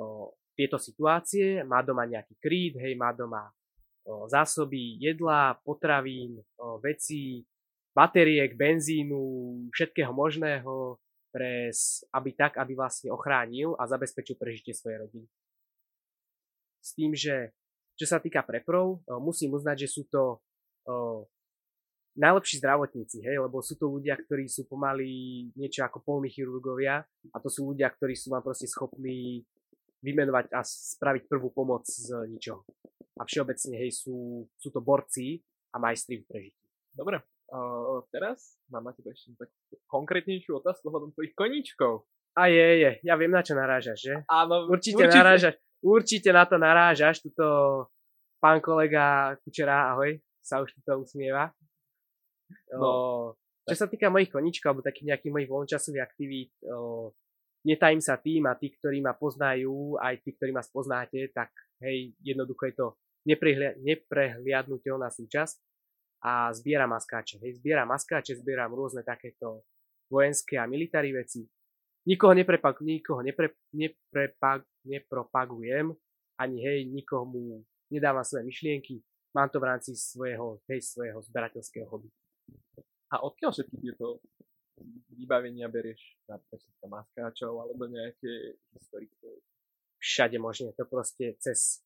o, 0.00 0.32
tieto 0.56 0.80
situácie, 0.80 1.60
má 1.68 1.84
doma 1.84 2.08
nejaký 2.08 2.40
kryt, 2.40 2.80
hej, 2.80 2.96
má 2.96 3.12
doma 3.12 3.52
o, 4.08 4.24
zásoby 4.24 4.96
jedla, 5.04 5.60
potravín, 5.60 6.40
o, 6.56 6.80
veci, 6.80 7.44
batériek, 7.92 8.56
benzínu, 8.56 9.20
všetkého 9.68 10.16
možného, 10.16 10.96
pre, 11.28 11.68
aby 12.14 12.30
tak, 12.32 12.56
aby 12.56 12.72
vlastne 12.78 13.10
ochránil 13.10 13.74
a 13.76 13.84
zabezpečil 13.90 14.38
prežitie 14.38 14.70
svojej 14.70 15.02
rodiny. 15.02 15.28
S 16.78 16.94
tým, 16.94 17.10
že 17.16 17.50
čo 17.98 18.06
sa 18.06 18.22
týka 18.22 18.42
preprov, 18.42 19.02
musím 19.22 19.54
uznať, 19.54 19.86
že 19.86 19.88
sú 19.90 20.02
to 20.10 20.38
o, 20.86 21.26
najlepší 22.14 22.62
zdravotníci, 22.62 23.26
hej, 23.26 23.42
lebo 23.42 23.58
sú 23.58 23.74
to 23.74 23.90
ľudia, 23.90 24.14
ktorí 24.14 24.46
sú 24.46 24.70
pomaly 24.70 25.06
niečo 25.58 25.82
ako 25.82 26.02
polní 26.02 26.30
chirurgovia 26.30 27.02
a 27.34 27.36
to 27.42 27.50
sú 27.50 27.74
ľudia, 27.74 27.90
ktorí 27.90 28.14
sú 28.14 28.30
vám 28.30 28.46
proste 28.46 28.70
schopní 28.70 29.42
vymenovať 30.04 30.52
a 30.54 30.60
spraviť 30.62 31.26
prvú 31.26 31.50
pomoc 31.50 31.88
z 31.88 32.12
ničoho. 32.28 32.62
A 33.18 33.26
všeobecne, 33.26 33.74
hej, 33.78 33.90
sú, 33.94 34.46
sú 34.58 34.68
to 34.70 34.78
borci 34.82 35.42
a 35.74 35.80
majstri 35.82 36.22
v 36.22 36.26
prežití. 36.28 36.66
Dobre, 36.94 37.22
uh, 37.50 38.02
teraz 38.10 38.58
mám 38.70 38.86
na 38.86 38.92
teba 38.94 39.10
ešte 39.10 39.34
takú 39.34 39.54
konkrétnejšiu 39.90 40.62
otázku 40.62 40.86
ohľadom 40.90 41.10
tvojich 41.14 41.34
koníčkov. 41.34 42.06
A 42.34 42.50
je, 42.50 42.66
je, 42.82 42.90
ja 43.06 43.14
viem, 43.14 43.30
na 43.30 43.46
čo 43.46 43.54
narážaš, 43.54 43.98
že? 44.10 44.14
Áno, 44.26 44.66
Určite, 44.66 45.06
určite. 45.06 45.18
narážaš, 45.18 45.54
určite 45.82 46.30
na 46.34 46.44
to 46.46 46.56
narážaš, 46.58 47.22
tuto 47.22 47.46
pán 48.42 48.58
kolega 48.58 49.38
Kučera, 49.46 49.94
ahoj, 49.94 50.18
sa 50.42 50.60
už 50.60 50.74
tuto 50.76 51.00
usmieva. 51.00 51.54
No, 52.74 52.90
čo 53.64 53.74
sa 53.74 53.88
týka 53.88 54.12
mojich 54.12 54.28
koníčkov, 54.28 54.68
alebo 54.70 54.82
takých 54.84 55.14
nejakých 55.14 55.32
mojich 55.32 55.50
voľnočasových 55.50 56.04
aktivít, 56.04 56.52
o, 56.68 57.12
netajím 57.64 58.02
sa 58.04 58.20
tým 58.20 58.44
a 58.44 58.52
tí, 58.54 58.68
ktorí 58.76 59.00
ma 59.00 59.16
poznajú, 59.16 59.96
aj 59.96 60.20
tí, 60.20 60.36
ktorí 60.36 60.52
ma 60.52 60.60
spoznáte, 60.60 61.16
tak 61.32 61.48
hej, 61.80 62.12
jednoducho 62.20 62.68
je 62.68 62.74
to 62.76 62.86
neprehlia- 63.24 63.76
neprehliadnutelná 63.80 65.08
súčasť 65.08 65.56
a 66.24 66.52
zbieram 66.52 66.92
maskáče. 66.92 67.40
Hej, 67.40 67.64
zbieram 67.64 67.88
maskáče, 67.88 68.36
zbieram 68.36 68.72
rôzne 68.76 69.00
takéto 69.00 69.64
vojenské 70.12 70.60
a 70.60 70.68
militári 70.68 71.16
veci. 71.16 71.48
Nikoho, 72.04 72.36
neprepag- 72.36 72.84
nikoho 72.84 73.24
nepre- 73.24 73.56
neprepag- 73.72 74.68
nepropagujem, 74.84 75.88
ani 76.36 76.56
hej, 76.60 76.84
nikomu 76.92 77.64
nedávam 77.88 78.24
svoje 78.24 78.44
myšlienky. 78.44 79.00
Mám 79.32 79.48
to 79.48 79.58
v 79.58 79.66
rámci 79.72 79.96
svojho, 79.96 80.60
hej, 80.68 80.84
svojho 80.84 81.18
zberateľského 81.24 81.88
hobby. 81.88 82.12
A 83.14 83.22
odkiaľ 83.22 83.54
všetky 83.54 83.76
tieto 83.78 84.18
vybavenia 85.14 85.70
berieš? 85.70 86.02
Napríklad 86.26 86.60
maskáčov 86.90 87.54
alebo 87.62 87.86
nejaké 87.86 88.58
historické? 88.74 89.38
Všade 90.02 90.36
možne. 90.42 90.74
To 90.74 90.84
proste 90.84 91.38
cez, 91.38 91.80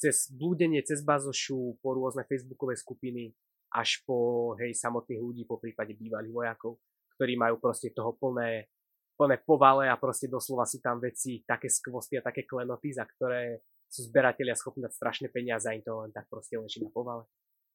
cez 0.00 0.32
blúdenie, 0.32 0.80
cez 0.82 1.04
bazošu, 1.04 1.78
po 1.78 1.94
rôzne 1.94 2.24
facebookové 2.26 2.74
skupiny, 2.74 3.36
až 3.72 4.04
po 4.04 4.52
hej, 4.60 4.76
samotných 4.76 5.20
ľudí, 5.20 5.42
po 5.48 5.56
prípade 5.56 5.96
bývalých 5.96 6.32
vojakov, 6.32 6.80
ktorí 7.16 7.36
majú 7.36 7.56
proste 7.60 7.92
toho 7.92 8.16
plné, 8.16 8.68
plné 9.16 9.40
povale 9.44 9.88
a 9.88 9.96
proste 9.96 10.28
doslova 10.28 10.68
sú 10.68 10.80
tam 10.80 11.00
veci, 11.00 11.44
také 11.44 11.72
skvosty 11.72 12.20
a 12.20 12.26
také 12.26 12.44
klenoty, 12.44 12.92
za 12.92 13.08
ktoré 13.08 13.64
sú 13.92 14.08
zberatelia 14.08 14.56
schopní 14.56 14.88
dať 14.88 14.92
strašné 14.96 15.28
peniaze 15.28 15.68
a 15.68 15.76
im 15.76 15.84
to 15.84 15.92
len 16.04 16.12
tak 16.12 16.24
proste 16.28 16.56
leží 16.56 16.80
na 16.80 16.88
povale. 16.88 17.28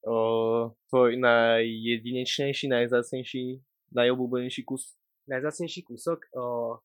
O, 0.05 0.75
tvoj 0.93 1.17
najjedinečnejší, 1.17 2.69
najzácnejší, 2.69 3.59
najobľúbenejší 3.91 4.61
kus? 4.63 4.97
najzácnejší 5.27 5.83
kúsok. 5.83 6.23
O, 6.33 6.79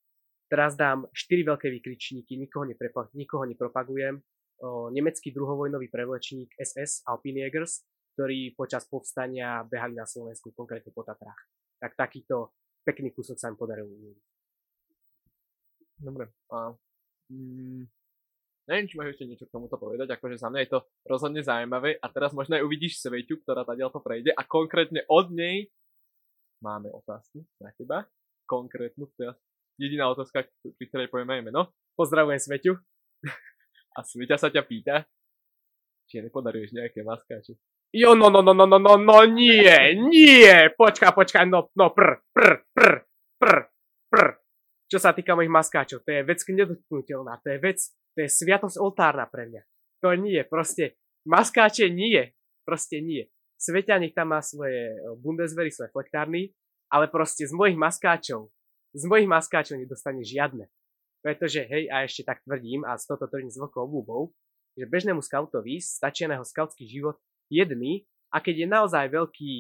teraz 0.51 0.75
dám 0.75 1.07
4 1.15 1.47
veľké 1.47 1.71
vykričníky, 1.71 2.37
nikoho, 2.37 2.67
neprepa- 2.67 3.09
nikoho 3.15 3.47
nepropagujem. 3.47 4.21
O, 4.63 4.91
nemecký 4.91 5.31
druhovojnový 5.31 5.89
prevlečník 5.89 6.51
SS 6.59 7.07
Alpinjägers, 7.07 7.87
ktorí 8.19 8.53
počas 8.59 8.85
povstania 8.91 9.65
behali 9.65 9.97
na 9.97 10.05
Slovensku, 10.05 10.51
konkrétne 10.53 10.91
po 10.93 11.07
Tatrách. 11.07 11.39
Tak 11.79 11.95
takýto 11.95 12.53
pekný 12.83 13.15
kúsok 13.15 13.39
sa 13.39 13.49
mi 13.49 13.57
podaril. 13.57 13.87
Dobre. 16.03 16.35
A, 16.51 16.75
mm, 17.31 17.87
neviem, 18.71 18.87
či 18.87 18.95
máš 18.95 19.19
ešte 19.19 19.27
niečo 19.27 19.47
k 19.49 19.55
tomuto 19.55 19.79
povedať, 19.81 20.15
akože 20.15 20.39
za 20.39 20.49
mňa 20.51 20.61
je 20.63 20.71
to 20.71 20.79
rozhodne 21.09 21.43
zaujímavé 21.43 21.99
a 21.99 22.07
teraz 22.13 22.31
možno 22.37 22.59
aj 22.59 22.67
uvidíš 22.67 23.03
Sveťu, 23.03 23.43
ktorá 23.43 23.67
tadiaľ 23.67 23.91
to 23.91 24.01
prejde 24.03 24.31
a 24.31 24.43
konkrétne 24.47 25.03
od 25.11 25.35
nej 25.35 25.71
máme 26.63 26.89
otázku 26.95 27.43
na 27.59 27.75
teba. 27.75 28.07
Konkrétnu, 28.47 29.11
teraz 29.19 29.39
jediná 29.81 30.07
otázka, 30.11 30.47
pri 30.63 30.87
ktorej 30.87 31.11
povieme 31.11 31.43
aj 31.43 31.45
meno. 31.51 31.63
Pozdravujem 31.99 32.39
Sveťu. 32.39 32.73
A 33.99 34.01
Sveťa 34.01 34.41
sa 34.41 34.49
ťa 34.49 34.65
pýta, 34.65 35.05
či 36.09 36.25
nepodaruješ 36.25 36.73
nejaké 36.73 37.05
maskáče. 37.05 37.61
Jo, 37.93 38.17
no, 38.17 38.33
no, 38.33 38.41
no, 38.41 38.57
no, 38.57 38.65
no, 38.65 38.81
no, 38.81 38.97
no, 38.97 39.19
nie, 39.29 39.69
nie, 40.01 40.73
počkaj, 40.73 41.13
počkaj, 41.13 41.45
no, 41.45 41.69
no, 41.77 41.93
pr, 41.93 42.25
pr, 42.33 42.65
pr, 42.73 43.05
pr, 43.37 43.57
pr. 44.09 44.27
Čo 44.89 44.97
sa 44.97 45.13
týka 45.13 45.37
mojich 45.37 45.53
maskáčov, 45.53 46.01
to 46.01 46.09
je 46.09 46.25
vec 46.25 46.41
nedotknutelná, 46.41 47.37
to 47.45 47.53
je 47.53 47.59
vec, 47.61 47.79
to 48.15 48.25
je 48.25 48.29
sviatosť 48.29 48.77
oltárna 48.77 49.25
pre 49.29 49.49
mňa. 49.49 49.63
To 50.03 50.13
nie, 50.19 50.43
proste, 50.45 50.99
maskáče 51.25 51.89
nie, 51.89 52.35
proste 52.67 53.01
nie. 53.01 53.31
Sveťa 53.63 54.03
nech 54.03 54.13
tam 54.13 54.35
má 54.35 54.43
svoje 54.43 54.91
e, 54.91 54.97
Bundeswehry, 55.23 55.71
svoje 55.71 55.95
flektárny, 55.95 56.51
ale 56.91 57.07
proste 57.07 57.47
z 57.47 57.55
mojich 57.55 57.79
maskáčov, 57.79 58.51
z 58.93 59.05
mojich 59.07 59.31
maskáčov 59.31 59.79
nedostane 59.79 60.27
žiadne. 60.27 60.67
Pretože, 61.23 61.63
hej, 61.71 61.87
a 61.87 62.03
ešte 62.03 62.27
tak 62.27 62.43
tvrdím, 62.43 62.83
a 62.83 62.99
z 62.99 63.07
toto 63.07 63.31
tvrdím 63.31 63.55
s 63.55 63.63
veľkou 63.63 63.87
obľúbou, 63.87 64.35
že 64.75 64.91
bežnému 64.91 65.23
skautovi 65.23 65.79
stačí 65.79 66.27
na 66.27 66.43
jeho 66.43 66.47
skautský 66.49 66.85
život 66.91 67.23
jedný 67.47 68.03
a 68.35 68.43
keď 68.43 68.67
je 68.67 68.69
naozaj 68.69 69.07
veľký, 69.13 69.53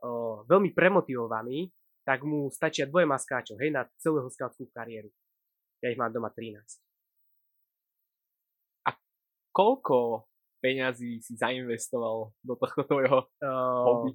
o, 0.00 0.08
veľmi 0.48 0.72
premotivovaný, 0.72 1.68
tak 2.08 2.24
mu 2.24 2.48
stačia 2.48 2.88
dvoje 2.88 3.04
maskáčov, 3.04 3.60
hej, 3.60 3.76
na 3.76 3.84
celú 4.00 4.24
jeho 4.24 4.32
skautskú 4.32 4.72
kariéru. 4.72 5.12
Ja 5.84 5.92
ich 5.92 6.00
mám 6.00 6.14
doma 6.14 6.32
13. 6.32 6.91
Koľko 9.52 10.26
peňazí 10.64 11.20
si 11.20 11.36
zainvestoval 11.36 12.32
do 12.40 12.54
tohto 12.56 12.82
tvojho 12.88 13.28
Uh, 13.42 13.84
hobby? 13.84 14.10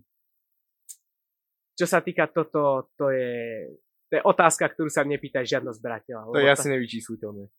čo 1.77 1.85
sa 1.85 2.01
týka 2.01 2.25
toto, 2.25 2.89
to 2.97 3.13
je, 3.13 3.69
to 4.09 4.17
je 4.17 4.21
otázka, 4.25 4.65
ktorú 4.73 4.89
sa 4.89 5.05
nepýta 5.05 5.45
žiadno 5.45 5.69
zberateľa. 5.77 6.33
To 6.33 6.41
je 6.41 6.49
asi 6.49 6.67
nevyčísliteľné. 6.73 7.53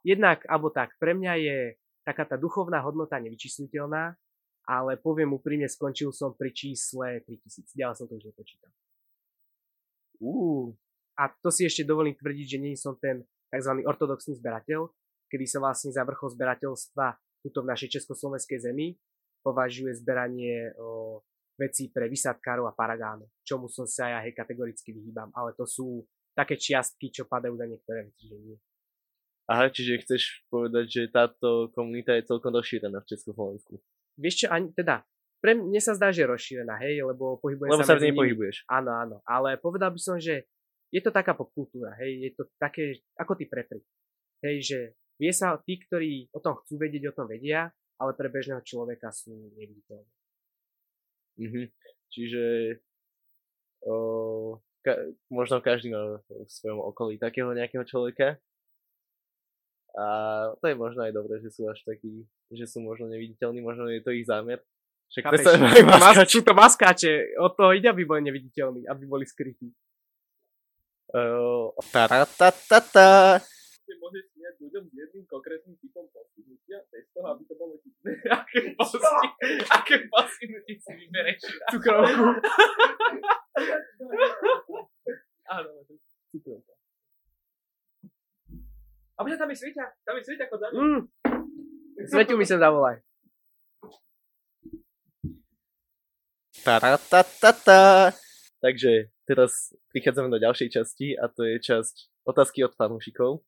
Jednak, 0.00 0.48
alebo 0.48 0.72
tak, 0.72 0.96
pre 0.96 1.12
mňa 1.12 1.32
je 1.36 1.58
taká 2.08 2.24
tá 2.24 2.40
duchovná 2.40 2.80
hodnota 2.80 3.20
nevyčísliteľná, 3.20 4.16
ale 4.64 4.96
poviem 4.96 5.36
úprimne, 5.36 5.68
skončil 5.68 6.08
som 6.08 6.32
pri 6.32 6.56
čísle 6.56 7.20
3000. 7.28 7.76
Ďalej 7.76 7.96
som 8.00 8.06
to 8.08 8.16
už 8.16 8.24
nepočítal. 8.32 8.72
Uh, 10.24 10.72
A 11.20 11.28
to 11.28 11.52
si 11.52 11.68
ešte 11.68 11.84
dovolím 11.84 12.16
tvrdiť, 12.16 12.56
že 12.56 12.58
nie 12.58 12.72
som 12.80 12.96
ten 12.96 13.28
tzv. 13.52 13.72
ortodoxný 13.84 14.40
zberateľ, 14.40 14.88
kedy 15.34 15.50
sa 15.50 15.58
vlastne 15.58 15.90
za 15.90 16.06
vrchol 16.06 16.30
zberateľstva 16.38 17.06
tuto 17.42 17.66
v 17.66 17.70
našej 17.74 17.98
československej 17.98 18.70
zemi 18.70 18.94
považuje 19.42 19.90
zberanie 19.98 20.70
o, 20.78 21.20
vecí 21.58 21.90
pre 21.90 22.06
vysadkárov 22.06 22.70
a 22.70 22.72
paragánov, 22.72 23.26
čomu 23.42 23.66
som 23.66 23.84
sa 23.84 24.14
ja 24.14 24.18
hej 24.22 24.30
kategoricky 24.30 24.94
vyhýbam, 24.94 25.34
ale 25.34 25.52
to 25.58 25.66
sú 25.66 26.06
také 26.32 26.54
čiastky, 26.54 27.10
čo 27.10 27.26
padajú 27.26 27.58
na 27.58 27.66
niektoré 27.66 28.06
veci, 28.06 28.30
že 28.30 28.36
nie. 28.38 28.56
aha, 29.50 29.68
čiže 29.70 30.02
chceš 30.06 30.22
povedať, 30.48 30.86
že 30.86 31.02
táto 31.12 31.70
komunita 31.74 32.14
je 32.14 32.26
celkom 32.30 32.54
rozšírená 32.54 33.02
v 33.02 33.10
Československu. 33.10 33.74
Vieš 34.16 34.34
čo, 34.42 34.46
ani, 34.48 34.72
teda, 34.72 35.04
pre 35.44 35.52
mne 35.52 35.78
sa 35.82 35.92
zdá, 35.92 36.08
že 36.08 36.24
je 36.24 36.32
rozšírená, 36.32 36.80
hej, 36.80 37.04
lebo 37.04 37.36
pohybujem 37.42 37.70
Lebo 37.74 37.84
sa 37.84 37.94
sa 37.94 38.00
v 38.00 38.08
nej 38.08 38.14
pohybuješ. 38.16 38.64
Áno, 38.70 38.90
áno, 38.96 39.16
ale 39.28 39.60
povedal 39.60 39.92
by 39.92 40.00
som, 40.00 40.16
že 40.16 40.48
je 40.88 41.00
to 41.04 41.12
taká 41.12 41.36
popkultúra, 41.36 41.92
hej, 42.00 42.18
je 42.24 42.30
to 42.32 42.42
také, 42.56 43.04
ako 43.20 43.36
ty 43.36 43.44
prepry. 43.44 43.84
Hej, 44.40 44.56
že 44.64 44.78
vie 45.20 45.32
sa, 45.32 45.58
tí, 45.62 45.78
ktorí 45.78 46.30
o 46.34 46.40
tom 46.42 46.58
chcú 46.62 46.78
vedieť, 46.78 47.10
o 47.10 47.16
tom 47.16 47.26
vedia, 47.30 47.70
ale 47.98 48.12
pre 48.18 48.28
bežného 48.30 48.62
človeka 48.62 49.14
sú 49.14 49.54
neviditeľní. 49.54 50.12
Mhm. 51.34 51.62
Čiže 52.14 52.44
o, 53.86 53.94
ka- 54.86 55.02
možno 55.30 55.58
každý 55.58 55.90
má 55.90 56.22
v 56.22 56.50
svojom 56.50 56.78
okolí 56.78 57.18
takého 57.18 57.50
nejakého 57.50 57.82
človeka. 57.82 58.38
A 59.94 60.06
to 60.58 60.66
je 60.66 60.74
možno 60.74 61.06
aj 61.06 61.14
dobré, 61.14 61.38
že 61.38 61.54
sú 61.54 61.70
až 61.70 61.78
takí, 61.86 62.26
že 62.50 62.66
sú 62.66 62.82
možno 62.82 63.06
neviditeľní, 63.06 63.62
možno 63.62 63.86
je 63.86 64.02
to 64.02 64.10
ich 64.10 64.26
zámer. 64.26 64.58
Však 65.14 65.22
Chápeš? 65.30 65.44
majú 65.62 65.82
Mas- 65.86 66.26
sú 66.26 66.42
to 66.42 66.52
maskáče, 66.54 67.38
od 67.38 67.54
toho 67.54 67.70
ide, 67.70 67.86
aby 67.86 68.02
boli 68.02 68.26
neviditeľní, 68.26 68.90
aby 68.90 69.04
boli 69.06 69.22
skrytí. 69.22 69.70
Uh, 71.14 71.70
taratatata. 71.94 73.38
Že 73.86 73.94
môžeš 74.02 74.22
smiať 74.33 74.33
ľuďom 74.64 74.84
s 74.88 74.92
jedným 74.96 75.24
konkrétnym 75.28 75.76
typom 75.78 76.08
postihnutia, 76.08 76.80
bez 76.88 77.04
toho, 77.12 77.26
aby 77.36 77.42
to 77.44 77.54
bolo 77.54 77.76
divné. 77.84 78.16
aké, 78.40 78.60
posti- 78.80 79.32
aké 79.68 79.96
postihnutie 80.08 80.76
si 80.80 80.92
vybereš? 80.96 81.40
Cukrovku. 81.68 82.24
Áno, 85.54 85.68
cukrovka. 86.32 86.74
A 89.14 89.20
mňa 89.22 89.36
tam 89.38 89.50
je 89.52 89.56
Svieťa, 89.62 89.84
tam 90.02 90.14
je 90.18 90.22
Svieťa, 90.26 90.44
chod 90.50 90.58
za 90.58 90.68
mňa. 90.74 90.80
Mm. 90.82 91.02
Sveťu 92.10 92.34
mi 92.34 92.42
sem 92.42 92.58
zavolaj. 92.58 92.98
Taratatata. 96.64 98.10
Takže 98.58 99.12
teraz 99.28 99.76
prichádzame 99.92 100.32
do 100.32 100.40
ďalšej 100.40 100.68
časti 100.72 101.12
a 101.14 101.28
to 101.28 101.44
je 101.44 101.60
časť 101.60 102.24
otázky 102.24 102.64
od 102.64 102.72
fanúšikov. 102.72 103.44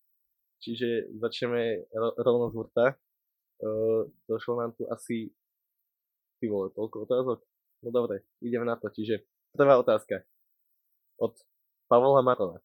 Čiže 0.61 1.13
začneme 1.21 1.87
ro- 1.93 2.17
rovno 2.17 2.47
z 2.51 2.55
hurta. 2.57 2.87
Uh, 3.57 4.09
došlo 4.29 4.61
nám 4.61 4.73
tu 4.77 4.85
asi 4.93 5.33
ty 6.41 6.47
vole, 6.49 6.69
toľko 6.77 7.09
otázok. 7.09 7.39
No 7.85 7.89
dobre, 7.93 8.25
ideme 8.45 8.69
na 8.69 8.77
to. 8.77 8.93
Čiže 8.93 9.25
prvá 9.57 9.81
otázka 9.81 10.25
od 11.17 11.33
Pavla 11.89 12.21
Marona. 12.21 12.61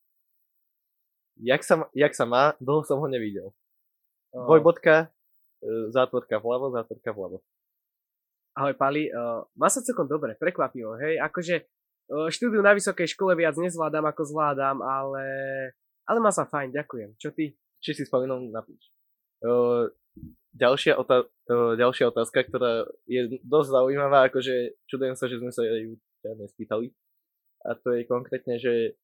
Jak 1.40 1.64
sa, 1.64 1.88
jak 1.96 2.12
sa 2.12 2.28
má? 2.28 2.60
Dlho 2.60 2.84
som 2.84 3.00
ho 3.00 3.08
nevidel. 3.08 3.56
Dvojbodka, 4.32 5.08
uh, 5.08 5.88
zátvorka 5.92 6.40
vľavo, 6.40 6.76
zátvorka 6.76 7.12
vľavo. 7.12 7.40
Ahoj 8.52 8.76
Pali, 8.76 9.08
uh, 9.08 9.48
má 9.56 9.72
sa 9.72 9.80
celkom 9.80 10.12
dobre, 10.12 10.36
prekvapivo, 10.36 11.00
hej, 11.00 11.24
akože 11.24 11.64
uh, 12.12 12.28
štúdiu 12.28 12.60
na 12.60 12.76
vysokej 12.76 13.08
škole 13.16 13.32
viac 13.32 13.56
nezvládam 13.56 14.04
ako 14.12 14.28
zvládam, 14.28 14.84
ale, 14.84 15.24
ale 16.04 16.20
má 16.20 16.36
sa 16.36 16.44
fajn, 16.44 16.76
ďakujem. 16.76 17.16
Čo 17.16 17.32
ty? 17.32 17.56
Či 17.82 17.98
si 17.98 18.06
spomínal, 18.06 18.40
napíš. 18.48 18.94
Uh, 19.42 19.90
ďalšia, 20.54 20.96
otá- 21.02 21.26
uh, 21.26 21.74
ďalšia 21.74 22.14
otázka, 22.14 22.46
ktorá 22.46 22.86
je 23.10 23.42
dosť 23.42 23.70
zaujímavá, 23.74 24.30
akože 24.30 24.78
čudujem 24.86 25.18
sa, 25.18 25.26
že 25.26 25.42
sme 25.42 25.50
sa 25.50 25.66
ju 25.66 25.98
teda 26.22 26.38
nespýtali. 26.38 26.94
A 27.66 27.74
to 27.74 27.94
je 27.98 28.06
konkrétne, 28.06 28.62
že 28.62 28.98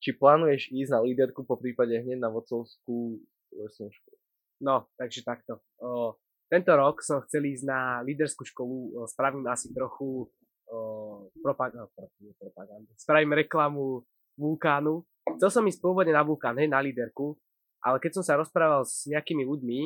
či 0.00 0.16
plánuješ 0.16 0.70
ísť 0.70 0.90
na 0.94 1.00
líderku 1.02 1.44
po 1.44 1.58
prípade 1.58 1.92
hneď 1.92 2.22
na 2.22 2.30
vodcovskú 2.32 3.20
lesnú 3.52 3.90
školu. 3.90 4.18
No, 4.62 4.88
takže 4.96 5.26
takto. 5.26 5.60
Uh, 5.82 6.14
tento 6.46 6.70
rok 6.74 7.02
som 7.02 7.22
chcel 7.26 7.50
ísť 7.50 7.64
na 7.66 8.00
líderskú 8.06 8.46
školu, 8.46 8.76
uh, 8.94 9.06
spravím 9.10 9.44
asi 9.50 9.74
trochu 9.74 10.30
uh, 10.70 11.26
propag- 11.42 11.74
no, 11.74 11.90
propagandu. 12.38 12.90
Spravím 12.94 13.34
reklamu 13.34 14.06
vulkánu. 14.38 15.04
Chcel 15.36 15.50
som 15.50 15.68
ísť 15.68 15.80
pôvodne 15.82 16.14
na 16.16 16.24
vulkán, 16.24 16.56
hej, 16.58 16.66
na 16.66 16.80
líderku, 16.80 17.36
ale 17.80 17.96
keď 18.00 18.20
som 18.20 18.24
sa 18.24 18.36
rozprával 18.36 18.84
s 18.84 19.08
nejakými 19.08 19.44
ľuďmi, 19.44 19.80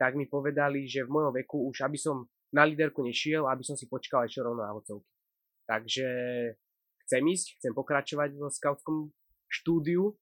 tak 0.00 0.18
mi 0.18 0.26
povedali, 0.26 0.88
že 0.88 1.06
v 1.06 1.12
mojom 1.12 1.32
veku 1.32 1.70
už 1.70 1.86
aby 1.86 1.98
som 2.00 2.26
na 2.50 2.66
líderku 2.66 3.02
nešiel, 3.02 3.46
aby 3.50 3.62
som 3.66 3.74
si 3.74 3.90
počkal 3.90 4.26
ešte 4.26 4.42
rovno 4.42 4.62
na 4.62 4.74
vodcovky. 4.74 5.10
Takže 5.66 6.06
chcem 7.06 7.22
ísť, 7.24 7.46
chcem 7.58 7.72
pokračovať 7.74 8.30
vo 8.38 8.48
skautskom 8.52 9.10
štúdiu, 9.50 10.14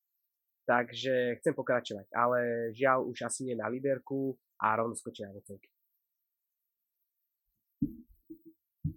takže 0.64 1.38
chcem 1.42 1.54
pokračovať, 1.54 2.06
ale 2.14 2.70
žiaľ 2.72 3.04
už 3.10 3.26
asi 3.26 3.48
nie 3.48 3.56
na 3.58 3.68
líderku 3.68 4.38
a 4.62 4.76
rovno 4.78 4.96
skočím 4.96 5.28
na 5.28 5.36
vodcovky. 5.36 5.68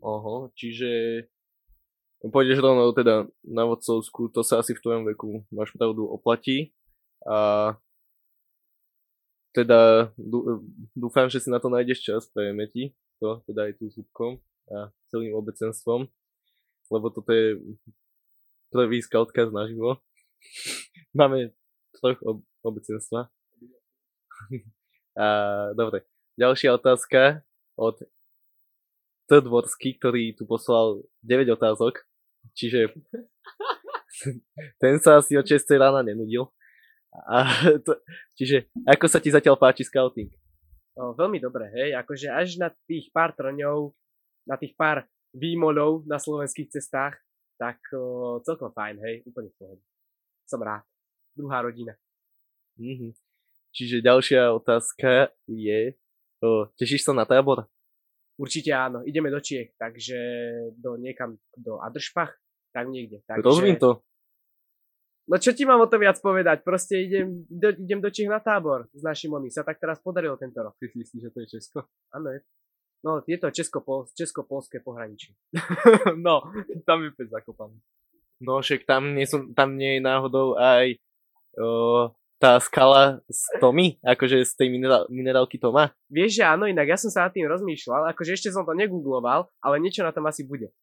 Oho, 0.01 0.53
čiže 0.53 1.25
pôjdeš 2.25 2.61
rovno 2.61 2.89
teda 2.93 3.25
na 3.45 3.63
vodcovskú, 3.65 4.29
to 4.29 4.41
sa 4.45 4.61
asi 4.61 4.73
v 4.73 4.81
tvojom 4.81 5.03
veku, 5.13 5.45
máš 5.53 5.73
pravdu, 5.73 6.05
oplatí. 6.05 6.73
A 7.25 7.73
teda 9.55 10.11
dú- 10.19 10.67
dúfam, 10.91 11.31
že 11.31 11.39
si 11.39 11.47
na 11.47 11.63
to 11.63 11.71
nájdeš 11.71 12.03
čas, 12.03 12.27
prejeme 12.27 12.67
ti 12.67 12.91
to, 13.23 13.39
teda 13.47 13.71
aj 13.71 13.73
tu 13.79 13.87
s 13.87 13.95
Hubkom 13.95 14.43
a 14.67 14.91
celým 15.07 15.31
obecenstvom, 15.31 16.11
lebo 16.91 17.07
toto 17.07 17.31
je 17.31 17.55
prvý 18.75 18.99
scoutkaz 18.99 19.55
naživo. 19.55 20.03
Máme 21.19 21.55
troch 21.95 22.19
ob- 22.27 22.47
obecenstva. 22.59 23.31
a 25.23 25.27
dobre, 25.71 26.03
ďalšia 26.35 26.75
otázka 26.75 27.47
od 27.79 28.03
T. 29.25 29.29
Dvorsky, 29.41 29.95
ktorý 29.97 30.35
tu 30.35 30.43
poslal 30.45 31.01
9 31.23 31.55
otázok, 31.55 32.03
čiže 32.53 32.93
ten 34.81 34.99
sa 34.99 35.23
asi 35.23 35.39
od 35.39 35.47
6 35.47 35.65
rána 35.79 36.03
nenudil. 36.03 36.51
A 37.23 37.37
to, 37.85 37.95
čiže 38.35 38.67
ako 38.83 39.05
sa 39.07 39.19
ti 39.23 39.31
zatiaľ 39.31 39.55
páči 39.55 39.87
scouting? 39.87 40.29
O, 40.95 41.11
veľmi 41.11 41.43
dobre, 41.43 41.67
hej, 41.75 41.91
akože 41.99 42.27
až 42.31 42.55
na 42.55 42.71
tých 42.87 43.11
pár 43.11 43.35
trňov, 43.35 43.91
na 44.47 44.55
tých 44.55 44.75
pár 44.79 45.03
výmolov 45.35 46.07
na 46.07 46.15
slovenských 46.15 46.71
cestách, 46.71 47.19
tak 47.59 47.79
o, 47.91 48.39
celkom 48.47 48.71
fajn, 48.71 48.95
hej, 49.03 49.15
úplne 49.27 49.51
v 49.51 49.55
pohode. 49.59 49.83
Som 50.47 50.63
rád. 50.63 50.87
Druhá 51.35 51.63
rodina. 51.63 51.95
Mhm. 52.79 53.11
Čiže 53.75 53.99
ďalšia 53.99 54.55
otázka 54.55 55.35
je, 55.51 55.99
o, 56.39 56.71
tešíš 56.79 57.03
sa 57.03 57.11
na 57.11 57.27
tábor? 57.27 57.67
Určite 58.39 58.71
áno, 58.71 59.03
ideme 59.03 59.31
do 59.31 59.39
Čiech, 59.39 59.75
takže 59.75 60.15
do 60.75 60.95
niekam, 60.95 61.39
do 61.55 61.79
Adršpach, 61.79 62.35
tak 62.75 62.87
niekde. 62.91 63.23
Takže, 63.27 63.43
Rozvín 63.43 63.79
to. 63.79 64.03
No 65.25 65.41
čo 65.41 65.57
ti 65.57 65.65
mám 65.65 65.81
o 65.81 65.89
tom 65.89 66.05
viac 66.05 66.21
povedať? 66.21 66.61
Proste 66.61 67.01
idem 67.01 67.49
do, 67.49 67.73
idem 67.73 67.97
do 67.97 68.13
Čiech 68.13 68.29
na 68.29 68.37
tábor 68.37 68.85
s 68.93 69.01
našim 69.01 69.33
oni. 69.33 69.49
Sa 69.49 69.65
tak 69.65 69.81
teraz 69.81 69.97
podarilo 69.97 70.37
tento 70.37 70.61
rok. 70.61 70.77
Ty 70.77 70.85
si 70.85 71.01
myslíš, 71.01 71.21
že 71.25 71.33
to 71.33 71.39
je 71.41 71.47
Česko? 71.57 71.79
Áno, 72.13 72.29
je. 72.29 72.45
No, 73.05 73.21
je 73.21 73.37
to 73.37 73.53
česko-pol, 73.53 74.09
česko-polské 74.17 74.81
pohraničie. 74.81 75.37
no, 76.25 76.41
tam 76.89 77.05
je 77.05 77.13
pec 77.13 77.29
zakopaný. 77.29 77.77
No 78.41 78.65
však 78.65 78.89
tam 78.89 79.13
nie, 79.13 79.29
sú, 79.29 79.53
tam 79.53 79.77
nie 79.77 79.97
je 79.97 80.01
náhodou 80.01 80.57
aj 80.57 80.97
o, 81.53 82.09
tá 82.41 82.57
skala 82.57 83.21
z 83.29 83.61
Tomy, 83.61 84.01
akože 84.01 84.41
z 84.41 84.53
tej 84.57 84.67
minerál, 84.73 85.05
minerálky 85.13 85.61
Toma. 85.61 85.93
Vieš, 86.09 86.41
že 86.41 86.43
áno, 86.49 86.65
inak 86.65 86.89
ja 86.89 86.97
som 86.97 87.13
sa 87.13 87.29
nad 87.29 87.33
tým 87.37 87.45
rozmýšľal, 87.45 88.09
akože 88.11 88.35
ešte 88.35 88.49
som 88.49 88.65
to 88.65 88.73
negoogloval, 88.73 89.47
ale 89.61 89.77
niečo 89.77 90.01
na 90.01 90.09
tom 90.09 90.25
asi 90.25 90.41
bude. 90.41 90.73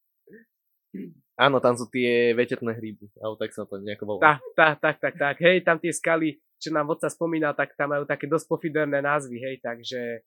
Áno, 1.40 1.64
tam 1.64 1.72
sú 1.72 1.88
tie 1.88 2.36
veterné 2.36 2.76
hríby, 2.76 3.08
alebo 3.16 3.40
tak 3.40 3.56
sa 3.56 3.64
to 3.64 3.80
nejako 3.80 4.04
volá. 4.04 4.20
Tak, 4.20 4.40
tak, 4.52 4.74
tak, 4.78 4.96
tak, 5.00 5.14
tak, 5.16 5.36
hej, 5.40 5.64
tam 5.64 5.80
tie 5.80 5.88
skaly, 5.88 6.36
čo 6.60 6.68
nám 6.70 6.92
vodca 6.92 7.08
spomínal, 7.08 7.56
tak 7.56 7.72
tam 7.72 7.96
majú 7.96 8.04
také 8.04 8.28
dosť 8.28 8.46
pofiderné 8.52 9.00
názvy, 9.00 9.40
hej, 9.40 9.56
takže 9.64 10.20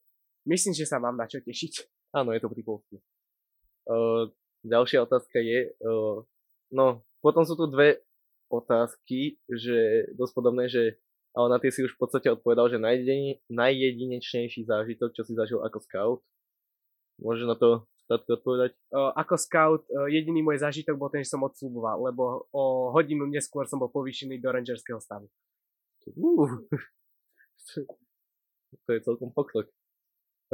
myslím, 0.49 0.73
že 0.73 0.89
sa 0.89 0.97
mám 0.97 1.13
na 1.13 1.29
čo 1.29 1.37
tešiť. 1.37 1.85
Áno, 2.17 2.33
je 2.33 2.41
to 2.41 2.49
pri 2.49 2.63
polsku. 2.65 2.95
Uh, 3.85 4.33
ďalšia 4.65 5.05
otázka 5.05 5.37
je, 5.37 5.77
uh, 5.77 6.25
no, 6.73 7.05
potom 7.21 7.45
sú 7.45 7.53
tu 7.53 7.69
dve 7.69 8.01
otázky, 8.49 9.37
že 9.45 10.09
dosť 10.17 10.33
podobné, 10.33 10.65
že 10.65 10.97
ale 11.35 11.51
na 11.51 11.59
tie 11.59 11.67
si 11.67 11.83
už 11.83 11.99
v 11.99 12.01
podstate 12.01 12.31
odpovedal, 12.31 12.71
že 12.71 12.79
najjedine, 12.79 13.43
najjedinečnejší 13.51 14.63
zážitok, 14.71 15.11
čo 15.11 15.27
si 15.27 15.35
zažil 15.35 15.59
ako 15.59 15.77
scout. 15.83 16.19
Môže 17.19 17.43
na 17.43 17.59
to 17.59 17.83
Statko 18.05 18.37
odpovedať? 18.37 18.77
Ako 18.93 19.33
scout 19.33 19.81
jediný 20.13 20.45
môj 20.45 20.61
zážitok 20.61 20.93
bol 20.93 21.09
ten, 21.09 21.25
že 21.25 21.33
som 21.33 21.41
odsluboval, 21.41 22.05
lebo 22.05 22.45
o 22.53 22.93
hodinu 22.93 23.25
neskôr 23.25 23.65
som 23.65 23.81
bol 23.81 23.89
povýšený 23.89 24.37
do 24.37 24.53
rangerského 24.53 25.01
stavu. 25.01 25.25
Uh, 26.05 26.61
to 28.85 28.89
je 28.93 28.99
celkom 29.01 29.33
pokrok. 29.33 29.65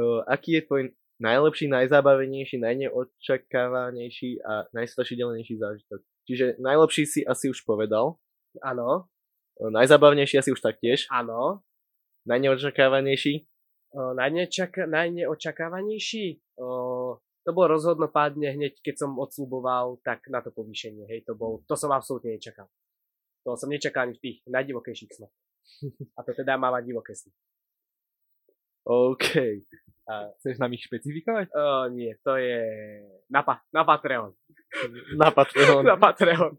Uh, 0.00 0.24
aký 0.24 0.56
je 0.56 0.62
tvoj 0.64 0.82
najlepší, 1.20 1.68
najzábavenejší, 1.68 2.56
najneočakávanejší 2.56 4.40
a 4.42 4.64
najstrašidelnejší 4.72 5.54
zážitok? 5.60 6.00
Čiže 6.24 6.46
najlepší 6.56 7.04
si 7.04 7.20
asi 7.28 7.52
už 7.52 7.60
povedal. 7.68 8.16
Áno. 8.64 9.12
Uh, 9.60 9.68
najzábavnejší 9.68 10.40
asi 10.40 10.50
už 10.56 10.64
taktiež. 10.64 11.04
Áno. 11.12 11.60
Najneočakávanejší? 12.24 13.44
Uh, 13.92 14.16
najnečaka- 14.16 14.88
najneočakávanejší? 14.88 16.40
Uh, 16.56 16.64
to 17.42 17.50
bolo 17.50 17.74
rozhodnopádne 17.74 18.54
hneď, 18.54 18.78
keď 18.82 19.06
som 19.06 19.18
odsluboval, 19.18 19.98
tak 20.06 20.30
na 20.30 20.38
to 20.38 20.54
povýšenie, 20.54 21.10
hej, 21.10 21.26
to 21.26 21.34
bol, 21.34 21.62
to 21.66 21.74
som 21.74 21.90
absolútne 21.90 22.38
nečakal. 22.38 22.70
To 23.42 23.58
som 23.58 23.66
nečakal 23.66 24.06
ani 24.06 24.14
v 24.14 24.22
tých 24.22 24.38
najdivokejších 24.46 25.12
snoch. 25.18 25.34
A 26.18 26.22
to 26.22 26.30
teda 26.34 26.54
má 26.54 26.70
mať 26.70 26.86
divoké 26.86 27.12
sny. 27.18 27.34
OK. 28.86 29.26
A 30.10 30.34
chceš 30.38 30.58
nám 30.58 30.74
ich 30.74 30.86
špecifikovať? 30.86 31.54
Uh, 31.54 31.86
nie, 31.94 32.10
to 32.26 32.34
je 32.34 32.62
na, 33.30 33.46
pa- 33.46 33.62
na 33.70 33.86
Patreon. 33.86 34.34
Na 35.14 35.30
Patreon. 35.30 35.82
na 35.94 35.98
Patreon. 35.98 36.58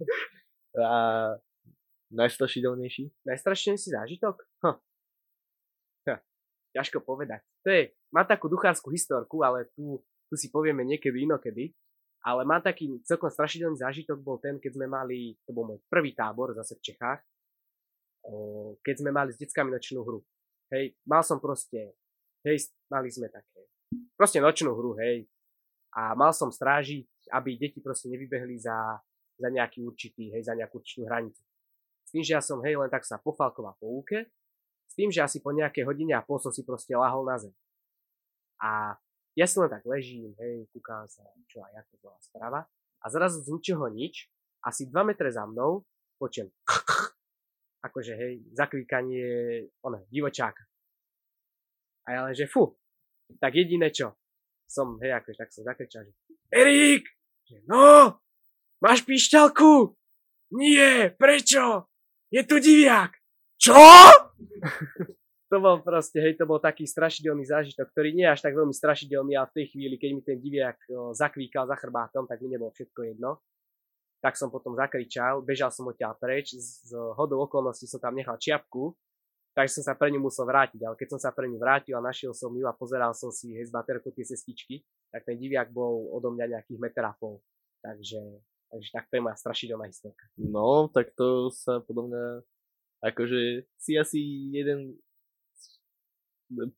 A 0.79 0.91
najstrašidelnejší? 2.11 3.27
Najstrašnejší 3.27 3.87
zážitok? 3.99 4.35
Hm. 4.63 4.79
Hm. 6.07 6.19
Ťažko 6.75 7.03
povedať. 7.03 7.43
To 7.63 7.69
je, 7.71 7.81
má 8.15 8.23
takú 8.23 8.47
duchárskú 8.47 8.91
historku, 8.91 9.43
ale 9.43 9.67
tu 9.75 9.99
tu 10.29 10.35
si 10.39 10.49
povieme 10.49 10.83
niekedy 10.87 11.23
inokedy, 11.27 11.73
ale 12.23 12.47
mám 12.47 12.63
taký 12.63 12.87
celkom 13.03 13.27
strašidelný 13.27 13.83
zážitok 13.83 14.17
bol 14.23 14.39
ten, 14.39 14.55
keď 14.55 14.79
sme 14.79 14.87
mali, 14.87 15.35
to 15.43 15.51
bol 15.51 15.67
môj 15.67 15.79
prvý 15.91 16.15
tábor 16.15 16.55
zase 16.55 16.79
v 16.79 16.85
Čechách, 16.91 17.19
keď 18.79 18.95
sme 19.03 19.11
mali 19.11 19.35
s 19.35 19.37
deckami 19.39 19.75
nočnú 19.75 19.99
hru. 20.07 20.23
Hej, 20.71 20.95
mal 21.03 21.21
som 21.21 21.43
proste, 21.43 21.93
hej, 22.47 22.71
mali 22.87 23.11
sme 23.11 23.27
také, 23.27 23.67
proste 24.15 24.39
nočnú 24.39 24.71
hru, 24.71 24.95
hej, 25.03 25.27
a 25.93 26.15
mal 26.17 26.31
som 26.31 26.49
strážiť, 26.49 27.29
aby 27.35 27.59
deti 27.59 27.83
proste 27.83 28.09
nevybehli 28.09 28.57
za, 28.57 28.97
za 29.37 29.47
nejaký 29.51 29.83
určitý, 29.83 30.31
hej, 30.33 30.47
za 30.47 30.57
nejakú 30.57 30.79
určitú 30.81 31.05
hranicu. 31.05 31.43
S 32.07 32.09
tým, 32.15 32.23
že 32.23 32.33
ja 32.33 32.41
som, 32.41 32.63
hej, 32.63 32.79
len 32.79 32.89
tak 32.89 33.05
sa 33.05 33.19
pofalkoval 33.21 33.75
po 33.77 34.01
úke, 34.01 34.31
s 34.87 34.93
tým, 34.95 35.11
že 35.11 35.21
asi 35.21 35.43
po 35.43 35.51
nejakej 35.53 35.85
hodine 35.85 36.13
a 36.17 36.25
pol 36.25 36.39
som 36.39 36.49
si 36.49 36.65
proste 36.65 36.95
lahol 36.95 37.27
na 37.27 37.37
zem. 37.37 37.53
A 38.61 38.95
ja 39.33 39.45
si 39.49 39.57
len 39.57 39.69
tak 39.69 39.83
ležím, 39.89 40.33
hej, 40.37 40.69
kúkam 40.69 41.09
sa, 41.09 41.25
čo 41.49 41.65
aj 41.65 41.73
ako 41.81 41.93
bola 42.05 42.19
správa. 42.21 42.59
A 43.01 43.05
zrazu 43.09 43.41
z 43.41 43.49
ničoho 43.49 43.89
nič, 43.89 44.29
asi 44.61 44.87
2 44.87 44.93
metre 45.09 45.33
za 45.33 45.43
mnou, 45.49 45.81
počujem 46.21 46.53
akože 47.87 48.13
hej, 48.13 48.33
zaklikanie, 48.53 49.25
one, 49.81 50.05
divočáka. 50.07 50.63
A 52.05 52.07
ja 52.13 52.19
len, 52.29 52.35
že 52.37 52.45
fu, 52.45 52.77
tak 53.41 53.57
jediné 53.57 53.89
čo, 53.89 54.13
som, 54.69 55.01
hej, 55.01 55.17
akože 55.17 55.37
tak 55.39 55.49
som 55.49 55.65
zakričal, 55.65 56.05
že 56.05 56.13
Erik, 56.53 57.09
že 57.49 57.65
no, 57.65 58.21
máš 58.77 59.01
píšťalku? 59.03 59.97
Nie, 60.53 61.09
prečo? 61.17 61.89
Je 62.29 62.45
tu 62.45 62.61
diviak. 62.61 63.17
Čo? 63.57 63.73
to 65.53 65.61
bol 65.61 65.77
proste, 65.85 66.17
hej, 66.17 66.33
to 66.33 66.49
bol 66.49 66.57
taký 66.57 66.89
strašidelný 66.89 67.45
zážitok, 67.45 67.93
ktorý 67.93 68.17
nie 68.17 68.25
je 68.25 68.33
až 68.33 68.41
tak 68.41 68.57
veľmi 68.57 68.73
strašidelný, 68.73 69.37
ale 69.37 69.53
v 69.53 69.55
tej 69.61 69.65
chvíli, 69.69 69.95
keď 70.01 70.09
mi 70.09 70.21
ten 70.25 70.37
diviak 70.41 70.81
zakvíkal 71.13 71.69
za 71.69 71.77
chrbátom, 71.77 72.25
tak 72.25 72.41
mi 72.41 72.49
nebolo 72.49 72.73
všetko 72.73 73.13
jedno. 73.13 73.37
Tak 74.25 74.33
som 74.33 74.49
potom 74.49 74.73
zakričal, 74.73 75.45
bežal 75.45 75.69
som 75.69 75.85
odtiaľ 75.85 76.17
preč, 76.17 76.57
z, 76.57 76.89
hodou 77.13 77.45
okolností 77.45 77.85
som 77.85 78.01
tam 78.01 78.17
nechal 78.17 78.33
čiapku, 78.41 78.97
takže 79.53 79.77
som 79.77 79.83
sa 79.85 79.93
pre 79.93 80.09
ňu 80.09 80.25
musel 80.25 80.49
vrátiť, 80.49 80.81
ale 80.81 80.97
keď 80.97 81.07
som 81.13 81.19
sa 81.21 81.29
pre 81.29 81.45
ňu 81.45 81.61
vrátil 81.61 81.93
a 81.93 82.01
našiel 82.01 82.33
som 82.33 82.49
ju 82.49 82.65
a 82.65 82.73
pozeral 82.73 83.13
som 83.13 83.29
si 83.29 83.53
hej, 83.53 83.69
z 83.69 83.71
baterku 83.75 84.09
tie 84.09 84.25
cestičky, 84.25 84.81
tak 85.13 85.21
ten 85.29 85.37
diviak 85.37 85.69
bol 85.69 86.09
odo 86.09 86.33
mňa 86.33 86.57
nejakých 86.57 86.79
meter 86.81 87.05
a 87.05 87.13
pol. 87.13 87.37
Takže, 87.83 88.23
takže 88.73 88.89
tak 88.89 89.05
to 89.11 89.13
je 89.19 89.21
moja 89.21 89.37
strašidelná 89.37 89.85
historka. 89.85 90.25
No, 90.39 90.89
tak 90.89 91.13
to 91.13 91.53
sa 91.53 91.83
podľa 91.83 92.03
mňa 92.09 92.25
akože 93.03 93.67
si 93.75 93.99
asi 93.99 94.19
jeden 94.55 94.95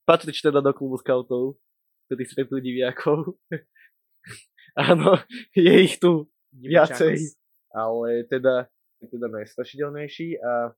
patríš 0.07 0.41
teda 0.41 0.59
do 0.61 0.71
klubu 0.71 0.99
scoutov, 0.99 1.59
ktorý 2.07 2.23
stretú 2.25 2.55
diviakov. 2.59 3.35
Áno, 4.89 5.19
je 5.55 5.73
ich 5.83 5.97
tu 5.97 6.27
viacej, 6.51 7.35
ale 7.71 8.27
teda 8.27 8.67
je 9.03 9.07
teda 9.11 9.27
najstrašidelnejší 9.31 10.39
a 10.39 10.71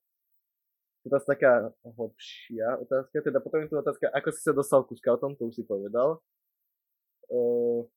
teraz 1.07 1.23
taká 1.23 1.71
hlbšia 1.85 2.83
otázka, 2.83 3.23
teda 3.23 3.39
potom 3.39 3.63
je 3.63 3.71
tu 3.71 3.77
otázka, 3.79 4.11
ako 4.11 4.29
si 4.35 4.41
sa 4.43 4.53
dostal 4.53 4.83
ku 4.83 4.93
scoutom, 4.99 5.33
to 5.39 5.47
už 5.47 5.55
si 5.55 5.63
povedal. 5.63 6.19
Uh, 7.31 7.87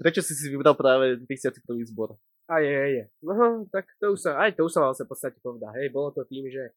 prečo 0.00 0.24
si 0.24 0.32
si 0.32 0.48
vybral 0.48 0.76
práve 0.76 1.20
31. 1.28 1.62
zbor? 1.92 2.16
A 2.46 2.62
je, 2.62 2.70
je, 2.70 2.86
je. 3.00 3.04
No, 3.26 3.66
tak 3.68 3.90
to 3.98 4.14
už 4.14 4.20
sa, 4.22 4.38
aj 4.38 4.54
to 4.54 4.64
už 4.64 4.72
som 4.72 4.86
vlastne 4.86 5.06
v 5.08 5.12
podstate 5.12 5.38
povedal. 5.42 5.74
Hej, 5.74 5.90
bolo 5.90 6.14
to 6.14 6.22
tým, 6.28 6.46
že 6.46 6.72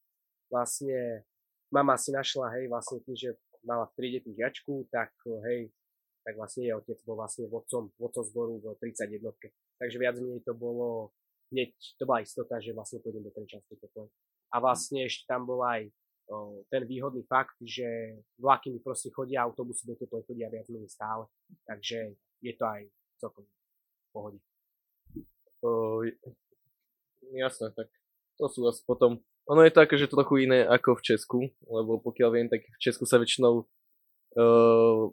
vlastne 0.49 1.23
mama 1.69 1.95
si 1.97 2.09
našla, 2.09 2.53
hej, 2.57 2.69
vlastne 2.69 3.01
tým, 3.05 3.15
že 3.15 3.29
mala 3.63 3.85
v 3.89 3.95
triede 3.97 4.19
tú 4.25 4.31
žiačku, 4.33 4.87
tak 4.89 5.13
hej, 5.25 5.69
tak 6.23 6.33
vlastne 6.35 6.67
jej 6.67 6.75
otec 6.75 6.99
bol 7.07 7.17
vlastne 7.17 7.49
vodcom, 7.49 7.89
vodcom 7.97 8.23
zboru 8.25 8.53
v 8.61 8.75
31. 8.77 9.23
Takže 9.79 9.97
viac 9.97 10.15
menej 10.19 10.43
to 10.43 10.53
bolo, 10.53 11.09
hneď 11.49 11.73
to 11.97 12.03
bola 12.05 12.21
istota, 12.21 12.59
že 12.61 12.75
vlastne 12.75 13.01
pôjdem 13.01 13.23
do 13.25 13.31
Trenčanskej 13.33 13.79
teplej. 13.79 14.09
A 14.53 14.61
vlastne 14.61 15.05
ešte 15.05 15.29
tam 15.29 15.45
bol 15.45 15.61
aj 15.65 15.87
o, 16.29 16.65
ten 16.67 16.83
výhodný 16.85 17.23
fakt, 17.25 17.57
že 17.61 18.19
vlaky 18.37 18.73
mi 18.73 18.79
proste 18.81 19.13
chodia, 19.13 19.45
autobusy 19.45 19.89
do 19.89 19.95
teplej 19.95 20.25
chodia 20.25 20.53
viac 20.53 20.67
menej 20.67 20.91
stále. 20.91 21.25
Takže 21.65 22.17
je 22.43 22.53
to 22.53 22.65
aj 22.65 22.81
celkom 23.17 23.45
v 23.45 24.09
pohode. 24.13 24.39
O, 25.65 26.01
jasné, 27.33 27.73
tak 27.73 27.87
to 28.37 28.45
sú 28.47 28.63
asi 28.69 28.81
potom 28.85 29.19
ono 29.49 29.65
je 29.65 29.73
to 29.73 29.81
akože 29.81 30.13
trochu 30.13 30.45
iné 30.45 30.61
ako 30.61 31.01
v 31.01 31.05
Česku, 31.09 31.39
lebo 31.65 31.97
pokiaľ 31.97 32.29
viem, 32.37 32.47
tak 32.47 32.69
v 32.69 32.77
Česku 32.77 33.09
sa 33.09 33.17
väčšinou 33.17 33.65
uh, 33.65 35.03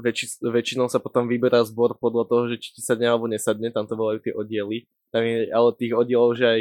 väčši, 0.00 0.40
väčšinou 0.40 0.88
sa 0.88 0.96
potom 0.96 1.28
vyberá 1.28 1.60
zbor 1.68 1.92
podľa 2.00 2.24
toho, 2.32 2.42
že 2.48 2.56
či 2.56 2.68
ti 2.72 2.80
sadne 2.80 3.12
alebo 3.12 3.28
nesadne, 3.28 3.68
tam 3.68 3.84
to 3.84 3.92
volajú 3.92 4.24
tie 4.24 4.32
oddiely. 4.32 4.88
Tam 5.12 5.20
je 5.20 5.52
ale 5.52 5.68
tých 5.76 5.92
oddielov, 5.92 6.32
že 6.32 6.46
aj 6.48 6.60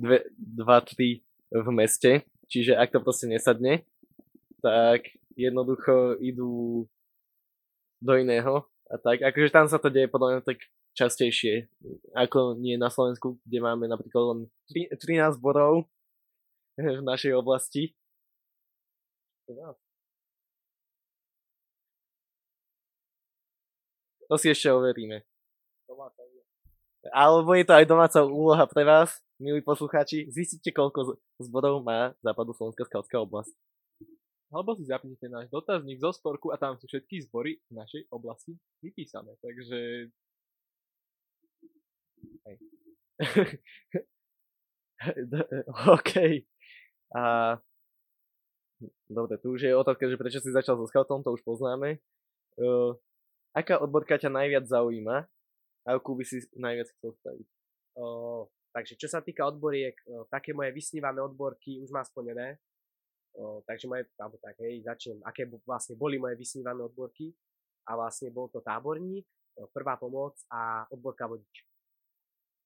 dve, 0.00 0.18
dva, 0.40 0.80
tri 0.80 1.20
v 1.52 1.68
meste, 1.68 2.24
čiže 2.48 2.80
ak 2.80 2.96
to 2.96 3.04
proste 3.04 3.28
nesadne, 3.28 3.84
tak 4.64 5.12
jednoducho 5.36 6.16
idú 6.16 6.88
do 8.00 8.12
iného 8.16 8.64
a 8.88 8.96
tak. 8.96 9.20
Akože 9.20 9.52
tam 9.52 9.68
sa 9.68 9.76
to 9.76 9.92
deje 9.92 10.08
podľa 10.08 10.40
mňa 10.40 10.42
tak 10.48 10.64
častejšie, 10.96 11.68
ako 12.16 12.56
nie 12.56 12.80
na 12.80 12.88
Slovensku, 12.88 13.36
kde 13.44 13.58
máme 13.60 13.84
napríklad 13.84 14.24
len 14.32 14.40
13 14.72 15.36
zborov 15.36 15.88
v 17.00 17.04
našej 17.04 17.32
oblasti. 17.36 17.92
To 24.30 24.34
si 24.40 24.48
ešte 24.48 24.72
overíme. 24.72 25.20
Alebo 27.12 27.52
je 27.52 27.66
to 27.66 27.74
aj 27.76 27.84
domáca 27.84 28.22
úloha 28.24 28.64
pre 28.64 28.86
vás, 28.86 29.20
milí 29.36 29.60
poslucháči. 29.60 30.30
Zistite, 30.32 30.72
koľko 30.72 31.20
zbodov 31.42 31.84
má 31.84 32.14
západu 32.24 32.56
Slovenská 32.56 32.86
skautská 32.88 33.20
oblasť. 33.20 33.52
Alebo 34.52 34.76
si 34.78 34.88
zapnite 34.88 35.26
náš 35.28 35.50
dotazník 35.52 36.00
zo 36.00 36.12
sporku 36.14 36.52
a 36.54 36.60
tam 36.60 36.78
sú 36.78 36.86
všetky 36.88 37.24
zbory 37.28 37.60
v 37.68 37.72
našej 37.76 38.02
oblasti 38.14 38.56
vypísané. 38.80 39.36
Takže... 39.42 40.08
Hej. 42.46 42.56
OK. 45.88 46.12
A 47.12 47.56
dobre, 49.06 49.36
tu 49.38 49.54
už 49.54 49.68
je 49.68 49.76
otázka, 49.76 50.08
že 50.08 50.16
prečo 50.16 50.40
si 50.40 50.50
začal 50.50 50.80
so 50.80 50.88
scoutom, 50.88 51.20
to 51.20 51.30
už 51.32 51.44
poznáme. 51.44 52.00
Uh, 52.56 52.96
aká 53.52 53.80
odborka 53.80 54.16
ťa 54.16 54.32
najviac 54.32 54.64
zaujíma? 54.64 55.28
A 55.82 55.88
akú 55.98 56.14
by 56.14 56.24
si 56.24 56.40
najviac 56.54 56.88
chcel 56.94 57.10
spraviť? 57.18 57.48
O, 57.98 58.46
takže 58.70 58.94
čo 58.94 59.10
sa 59.10 59.18
týka 59.18 59.42
odboriek, 59.44 59.98
o, 60.06 60.24
také 60.30 60.54
moje 60.54 60.70
vysnívané 60.70 61.18
odborky 61.18 61.82
už 61.82 61.90
mám 61.90 62.06
splnené. 62.06 62.62
O, 63.34 63.66
takže 63.66 63.90
moje, 63.90 64.06
alebo 64.14 64.38
tak, 64.38 64.62
hej, 64.62 64.86
začnem, 64.86 65.18
aké 65.26 65.50
vlastne 65.66 65.98
boli 65.98 66.22
moje 66.22 66.38
vysnívané 66.38 66.86
odborky. 66.86 67.34
A 67.90 67.98
vlastne 67.98 68.30
bol 68.30 68.46
to 68.46 68.62
táborník, 68.62 69.26
prvá 69.74 69.98
pomoc 69.98 70.38
a 70.54 70.86
odborka 70.86 71.26
vodič. 71.26 71.66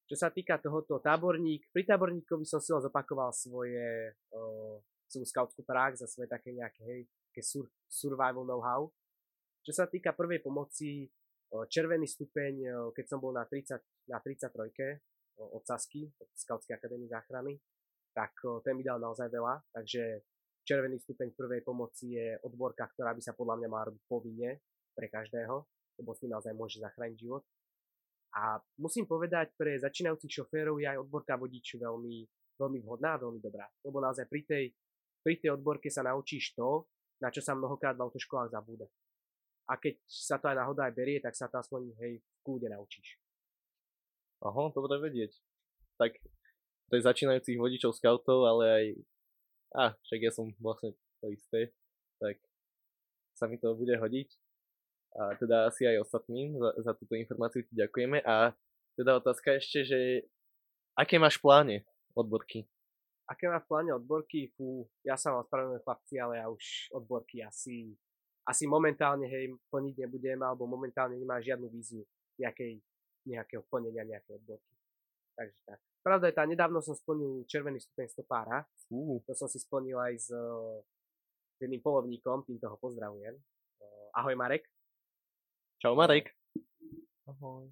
Čo 0.07 0.15
sa 0.15 0.31
týka 0.31 0.63
tohoto 0.63 1.03
táborník, 1.03 1.67
pri 1.75 1.83
táborníkovi 1.83 2.47
som 2.47 2.63
si 2.63 2.71
zopakoval 2.71 3.35
svoje, 3.35 4.15
o, 4.31 4.79
svoju 5.11 5.27
skautskú 5.27 5.67
prax 5.67 6.07
a 6.07 6.07
svoje 6.07 6.31
také 6.31 6.55
nejaké, 6.55 6.83
hej, 6.87 7.01
také 7.31 7.43
sur, 7.43 7.67
survival 7.91 8.47
know-how. 8.47 8.87
Čo 9.67 9.75
sa 9.75 9.91
týka 9.91 10.15
prvej 10.15 10.47
pomoci, 10.47 11.11
o, 11.51 11.67
červený 11.67 12.07
stupeň, 12.07 12.55
o, 12.71 12.95
keď 12.95 13.05
som 13.11 13.19
bol 13.19 13.35
na 13.35 13.43
30, 13.51 13.83
na 14.07 14.23
33 14.23 15.03
o, 15.43 15.59
od 15.59 15.63
Sasky, 15.67 16.07
od 16.23 16.31
Skautskej 16.39 16.79
akadémie 16.79 17.11
záchrany, 17.11 17.59
tak 18.15 18.33
ten 18.65 18.73
mi 18.79 18.87
dal 18.87 18.97
naozaj 18.97 19.29
veľa, 19.29 19.61
takže 19.77 20.25
červený 20.67 20.99
stupeň 20.99 21.37
prvej 21.37 21.63
pomoci 21.63 22.19
je 22.19 22.41
odborka, 22.43 22.89
ktorá 22.91 23.15
by 23.15 23.23
sa 23.23 23.37
podľa 23.39 23.61
mňa 23.63 23.69
mala 23.69 23.93
robiť 23.93 24.03
povinne 24.11 24.65
pre 24.97 25.07
každého, 25.07 25.55
lebo 26.01 26.11
s 26.11 26.21
tým 26.25 26.35
naozaj 26.35 26.53
môže 26.57 26.83
zachrániť 26.83 27.19
život. 27.21 27.45
A 28.37 28.61
musím 28.77 29.09
povedať, 29.09 29.57
pre 29.57 29.81
začínajúcich 29.81 30.45
šoférov 30.45 30.77
je 30.77 30.87
aj 30.93 31.01
odborka 31.01 31.41
vodič 31.41 31.81
veľmi, 31.81 32.17
veľmi 32.61 32.79
vhodná 32.85 33.17
a 33.17 33.23
veľmi 33.25 33.41
dobrá. 33.41 33.65
Lebo 33.81 34.05
naozaj 34.05 34.29
pri 34.29 34.45
tej, 34.45 34.65
pri 35.25 35.41
tej 35.41 35.57
odborke 35.57 35.89
sa 35.89 36.05
naučíš 36.05 36.53
to, 36.53 36.85
na 37.25 37.33
čo 37.33 37.41
sa 37.41 37.57
mnohokrát 37.57 37.97
v 37.97 38.05
autoškolách 38.05 38.53
zabúda. 38.53 38.85
A 39.73 39.81
keď 39.81 39.99
sa 40.05 40.37
to 40.37 40.53
aj 40.53 40.57
náhoda 40.61 40.85
aj 40.85 40.95
berie, 40.95 41.19
tak 41.19 41.33
sa 41.33 41.49
to 41.49 41.57
aspoň 41.57 41.97
hej, 42.05 42.21
v 42.21 42.39
kúde 42.45 42.69
naučíš. 42.69 43.17
Aha, 44.45 44.69
dobre 44.71 45.01
vedieť. 45.01 45.33
Tak 45.97 46.21
je 46.93 47.01
začínajúcich 47.01 47.57
vodičov 47.57 47.97
scoutov, 47.97 48.45
ale 48.45 48.65
aj... 48.69 48.85
A, 49.75 49.85
však 50.07 50.21
ja 50.23 50.31
som 50.31 50.53
vlastne 50.61 50.93
to 51.25 51.33
isté, 51.33 51.73
tak 52.21 52.39
sa 53.35 53.49
mi 53.49 53.57
to 53.59 53.75
bude 53.75 53.97
hodiť. 53.97 54.29
A 55.17 55.33
teda 55.41 55.73
asi 55.73 55.89
aj 55.89 56.05
ostatným 56.05 56.61
za, 56.61 56.71
za 56.85 56.93
túto 56.93 57.17
informáciu 57.17 57.65
ti 57.65 57.73
ďakujeme. 57.73 58.21
A 58.21 58.53
teda 59.01 59.17
otázka 59.17 59.57
ešte, 59.57 59.85
že 59.85 59.99
aké 60.93 61.17
máš 61.17 61.41
pláne 61.41 61.89
odborky? 62.13 62.69
Aké 63.27 63.51
má 63.51 63.59
v 63.59 63.69
pláne 63.69 63.91
odborky? 63.97 64.53
Fú, 64.55 64.87
ja 65.03 65.19
sa 65.19 65.35
vám 65.35 65.49
ospravedlňujem 65.49 65.83
chlapci, 65.83 66.15
ale 66.21 66.35
ja 66.39 66.47
už 66.47 66.95
odborky 66.95 67.43
asi, 67.43 67.97
asi 68.47 68.71
momentálne 68.71 69.27
hej, 69.27 69.57
plniť 69.73 69.95
nebudem, 70.07 70.39
alebo 70.45 70.69
momentálne 70.71 71.19
nemá 71.19 71.43
žiadnu 71.43 71.67
víziu 71.67 72.07
nejakej, 72.39 72.79
nejakého 73.27 73.67
plnenia 73.67 74.07
nejakej 74.07 74.37
odborky. 74.37 74.75
Takže 75.35 75.59
tak. 75.67 75.79
Pravda 76.07 76.31
je 76.31 76.37
tá, 76.39 76.45
nedávno 76.47 76.79
som 76.79 76.95
splnil 76.95 77.43
červený 77.51 77.83
stupeň 77.83 78.07
stopára. 78.15 78.63
Uh, 78.95 79.19
To 79.27 79.35
som 79.35 79.51
si 79.51 79.59
splnil 79.59 79.99
aj 79.99 80.15
s, 80.23 80.31
s 80.31 81.59
jedným 81.59 81.83
polovníkom, 81.83 82.47
týmto 82.47 82.71
ho 82.71 82.79
pozdravujem. 82.79 83.35
Ahoj 84.15 84.39
Marek. 84.39 84.76
Čau 85.87 85.95
Marek. 85.95 86.35
Ahoj. 87.31 87.71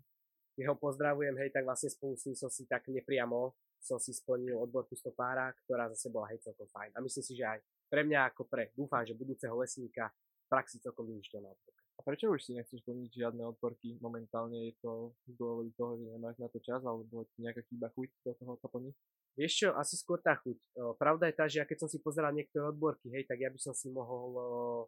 Jeho 0.55 0.79
pozdravujem, 0.79 1.35
hej, 1.35 1.51
tak 1.51 1.67
vlastne 1.67 1.91
spolu 1.91 2.15
s 2.15 2.31
ním 2.31 2.39
som 2.39 2.47
si 2.47 2.62
tak 2.62 2.87
nepriamo 2.87 3.51
som 3.83 3.99
si 3.99 4.15
splnil 4.15 4.55
odborku 4.55 4.95
stopára, 4.95 5.51
ktorá 5.67 5.91
zase 5.91 6.15
bola 6.15 6.31
hej 6.31 6.39
celkom 6.39 6.71
fajn. 6.71 6.95
A 6.95 7.03
myslím 7.03 7.25
si, 7.27 7.35
že 7.35 7.43
aj 7.43 7.59
pre 7.91 8.07
mňa 8.07 8.31
ako 8.31 8.47
pre, 8.47 8.71
dúfam, 8.79 9.03
že 9.03 9.19
budúceho 9.19 9.51
lesníka 9.59 10.15
v 10.15 10.47
praxi 10.47 10.79
celkom 10.79 11.11
využiteľná 11.11 11.51
odborka. 11.51 11.83
A 11.99 12.01
prečo 12.07 12.31
už 12.31 12.39
si 12.39 12.55
nechceš 12.55 12.87
plniť 12.87 13.11
žiadne 13.19 13.43
odporky? 13.51 13.99
Momentálne 13.99 14.71
je 14.71 14.79
to 14.79 15.19
z 15.27 15.35
dôvodu 15.35 15.75
toho, 15.75 15.99
že 15.99 16.07
nemáš 16.15 16.39
na 16.39 16.47
to 16.55 16.62
čas, 16.62 16.87
alebo 16.87 17.27
ti 17.35 17.43
nejaká 17.43 17.67
chýba 17.67 17.91
chuť 17.99 18.09
do 18.23 18.33
toho 18.39 18.53
to 18.62 18.67
plniť? 18.71 18.95
Vieš 19.43 19.53
čo, 19.59 19.69
asi 19.75 19.99
skôr 19.99 20.23
tá 20.23 20.39
chuť. 20.39 20.59
Pravda 21.03 21.27
je 21.27 21.35
tá, 21.35 21.51
že 21.51 21.59
ja 21.59 21.67
keď 21.67 21.83
som 21.83 21.91
si 21.91 21.99
pozeral 21.99 22.31
niektoré 22.31 22.71
odborky, 22.71 23.11
hej, 23.11 23.27
tak 23.27 23.43
ja 23.43 23.51
by 23.51 23.59
som 23.59 23.75
si 23.75 23.91
mohol 23.91 24.87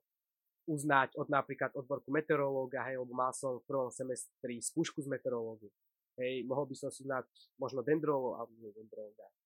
uznať 0.67 1.15
od 1.15 1.31
napríklad 1.31 1.73
odborku 1.79 2.11
meteorológa, 2.11 2.83
hej, 2.91 2.99
lebo 2.99 3.15
mal 3.15 3.31
som 3.31 3.63
v 3.63 3.67
prvom 3.71 3.91
semestri 3.91 4.59
skúšku 4.59 4.99
z 5.03 5.09
meteorológie. 5.09 5.71
Hej, 6.17 6.49
mohol 6.49 6.67
by 6.67 6.75
som 6.75 6.89
si 6.91 7.05
uznať 7.05 7.29
možno 7.61 7.85
dendrolo, 7.85 8.41
alebo 8.41 8.53
nie 8.59 8.73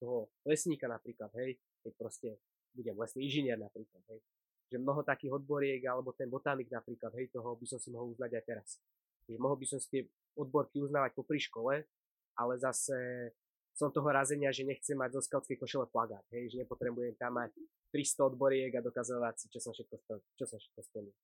toho 0.00 0.30
lesníka 0.46 0.86
napríklad, 0.88 1.28
hej, 1.36 1.58
keď 1.82 1.92
proste 1.98 2.28
budem 2.72 2.94
lesný 2.96 3.26
inžinier 3.26 3.58
napríklad, 3.58 4.00
hej. 4.08 4.20
Že 4.70 4.78
mnoho 4.78 5.02
takých 5.02 5.34
odboriek, 5.34 5.82
alebo 5.84 6.14
ten 6.14 6.30
botanik 6.30 6.70
napríklad, 6.70 7.10
hej, 7.18 7.28
toho 7.34 7.58
by 7.58 7.66
som 7.66 7.78
si 7.82 7.90
mohol 7.90 8.14
uznať 8.14 8.30
aj 8.38 8.44
teraz. 8.46 8.68
Že 9.26 9.36
mohol 9.42 9.58
by 9.58 9.66
som 9.66 9.78
si 9.82 9.88
tie 9.90 10.02
odborky 10.38 10.78
uznávať 10.78 11.10
popri 11.18 11.42
škole, 11.42 11.84
ale 12.38 12.52
zase 12.62 12.94
som 13.74 13.90
toho 13.90 14.06
razenia, 14.06 14.54
že 14.54 14.62
nechcem 14.62 14.94
mať 14.94 15.18
zo 15.18 15.20
skautskej 15.26 15.58
košele 15.58 15.90
plagát, 15.90 16.22
hej, 16.30 16.54
že 16.54 16.62
nepotrebujem 16.62 17.18
tam 17.18 17.34
mať 17.34 17.50
300 17.90 18.30
odboriek 18.30 18.72
a 18.78 18.84
dokazovať 18.84 19.34
si, 19.36 19.46
čo 19.50 19.58
som 19.58 19.74
všetko. 19.74 19.96
Čo 20.38 20.44
som 20.46 20.58
všetko 20.58 20.80
splnil. 20.86 21.16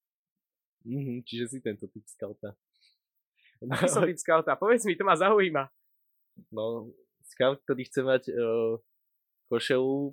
Mhm, 0.87 1.15
čiže 1.27 1.45
si 1.51 1.59
tento 1.63 1.87
typ 1.91 2.05
scouta. 2.07 2.55
Aký 3.71 3.87
som 3.95 4.07
typ 4.07 4.19
skauta? 4.19 4.55
Povedz 4.55 4.85
mi, 4.87 4.95
to 4.95 5.03
ma 5.03 5.19
zaujíma. 5.19 5.67
No, 6.53 6.93
scout, 7.25 7.59
ktorý 7.65 7.83
chce 7.89 8.01
mať 8.05 8.23
uh, 8.31 8.77
košelu. 9.49 10.13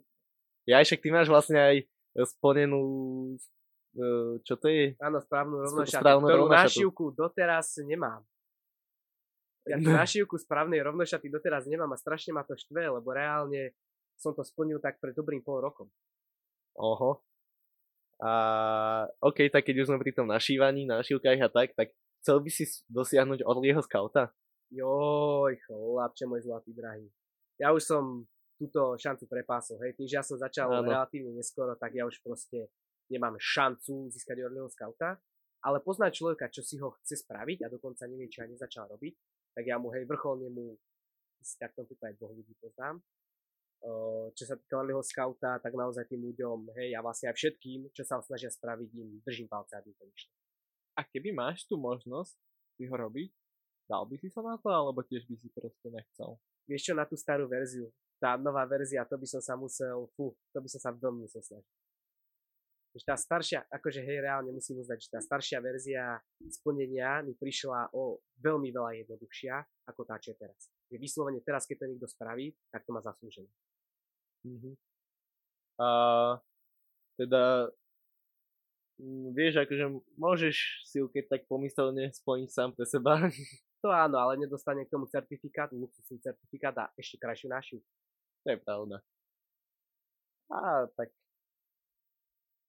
Ja 0.65 0.79
však 0.79 1.03
ty 1.03 1.09
máš 1.11 1.27
vlastne 1.27 1.59
aj 1.59 1.75
splnenú, 2.15 2.81
uh, 3.99 4.39
čo 4.47 4.55
to 4.55 4.71
je? 4.71 4.95
Áno, 5.03 5.19
správnu 5.19 5.59
rovnošatu, 5.59 5.99
správnu 5.99 6.25
ktorú 6.25 6.43
rovnošatu. 6.47 6.63
nášivku 6.63 7.03
doteraz 7.11 7.67
nemám. 7.83 8.23
Ja 9.67 9.77
tú 9.79 9.91
nášivku 10.01 10.35
správnej 10.39 10.79
rovnošaty 10.83 11.27
doteraz 11.27 11.67
nemám 11.67 11.91
a 11.91 11.97
strašne 11.99 12.31
ma 12.31 12.47
to 12.47 12.55
štve, 12.55 12.99
lebo 12.99 13.09
reálne 13.11 13.75
som 14.15 14.31
to 14.31 14.45
splnil 14.45 14.79
tak 14.79 15.03
pred 15.03 15.11
dobrým 15.11 15.43
pol 15.43 15.59
rokom. 15.59 15.91
Oho. 16.77 17.21
A 18.23 18.31
OK, 19.19 19.51
tak 19.51 19.67
keď 19.67 19.83
už 19.83 19.87
sme 19.91 19.99
pri 19.99 20.15
tom 20.15 20.31
našívaní, 20.31 20.87
našívkach 20.87 21.39
a 21.43 21.49
tak, 21.51 21.75
tak 21.75 21.91
chcel 22.23 22.39
by 22.39 22.49
si 22.49 22.63
dosiahnuť 22.87 23.43
Orlieho 23.43 23.83
skauta? 23.83 24.31
Joj, 24.71 25.59
chlapče 25.67 26.25
môj 26.25 26.47
zlatý 26.47 26.71
drahý. 26.71 27.05
Ja 27.61 27.75
už 27.75 27.83
som 27.83 28.25
túto 28.57 28.95
šancu 28.95 29.27
prepásol, 29.27 29.77
hej, 29.83 29.93
tým, 29.97 30.07
že 30.07 30.15
ja 30.17 30.23
som 30.23 30.39
začal 30.39 30.71
Áno. 30.71 30.87
relatívne 30.87 31.35
neskoro, 31.35 31.75
tak 31.75 31.93
ja 31.93 32.07
už 32.07 32.21
proste 32.23 32.71
nemám 33.11 33.35
šancu 33.37 34.07
získať 34.09 34.39
Orlieho 34.45 34.71
skauta, 34.71 35.19
ale 35.63 35.83
poznať 35.83 36.11
človeka, 36.15 36.47
čo 36.47 36.63
si 36.63 36.79
ho 36.79 36.95
chce 37.01 37.27
spraviť 37.27 37.67
a 37.67 37.71
dokonca 37.71 38.07
nevie, 38.07 38.31
či 38.31 38.43
aj 38.43 38.55
nezačal 38.55 38.87
robiť, 38.87 39.13
tak 39.53 39.63
ja 39.67 39.75
mu, 39.77 39.91
hej, 39.91 40.07
vrcholne 40.07 40.47
mu, 40.49 40.79
si 41.43 41.59
tak 41.59 41.75
v 41.75 41.83
tom 41.83 41.85
prípade 41.91 42.15
dvoch 42.15 42.31
ľudí 42.31 42.55
poznám, 42.57 43.03
čo 44.33 44.43
sa 44.47 44.55
týka 44.55 44.79
Orlieho 44.79 45.03
skauta, 45.03 45.59
tak 45.59 45.75
naozaj 45.75 46.07
tým 46.07 46.23
ľuďom, 46.31 46.71
hej, 46.79 46.95
a 46.95 47.03
vlastne 47.03 47.27
aj 47.31 47.35
všetkým, 47.35 47.91
čo 47.91 48.07
sa 48.07 48.23
snažia 48.23 48.47
spraviť, 48.47 48.89
im 48.95 49.19
držím 49.23 49.51
palce, 49.51 49.75
aby 49.75 49.91
to 49.95 50.07
vyšlo. 50.07 50.33
A 50.95 51.01
keby 51.03 51.35
máš 51.35 51.67
tú 51.67 51.75
možnosť 51.75 52.37
si 52.79 52.87
ho 52.87 52.95
robiť, 52.95 53.31
dal 53.91 54.07
by 54.07 54.15
si 54.15 54.31
sa 54.31 54.39
na 54.39 54.55
to, 54.55 54.71
alebo 54.71 55.03
tiež 55.03 55.27
by 55.27 55.35
si 55.35 55.51
proste 55.51 55.91
nechcel? 55.91 56.39
vieš 56.67 56.91
čo, 56.91 56.93
na 56.95 57.03
tú 57.03 57.15
starú 57.19 57.47
verziu. 57.47 57.91
Tá 58.19 58.39
nová 58.39 58.63
verzia, 58.63 59.03
to 59.03 59.19
by 59.19 59.27
som 59.27 59.41
sa 59.43 59.59
musel, 59.59 60.07
fú, 60.15 60.31
to 60.55 60.59
by 60.63 60.69
som 60.71 60.79
sa 60.79 60.91
veľmi 60.95 61.27
musel 61.27 61.43
snažiť. 61.43 61.75
Tá 63.03 63.17
staršia, 63.17 63.65
akože 63.73 64.05
hej, 64.05 64.21
reálne 64.21 64.53
musím 64.53 64.77
uznať, 64.77 65.01
že 65.01 65.09
tá 65.09 65.19
staršia 65.19 65.57
verzia 65.65 66.21
splnenia 66.45 67.25
mi 67.25 67.33
prišla 67.33 67.89
o 67.97 68.21
veľmi 68.37 68.69
veľa 68.69 69.01
jednoduchšia, 69.01 69.55
ako 69.89 70.05
tá, 70.05 70.21
čo 70.21 70.31
je 70.31 70.37
teraz. 70.37 70.69
Je 70.93 71.01
vyslovene 71.01 71.41
teraz, 71.41 71.65
keď 71.65 71.83
to 71.83 71.89
niekto 71.89 72.05
spraví, 72.05 72.53
tak 72.69 72.85
to 72.85 72.93
má 72.93 73.01
zaslúžené. 73.01 73.49
Mhm. 74.43 74.75
A 75.79 75.87
teda 77.17 77.71
mm, 79.01 79.33
vieš, 79.33 79.63
akože 79.63 79.85
môžeš 80.15 80.55
si 80.85 81.01
ju 81.01 81.09
keď 81.09 81.23
tak 81.37 81.41
pomyselne 81.49 82.13
splniť 82.13 82.49
sám 82.51 82.69
pre 82.75 82.85
seba. 82.85 83.17
To 83.83 83.91
áno, 83.91 84.15
ale 84.15 84.39
nedostane 84.39 84.87
k 84.87 84.95
tomu 84.95 85.11
certifikát, 85.11 85.67
luxusný 85.75 86.15
certifikát 86.23 86.71
a 86.79 86.87
ešte 86.95 87.19
krajšiu 87.19 87.51
nášivku. 87.51 87.83
to 88.47 88.55
je 88.55 88.57
pravda. 88.63 89.03
A 90.47 90.87
tak. 90.95 91.11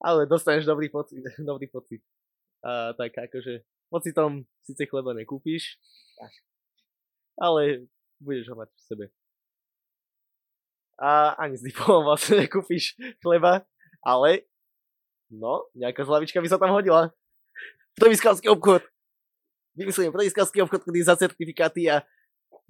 Ale 0.03 0.27
dostaneš 0.27 0.67
dobrý 0.67 0.91
pocit. 0.91 1.23
Dobrý 1.39 1.71
pocit. 1.71 2.03
A 2.67 2.99
tak 2.99 3.15
akože 3.15 3.63
pocitom 3.95 4.43
síce 4.67 4.91
chleba 4.91 5.15
nekúpiš, 5.15 5.79
Tak. 6.19 6.33
ale 7.39 7.87
budeš 8.19 8.51
ho 8.51 8.59
mať 8.59 8.75
v 8.75 8.81
sebe. 8.83 9.05
A 11.05 11.37
ani 11.37 11.61
s 11.61 11.63
diplomom 11.69 12.09
vlastne 12.09 12.41
nekúpiš 12.49 12.97
chleba, 13.21 13.69
ale 14.01 14.49
no, 15.29 15.69
nejaká 15.77 16.01
zlavička 16.01 16.41
by 16.41 16.49
sa 16.49 16.57
tam 16.57 16.73
hodila. 16.73 17.13
Prvý 18.01 18.17
skalský 18.17 18.49
obchod. 18.49 18.81
Vymyslím, 19.77 20.17
prvý 20.17 20.33
skalský 20.33 20.65
obchod, 20.65 20.81
ktorý 20.81 21.05
za 21.05 21.21
certifikáty 21.21 21.93
a 21.93 22.01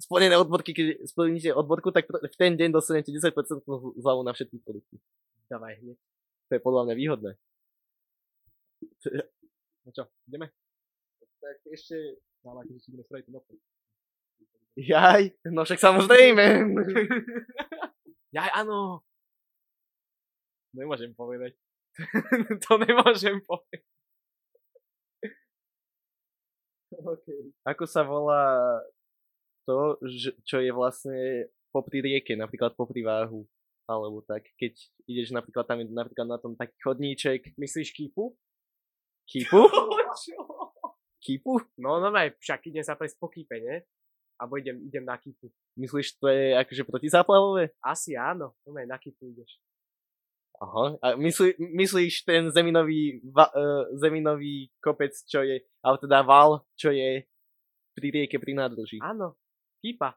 splnené 0.03 0.35
odborky, 0.35 0.75
keď 0.75 1.07
splníte 1.07 1.55
odborku, 1.55 1.95
tak 1.95 2.11
v 2.11 2.35
ten 2.35 2.59
deň 2.59 2.75
dostanete 2.75 3.07
10% 3.07 3.31
zľavu 4.03 4.21
na 4.27 4.35
všetky 4.35 4.59
produkty. 4.59 4.99
Dávaj 5.47 5.79
hneď. 5.79 5.97
To 6.49 6.51
je 6.59 6.61
podľa 6.61 6.81
mňa 6.91 6.95
výhodné. 6.99 7.31
No 9.85 9.89
čo, 9.95 10.03
ideme? 10.27 10.51
Tak 11.39 11.55
ešte... 11.71 12.19
Ale 12.45 12.61
akože 12.61 12.79
si 12.83 12.87
ideme 12.93 13.05
spraviť 13.07 13.25
ten 13.25 13.35
obchod. 13.37 13.59
Jaj, 14.75 15.23
no 15.55 15.63
však 15.63 15.79
samozrejme. 15.79 16.45
Jaj, 18.35 18.51
áno. 18.51 18.99
Nemôžem 20.75 21.15
povedať. 21.15 21.55
to 22.67 22.75
nemôžem 22.75 23.39
povedať. 23.47 23.79
Ako 27.63 27.87
sa 27.87 28.03
volá 28.03 28.83
to, 29.63 29.95
čo 30.43 30.59
je 30.59 30.71
vlastne 30.75 31.47
popri 31.71 32.03
rieke, 32.03 32.35
napríklad 32.35 32.75
popri 32.75 33.07
váhu. 33.07 33.47
Alebo 33.87 34.19
tak, 34.25 34.43
keď 34.59 34.73
ideš 35.07 35.31
napríklad 35.31 35.63
tam 35.63 35.79
napríklad 35.87 36.27
na 36.27 36.35
tom 36.41 36.59
taký 36.59 36.75
chodníček. 36.83 37.55
Myslíš 37.55 37.95
kýpu? 37.95 38.35
Kýpu? 39.31 39.61
Kýpu? 41.23 41.53
No, 41.79 42.03
no, 42.03 42.11
aj 42.11 42.35
však 42.37 42.69
idem 42.69 42.85
sa 42.85 42.99
prejsť 42.99 43.17
po 43.17 43.31
kýpe, 43.31 43.57
ne? 43.57 43.81
Alebo 44.35 44.59
idem, 44.59 44.77
idem 44.83 45.05
na 45.07 45.15
kýpu. 45.15 45.47
Myslíš, 45.79 46.19
to 46.19 46.27
je 46.27 46.55
akože 46.59 46.83
protizáplavové? 46.83 47.71
Asi 47.79 48.19
áno, 48.19 48.51
no, 48.67 48.71
na 48.75 48.99
kýpu 48.99 49.31
ideš. 49.31 49.59
Aha. 50.59 50.95
A 51.03 51.07
myslí, 51.19 51.59
myslíš 51.59 52.23
ten 52.23 52.47
zeminový, 52.51 53.19
va, 53.27 53.51
uh, 53.51 53.91
zeminový 53.99 54.71
kopec, 54.79 55.11
čo 55.27 55.43
je, 55.43 55.59
alebo 55.83 55.99
teda 55.99 56.23
val, 56.23 56.63
čo 56.79 56.95
je 56.95 57.27
pri 57.95 58.07
rieke, 58.11 58.39
pri 58.39 58.55
nádrži. 58.55 59.03
Áno, 59.03 59.35
kýpa. 59.83 60.15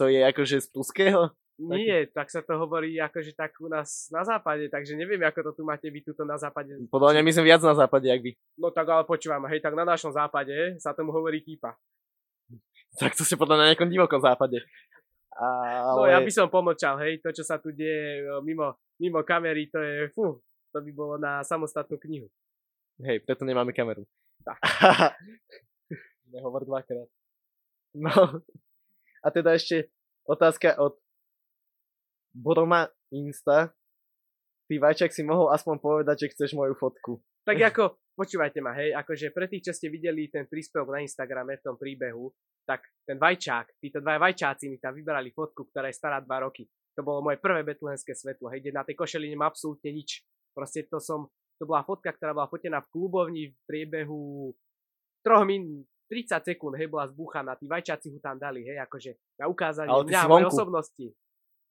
To 0.00 0.10
je 0.10 0.24
akože 0.26 0.64
z 0.64 0.68
Pruského? 0.74 1.34
Nie, 1.58 2.06
tak 2.06 2.30
sa 2.30 2.38
to 2.38 2.54
hovorí 2.54 2.94
akože 3.02 3.34
tak 3.34 3.58
u 3.58 3.66
nás 3.66 4.06
na 4.14 4.22
západe, 4.22 4.70
takže 4.70 4.94
neviem, 4.94 5.18
ako 5.26 5.50
to 5.50 5.52
tu 5.58 5.62
máte 5.66 5.90
vy 5.90 6.06
tuto 6.06 6.22
na 6.22 6.38
západe. 6.38 6.70
Podľa 6.86 7.18
mňa 7.18 7.22
my 7.26 7.32
sme 7.34 7.44
viac 7.50 7.62
na 7.66 7.74
západe, 7.74 8.06
jak 8.06 8.22
vy. 8.22 8.38
No 8.54 8.70
tak 8.70 8.86
ale 8.86 9.02
počúvam, 9.02 9.42
hej, 9.50 9.58
tak 9.58 9.74
na 9.74 9.82
našom 9.82 10.14
západe 10.14 10.54
sa 10.78 10.94
tomu 10.94 11.10
hovorí 11.10 11.42
kýpa. 11.42 11.74
Tak 12.96 13.12
to 13.12 13.22
ste 13.22 13.36
podľa 13.36 13.60
mňa 13.60 13.64
na 13.64 13.68
nejakom 13.74 13.90
divokom 13.92 14.20
západe. 14.24 14.64
Ale... 15.38 15.94
No 15.94 16.08
ja 16.08 16.18
by 16.18 16.32
som 16.34 16.50
pomlčal, 16.50 16.98
hej, 17.04 17.22
to 17.22 17.30
čo 17.30 17.46
sa 17.46 17.62
tu 17.62 17.70
deje 17.70 18.26
mimo, 18.42 18.74
mimo 18.98 19.22
kamery, 19.22 19.70
to 19.70 19.78
je, 19.78 20.10
fú, 20.10 20.40
to 20.74 20.78
by 20.82 20.90
bolo 20.90 21.14
na 21.14 21.46
samostatnú 21.46 21.94
knihu. 22.02 22.26
Hej, 22.98 23.22
preto 23.22 23.46
nemáme 23.46 23.70
kameru. 23.70 24.02
Tak. 24.42 24.58
Nehovor 26.34 26.66
dvakrát. 26.66 27.06
no. 27.94 28.42
A 29.22 29.28
teda 29.30 29.54
ešte 29.54 29.94
otázka 30.26 30.74
od 30.82 30.98
Boroma 32.34 32.90
Insta. 33.14 33.70
Ty 34.68 34.74
Vajčak 34.76 35.14
si 35.14 35.24
mohol 35.24 35.48
aspoň 35.54 35.76
povedať, 35.80 36.28
že 36.28 36.30
chceš 36.36 36.50
moju 36.52 36.76
fotku. 36.76 37.22
Tak 37.48 37.56
ako, 37.72 37.96
počúvajte 38.18 38.60
ma, 38.60 38.76
hej, 38.76 38.92
akože 38.92 39.32
pre 39.32 39.48
tých, 39.48 39.70
čo 39.70 39.72
ste 39.72 39.88
videli 39.88 40.28
ten 40.28 40.44
príspevok 40.44 40.92
na 40.92 41.00
Instagrame 41.00 41.56
v 41.56 41.64
tom 41.64 41.80
príbehu, 41.80 42.28
tak 42.68 42.84
ten 43.08 43.16
vajčák, 43.16 43.80
títo 43.80 44.04
dva 44.04 44.20
vajčáci 44.20 44.68
mi 44.68 44.76
tam 44.76 44.92
vybrali 44.92 45.32
fotku, 45.32 45.72
ktorá 45.72 45.88
je 45.88 45.96
stará 45.96 46.20
2 46.20 46.28
roky. 46.44 46.68
To 47.00 47.00
bolo 47.00 47.24
moje 47.24 47.40
prvé 47.40 47.64
betlehenské 47.64 48.12
svetlo, 48.12 48.52
hej, 48.52 48.68
na 48.68 48.84
tej 48.84 49.00
košeli 49.00 49.32
nemá 49.32 49.48
absolútne 49.48 49.88
nič. 49.88 50.20
Proste 50.52 50.84
to 50.84 51.00
som, 51.00 51.32
to 51.56 51.64
bola 51.64 51.80
fotka, 51.88 52.12
ktorá 52.12 52.36
bola 52.36 52.44
fotená 52.52 52.84
v 52.84 52.90
klubovni 52.92 53.42
v 53.48 53.58
priebehu 53.64 54.52
3 55.24 55.48
min, 55.48 55.88
30 56.12 56.44
sekúnd, 56.52 56.76
hej, 56.76 56.92
bola 56.92 57.08
zbúchaná, 57.08 57.56
tí 57.56 57.64
vajčáci 57.64 58.12
ho 58.12 58.20
tam 58.20 58.36
dali, 58.36 58.68
hej, 58.68 58.76
akože 58.84 59.16
na 59.40 59.48
ukázanie 59.48 59.88
Ale 59.88 60.04
mňa, 60.04 60.20
mojej 60.28 60.48
osobnosti. 60.52 61.06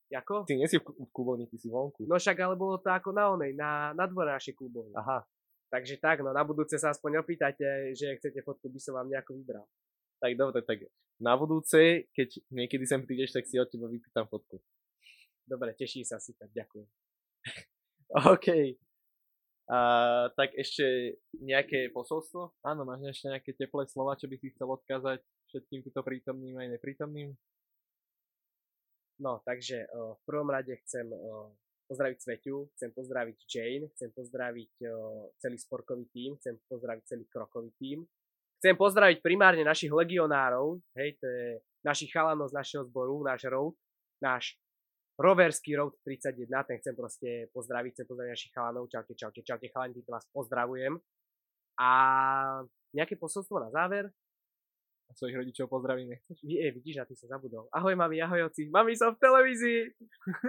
Jako? 0.08 0.48
Ty 0.48 0.56
nie 0.56 0.72
si 0.72 0.80
v 0.80 0.88
v 0.88 1.12
klubovni, 1.12 1.52
ty 1.52 1.60
si 1.60 1.68
vonku. 1.68 2.08
No 2.08 2.16
však 2.16 2.40
ale 2.40 2.56
bolo 2.56 2.80
to 2.80 2.88
ako 2.90 3.12
na 3.12 3.36
onej, 3.36 3.52
na, 3.54 3.92
na 3.92 4.08
dvore 4.08 4.32
našej 4.32 4.56
klubovne. 4.56 4.96
Aha. 4.96 5.22
Takže 5.68 6.00
tak, 6.00 6.24
no 6.24 6.32
na 6.32 6.48
budúce 6.48 6.80
sa 6.80 6.96
aspoň 6.96 7.28
opýtate, 7.28 7.92
že 7.92 8.16
chcete 8.16 8.40
fotku, 8.40 8.72
by 8.72 8.80
som 8.80 8.96
vám 8.96 9.12
nejako 9.12 9.36
vybral. 9.36 9.68
Tak 10.18 10.32
dobre, 10.34 10.66
tak 10.66 10.80
na 11.18 11.34
budúce, 11.34 12.10
keď 12.14 12.30
niekedy 12.54 12.86
sem 12.86 13.02
prídeš, 13.02 13.34
tak 13.34 13.46
si 13.46 13.58
od 13.58 13.70
teba 13.70 13.90
vypýtam 13.90 14.30
fotku. 14.30 14.62
Dobre, 15.46 15.74
teší 15.74 16.06
sa 16.06 16.22
si, 16.22 16.38
tak 16.38 16.54
ďakujem. 16.54 16.88
OK. 18.34 18.48
A, 19.68 19.80
tak 20.32 20.56
ešte 20.56 21.18
nejaké 21.38 21.92
posolstvo? 21.92 22.56
Áno, 22.64 22.88
máš 22.88 23.04
ešte 23.12 23.28
nejaké 23.34 23.52
teplé 23.58 23.84
slova, 23.90 24.16
čo 24.16 24.30
by 24.30 24.36
si 24.40 24.54
chcel 24.56 24.70
odkázať 24.70 25.20
všetkým 25.52 25.84
túto 25.84 26.02
prítomným 26.06 26.56
aj 26.60 26.68
neprítomným? 26.78 27.36
No, 29.18 29.42
takže 29.42 29.90
uh, 29.90 30.14
v 30.14 30.22
prvom 30.30 30.50
rade 30.54 30.78
chcem 30.86 31.10
uh, 31.10 31.50
pozdraviť 31.90 32.18
Sveťu, 32.22 32.70
chcem 32.78 32.94
pozdraviť 32.94 33.38
Jane, 33.50 33.90
chcem 33.98 34.10
pozdraviť 34.14 34.74
uh, 34.86 35.34
celý 35.42 35.58
sporkový 35.58 36.06
tím, 36.14 36.38
chcem 36.38 36.54
pozdraviť 36.70 37.04
celý 37.08 37.26
krokový 37.26 37.74
tím. 37.82 38.06
Chcem 38.58 38.74
pozdraviť 38.74 39.22
primárne 39.22 39.62
našich 39.62 39.94
legionárov, 39.94 40.82
hej, 40.98 41.14
to 41.22 41.26
je 41.30 41.62
našich 41.86 42.10
chalanov 42.10 42.50
z 42.50 42.58
našeho 42.58 42.84
zboru, 42.90 43.22
náš 43.22 43.46
road, 43.46 43.78
náš 44.18 44.58
roverský 45.18 45.78
road 45.78 45.94
31, 46.06 46.50
ten 46.66 46.78
chcem 46.82 46.94
proste 46.98 47.30
pozdraviť, 47.54 47.92
chcem 47.94 48.08
pozdraviť 48.10 48.32
našich 48.34 48.54
chalanov, 48.54 48.90
čaute, 48.90 49.14
čaute, 49.14 49.42
čaute, 49.46 49.68
chalani, 49.70 49.94
týmto 49.98 50.14
vás 50.14 50.26
pozdravujem. 50.34 50.98
A 51.78 51.90
nejaké 52.94 53.14
posolstvo 53.18 53.62
na 53.62 53.70
záver? 53.70 54.10
A 55.08 55.16
svojich 55.16 55.40
rodičov 55.40 55.72
pozdravím, 55.72 56.12
nechceš? 56.12 56.44
Je, 56.44 56.68
vidíš, 56.68 57.00
a 57.00 57.08
ty 57.08 57.16
som 57.16 57.32
zabudol. 57.32 57.72
Ahoj, 57.72 57.96
mami, 57.96 58.20
ahoj, 58.20 58.52
oci. 58.52 58.68
Mami, 58.68 58.92
som 58.92 59.16
v 59.16 59.24
televízii. 59.24 59.82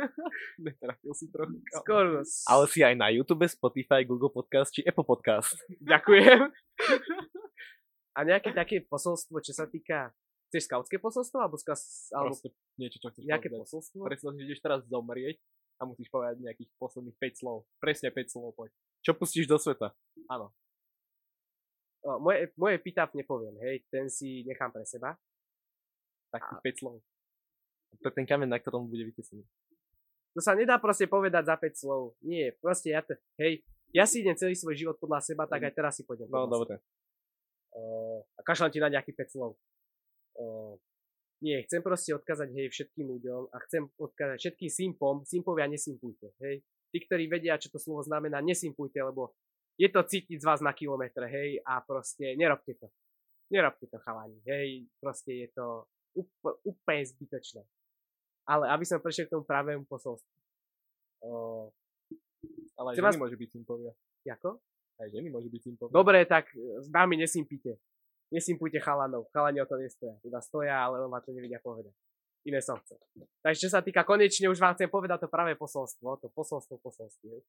Netrafil 0.66 1.14
si 1.14 1.30
trochu. 1.30 1.62
Skoro. 1.78 2.26
Ale 2.26 2.64
si 2.66 2.82
aj 2.82 2.98
na 2.98 3.06
YouTube, 3.14 3.46
Spotify, 3.46 4.02
Google 4.02 4.34
Podcast 4.34 4.74
či 4.74 4.82
Apple 4.82 5.06
Podcast. 5.06 5.54
Ďakujem. 5.78 6.50
A 8.18 8.26
nejaké 8.26 8.50
také 8.50 8.82
posolstvo, 8.82 9.38
čo 9.38 9.54
sa 9.54 9.70
týka... 9.70 10.10
Chceš 10.50 10.66
skautské 10.66 10.96
posolstvo? 10.98 11.38
Alebo, 11.38 11.54
ska, 11.60 11.78
alebo 12.16 12.34
Proste 12.34 12.50
niečo, 12.80 12.98
čo 12.98 13.12
chceš 13.12 13.22
nejaké 13.28 13.46
povedať. 13.46 13.62
posolstvo? 13.68 14.00
Predstav 14.02 14.30
si, 14.34 14.38
že 14.42 14.46
ideš 14.48 14.60
teraz 14.64 14.80
zomrieť 14.90 15.36
a 15.78 15.86
musíš 15.86 16.08
povedať 16.10 16.42
nejakých 16.42 16.70
posledných 16.80 17.16
5 17.20 17.40
slov. 17.44 17.56
Presne 17.78 18.08
5 18.10 18.32
slov, 18.32 18.56
poď. 18.58 18.72
Čo 19.04 19.12
pustíš 19.14 19.46
do 19.46 19.60
sveta? 19.60 19.94
Áno. 20.26 20.50
O, 22.02 22.18
moje, 22.18 22.50
moje 22.58 22.80
pick-up 22.82 23.12
nepoviem, 23.14 23.54
hej, 23.62 23.84
ten 23.92 24.08
si 24.08 24.42
nechám 24.48 24.72
pre 24.72 24.82
seba. 24.88 25.14
Takých 26.32 26.64
5 26.64 26.80
slov. 26.80 26.96
To 28.02 28.06
je 28.08 28.14
ten 28.16 28.26
kameň, 28.26 28.48
na 28.48 28.58
ktorom 28.58 28.88
bude 28.88 29.04
vytesený. 29.04 29.44
To 30.32 30.40
sa 30.40 30.56
nedá 30.56 30.80
proste 30.80 31.06
povedať 31.06 31.44
za 31.44 31.60
5 31.60 31.76
slov. 31.76 32.16
Nie, 32.24 32.56
proste 32.56 32.96
ja 32.96 33.04
to, 33.04 33.14
hej, 33.38 33.62
ja 33.92 34.04
si 34.04 34.20
idem 34.20 34.36
celý 34.36 34.56
svoj 34.56 34.76
život 34.76 34.96
podľa 34.96 35.24
seba, 35.24 35.44
tak 35.44 35.64
aj 35.64 35.72
teraz 35.72 35.92
si 35.96 36.02
pôjdem 36.08 36.28
No, 36.28 36.48
dobre. 36.48 36.80
Uh, 37.78 38.18
a 38.34 38.40
kašľam 38.42 38.74
ti 38.74 38.82
na 38.82 38.90
nejakých 38.90 39.30
5 39.30 39.34
slov. 39.38 39.54
Uh, 40.34 40.74
nie, 41.38 41.62
chcem 41.70 41.78
proste 41.78 42.10
odkázať, 42.10 42.50
hej, 42.50 42.66
všetkým 42.74 43.06
ľuďom 43.06 43.54
a 43.54 43.56
chcem 43.62 43.86
odkázať 43.86 44.38
všetkým 44.42 44.70
simpom, 44.70 45.14
simpovia 45.22 45.70
nesimpujte, 45.70 46.34
hej. 46.42 46.66
Tí, 46.90 46.98
ktorí 47.06 47.30
vedia, 47.30 47.54
čo 47.54 47.70
to 47.70 47.78
slovo 47.78 48.02
znamená, 48.02 48.42
nesimpujte, 48.42 48.98
lebo 48.98 49.38
je 49.78 49.86
to 49.86 50.02
cítiť 50.02 50.42
z 50.42 50.48
vás 50.48 50.58
na 50.58 50.74
kilometre, 50.74 51.22
hej, 51.30 51.62
a 51.62 51.78
proste 51.78 52.34
nerobte 52.34 52.74
to. 52.74 52.90
Nerobte 53.54 53.86
to, 53.86 54.02
chalani, 54.02 54.42
hej, 54.50 54.90
proste 54.98 55.46
je 55.46 55.48
to 55.54 55.86
úpl- 56.18 56.58
úplne 56.66 57.06
zbytočné. 57.06 57.62
Ale 58.50 58.66
aby 58.74 58.82
som 58.82 58.98
prešiel 58.98 59.30
k 59.30 59.38
tomu 59.38 59.46
pravému 59.46 59.86
posolstvu. 59.86 60.34
Uh, 61.22 61.70
Ale 62.74 62.98
ženy 62.98 63.06
vás- 63.06 63.20
môžu 63.20 63.38
byť 63.38 63.50
simpovia. 63.54 63.94
jako? 64.26 64.58
Aj 64.98 65.08
ženy 65.08 65.30
môžu 65.30 65.46
byť 65.46 65.62
simpovia. 65.62 65.94
Dobre, 65.94 66.18
tak 66.26 66.50
e, 66.52 66.82
s 66.82 66.90
nami 66.90 67.14
nesimpite. 67.14 67.78
Nesimpujte 68.34 68.82
chalanov. 68.82 69.30
Chalani 69.30 69.62
o 69.62 69.66
to 69.66 69.78
nestoja. 69.78 70.18
Teda 70.20 70.42
stoja, 70.42 70.74
ale 70.74 71.00
on 71.00 71.08
vám 71.08 71.22
to 71.22 71.32
nevedia 71.32 71.62
povedať. 71.62 71.94
Iné 72.46 72.58
som 72.62 72.78
chcel. 72.82 72.98
Takže 73.42 73.58
čo 73.66 73.70
sa 73.70 73.80
týka, 73.82 74.06
konečne 74.06 74.50
už 74.50 74.58
vám 74.58 74.74
chcem 74.74 74.90
povedať 74.90 75.26
to 75.26 75.28
práve 75.30 75.58
posolstvo, 75.58 76.22
to 76.22 76.28
posolstvo 76.32 76.78
posolstiev. 76.80 77.42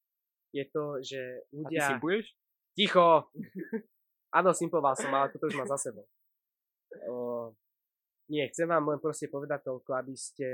Je 0.50 0.66
to, 0.66 0.98
že 1.02 1.20
A 1.20 1.70
ty 1.70 1.78
ľudia... 1.78 1.84
simpuješ? 1.94 2.26
Ticho! 2.74 3.30
Áno, 4.38 4.54
simpoval 4.54 4.94
som, 4.94 5.10
ale 5.10 5.34
toto 5.34 5.50
už 5.50 5.58
má 5.58 5.66
za 5.66 5.78
sebou. 5.78 6.06
O, 7.10 7.54
nie, 8.30 8.46
chcem 8.54 8.70
vám 8.70 8.86
len 8.94 9.02
proste 9.02 9.26
povedať 9.26 9.66
toľko, 9.66 9.90
aby 9.94 10.14
ste 10.14 10.48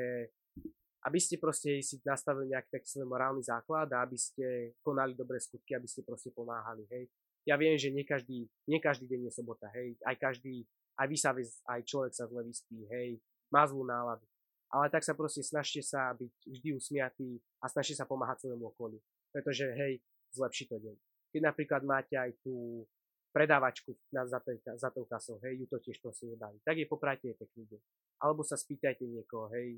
aby 1.06 1.20
ste 1.22 1.38
proste 1.38 1.78
si 1.86 2.02
nastavili 2.02 2.50
nejaký 2.50 2.82
taký 2.82 2.88
svoj 2.90 3.06
morálny 3.06 3.46
základ 3.46 3.86
a 3.94 4.02
aby 4.02 4.18
ste 4.18 4.74
konali 4.82 5.14
dobré 5.14 5.38
skutky, 5.38 5.78
aby 5.78 5.86
ste 5.86 6.02
proste 6.02 6.34
pomáhali, 6.34 6.82
hej. 6.90 7.06
Ja 7.46 7.62
viem, 7.62 7.78
že 7.78 7.94
nie 7.94 8.02
každý, 8.02 8.50
nie 8.66 8.82
každý 8.82 9.06
deň 9.06 9.30
je 9.30 9.32
sobota, 9.38 9.70
hej. 9.78 9.94
Aj 10.02 10.18
každý, 10.18 10.66
aj 10.98 11.06
vy 11.06 11.18
sa, 11.18 11.30
aj 11.70 11.82
človek 11.86 12.14
sa 12.18 12.26
zle 12.26 12.42
vyspí, 12.42 12.90
hej. 12.90 13.22
Má 13.54 13.70
zlú 13.70 13.86
náladu. 13.86 14.26
Ale 14.74 14.90
tak 14.90 15.06
sa 15.06 15.14
proste 15.14 15.46
snažte 15.46 15.86
sa 15.86 16.10
byť 16.18 16.34
vždy 16.42 16.70
usmiatý 16.74 17.38
a 17.62 17.70
snažte 17.70 17.94
sa 17.94 18.10
pomáhať 18.10 18.50
svojmu 18.50 18.74
okoliu. 18.74 18.98
Pretože, 19.30 19.70
hej, 19.78 20.02
zlepší 20.34 20.66
to 20.66 20.82
deň. 20.82 20.98
Keď 21.38 21.42
napríklad 21.46 21.82
máte 21.86 22.18
aj 22.18 22.34
tú 22.42 22.82
predávačku 23.30 23.94
na, 24.10 24.26
za, 24.26 24.42
tej, 24.42 24.58
za 24.66 24.90
tou 24.90 25.06
kasou, 25.06 25.38
hej, 25.46 25.62
ju 25.62 25.66
to 25.70 25.78
tiež 25.86 26.02
prosím 26.02 26.34
nebaví. 26.34 26.58
Tak 26.66 26.82
jej 26.82 26.90
poprajte 26.90 27.30
pekný 27.38 27.78
deň. 27.78 27.82
Alebo 28.26 28.42
sa 28.42 28.58
spýtajte 28.58 29.06
niekoho, 29.06 29.54
hej, 29.54 29.78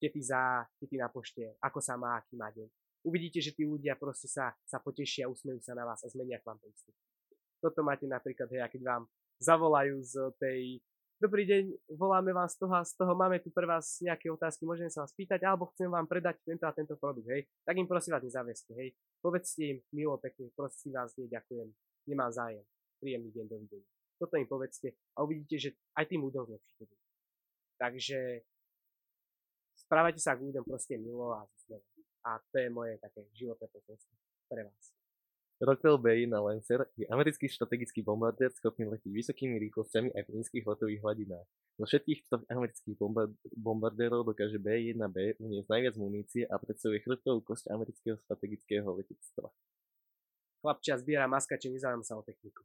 tety 0.00 0.24
za, 0.24 0.64
tety 0.80 0.96
na 0.96 1.12
pošte, 1.12 1.60
ako 1.60 1.78
sa 1.78 2.00
má, 2.00 2.16
aký 2.16 2.34
má 2.40 2.48
deň. 2.50 2.68
uvidíte, 3.04 3.44
že 3.44 3.52
tí 3.52 3.68
ľudia 3.68 3.96
proste 4.00 4.28
sa, 4.28 4.56
sa 4.64 4.80
potešia, 4.80 5.28
usmejú 5.28 5.60
sa 5.60 5.76
na 5.76 5.84
vás 5.84 6.00
a 6.04 6.08
zmenia 6.08 6.40
k 6.40 6.48
vám 6.48 6.58
ten 6.60 6.72
vstup. 6.72 6.96
Toto 7.60 7.84
máte 7.84 8.08
napríklad, 8.08 8.48
hej, 8.48 8.64
keď 8.72 8.82
vám 8.82 9.02
zavolajú 9.40 10.00
z 10.00 10.14
tej 10.40 10.60
Dobrý 11.20 11.44
deň, 11.44 11.92
voláme 12.00 12.32
vás 12.32 12.56
z 12.56 12.64
toho 12.64 12.72
a 12.72 12.80
z 12.80 12.96
toho, 12.96 13.12
máme 13.12 13.44
tu 13.44 13.52
pre 13.52 13.68
vás 13.68 14.00
nejaké 14.00 14.32
otázky, 14.32 14.64
môžeme 14.64 14.88
sa 14.88 15.04
vás 15.04 15.12
pýtať, 15.12 15.44
alebo 15.44 15.68
chcem 15.68 15.92
vám 15.92 16.08
predať 16.08 16.40
tento 16.48 16.64
a 16.64 16.72
tento 16.72 16.96
produkt, 16.96 17.28
hej. 17.28 17.44
Tak 17.60 17.76
im 17.76 17.84
prosím 17.84 18.16
vás 18.16 18.24
nezavieste, 18.24 18.72
hej. 18.72 18.96
Povedzte 19.20 19.60
im, 19.68 19.84
milo, 19.92 20.16
pekne, 20.16 20.48
prosím 20.56 20.96
vás, 20.96 21.12
nie, 21.20 21.28
nemám 22.08 22.32
zájem, 22.32 22.64
príjemný 23.04 23.36
deň, 23.36 23.46
dovidenia. 23.52 23.88
Toto 24.16 24.40
im 24.40 24.48
povedzte 24.48 24.96
a 25.12 25.20
uvidíte, 25.20 25.60
že 25.60 25.76
aj 25.92 26.08
tým 26.08 26.24
ľuďom 26.24 26.56
zlepšíte. 26.56 26.96
Takže 27.76 28.18
správajte 29.90 30.22
sa 30.22 30.38
k 30.38 30.46
ľuďom 30.46 30.62
proste 30.62 30.94
milo 30.94 31.34
a 31.34 31.42
zle. 31.66 31.82
A 32.22 32.38
to 32.38 32.62
je 32.62 32.70
moje 32.70 32.94
také 33.02 33.26
životné 33.34 33.66
posolstvo 33.74 34.14
pre 34.46 34.62
vás. 34.62 34.94
Rockwell 35.60 36.00
na 36.30 36.40
Lancer 36.40 36.88
je 36.96 37.04
americký 37.12 37.44
strategický 37.44 38.00
bombardér 38.00 38.48
schopný 38.56 38.88
letiť 38.88 39.12
vysokými 39.12 39.60
rýchlosťami 39.60 40.08
aj 40.16 40.22
v 40.24 40.32
nízkych 40.40 40.64
letových 40.64 41.04
hladinách. 41.04 41.44
Zo 41.76 41.84
všetkých 41.84 42.20
troch 42.32 42.44
amerických 42.48 42.96
bombard- 42.96 43.36
bombardérov 43.60 44.24
dokáže 44.24 44.56
B-1B 44.56 45.36
uniesť 45.36 45.68
najviac 45.68 45.94
munície 46.00 46.48
a 46.48 46.56
predstavuje 46.56 47.04
chrbtovú 47.04 47.44
kosť 47.44 47.68
amerického 47.76 48.16
strategického 48.24 48.88
letectva. 48.88 49.52
Chlapčia 50.64 50.96
zbiera 50.96 51.28
maskače, 51.28 51.68
nezaujímam 51.68 52.08
sa 52.08 52.16
o 52.16 52.24
techniku. 52.24 52.64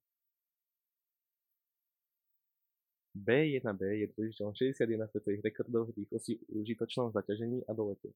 B1B 3.15 3.81
je 4.03 4.07
držiteľom 4.11 4.51
61 4.51 5.07
svetových 5.07 5.41
rekordov 5.47 5.89
v 5.89 6.03
rýchlosti, 6.03 6.35
užitočnom 6.51 7.15
zaťažení 7.15 7.63
a 7.63 7.71
dolete. 7.71 8.11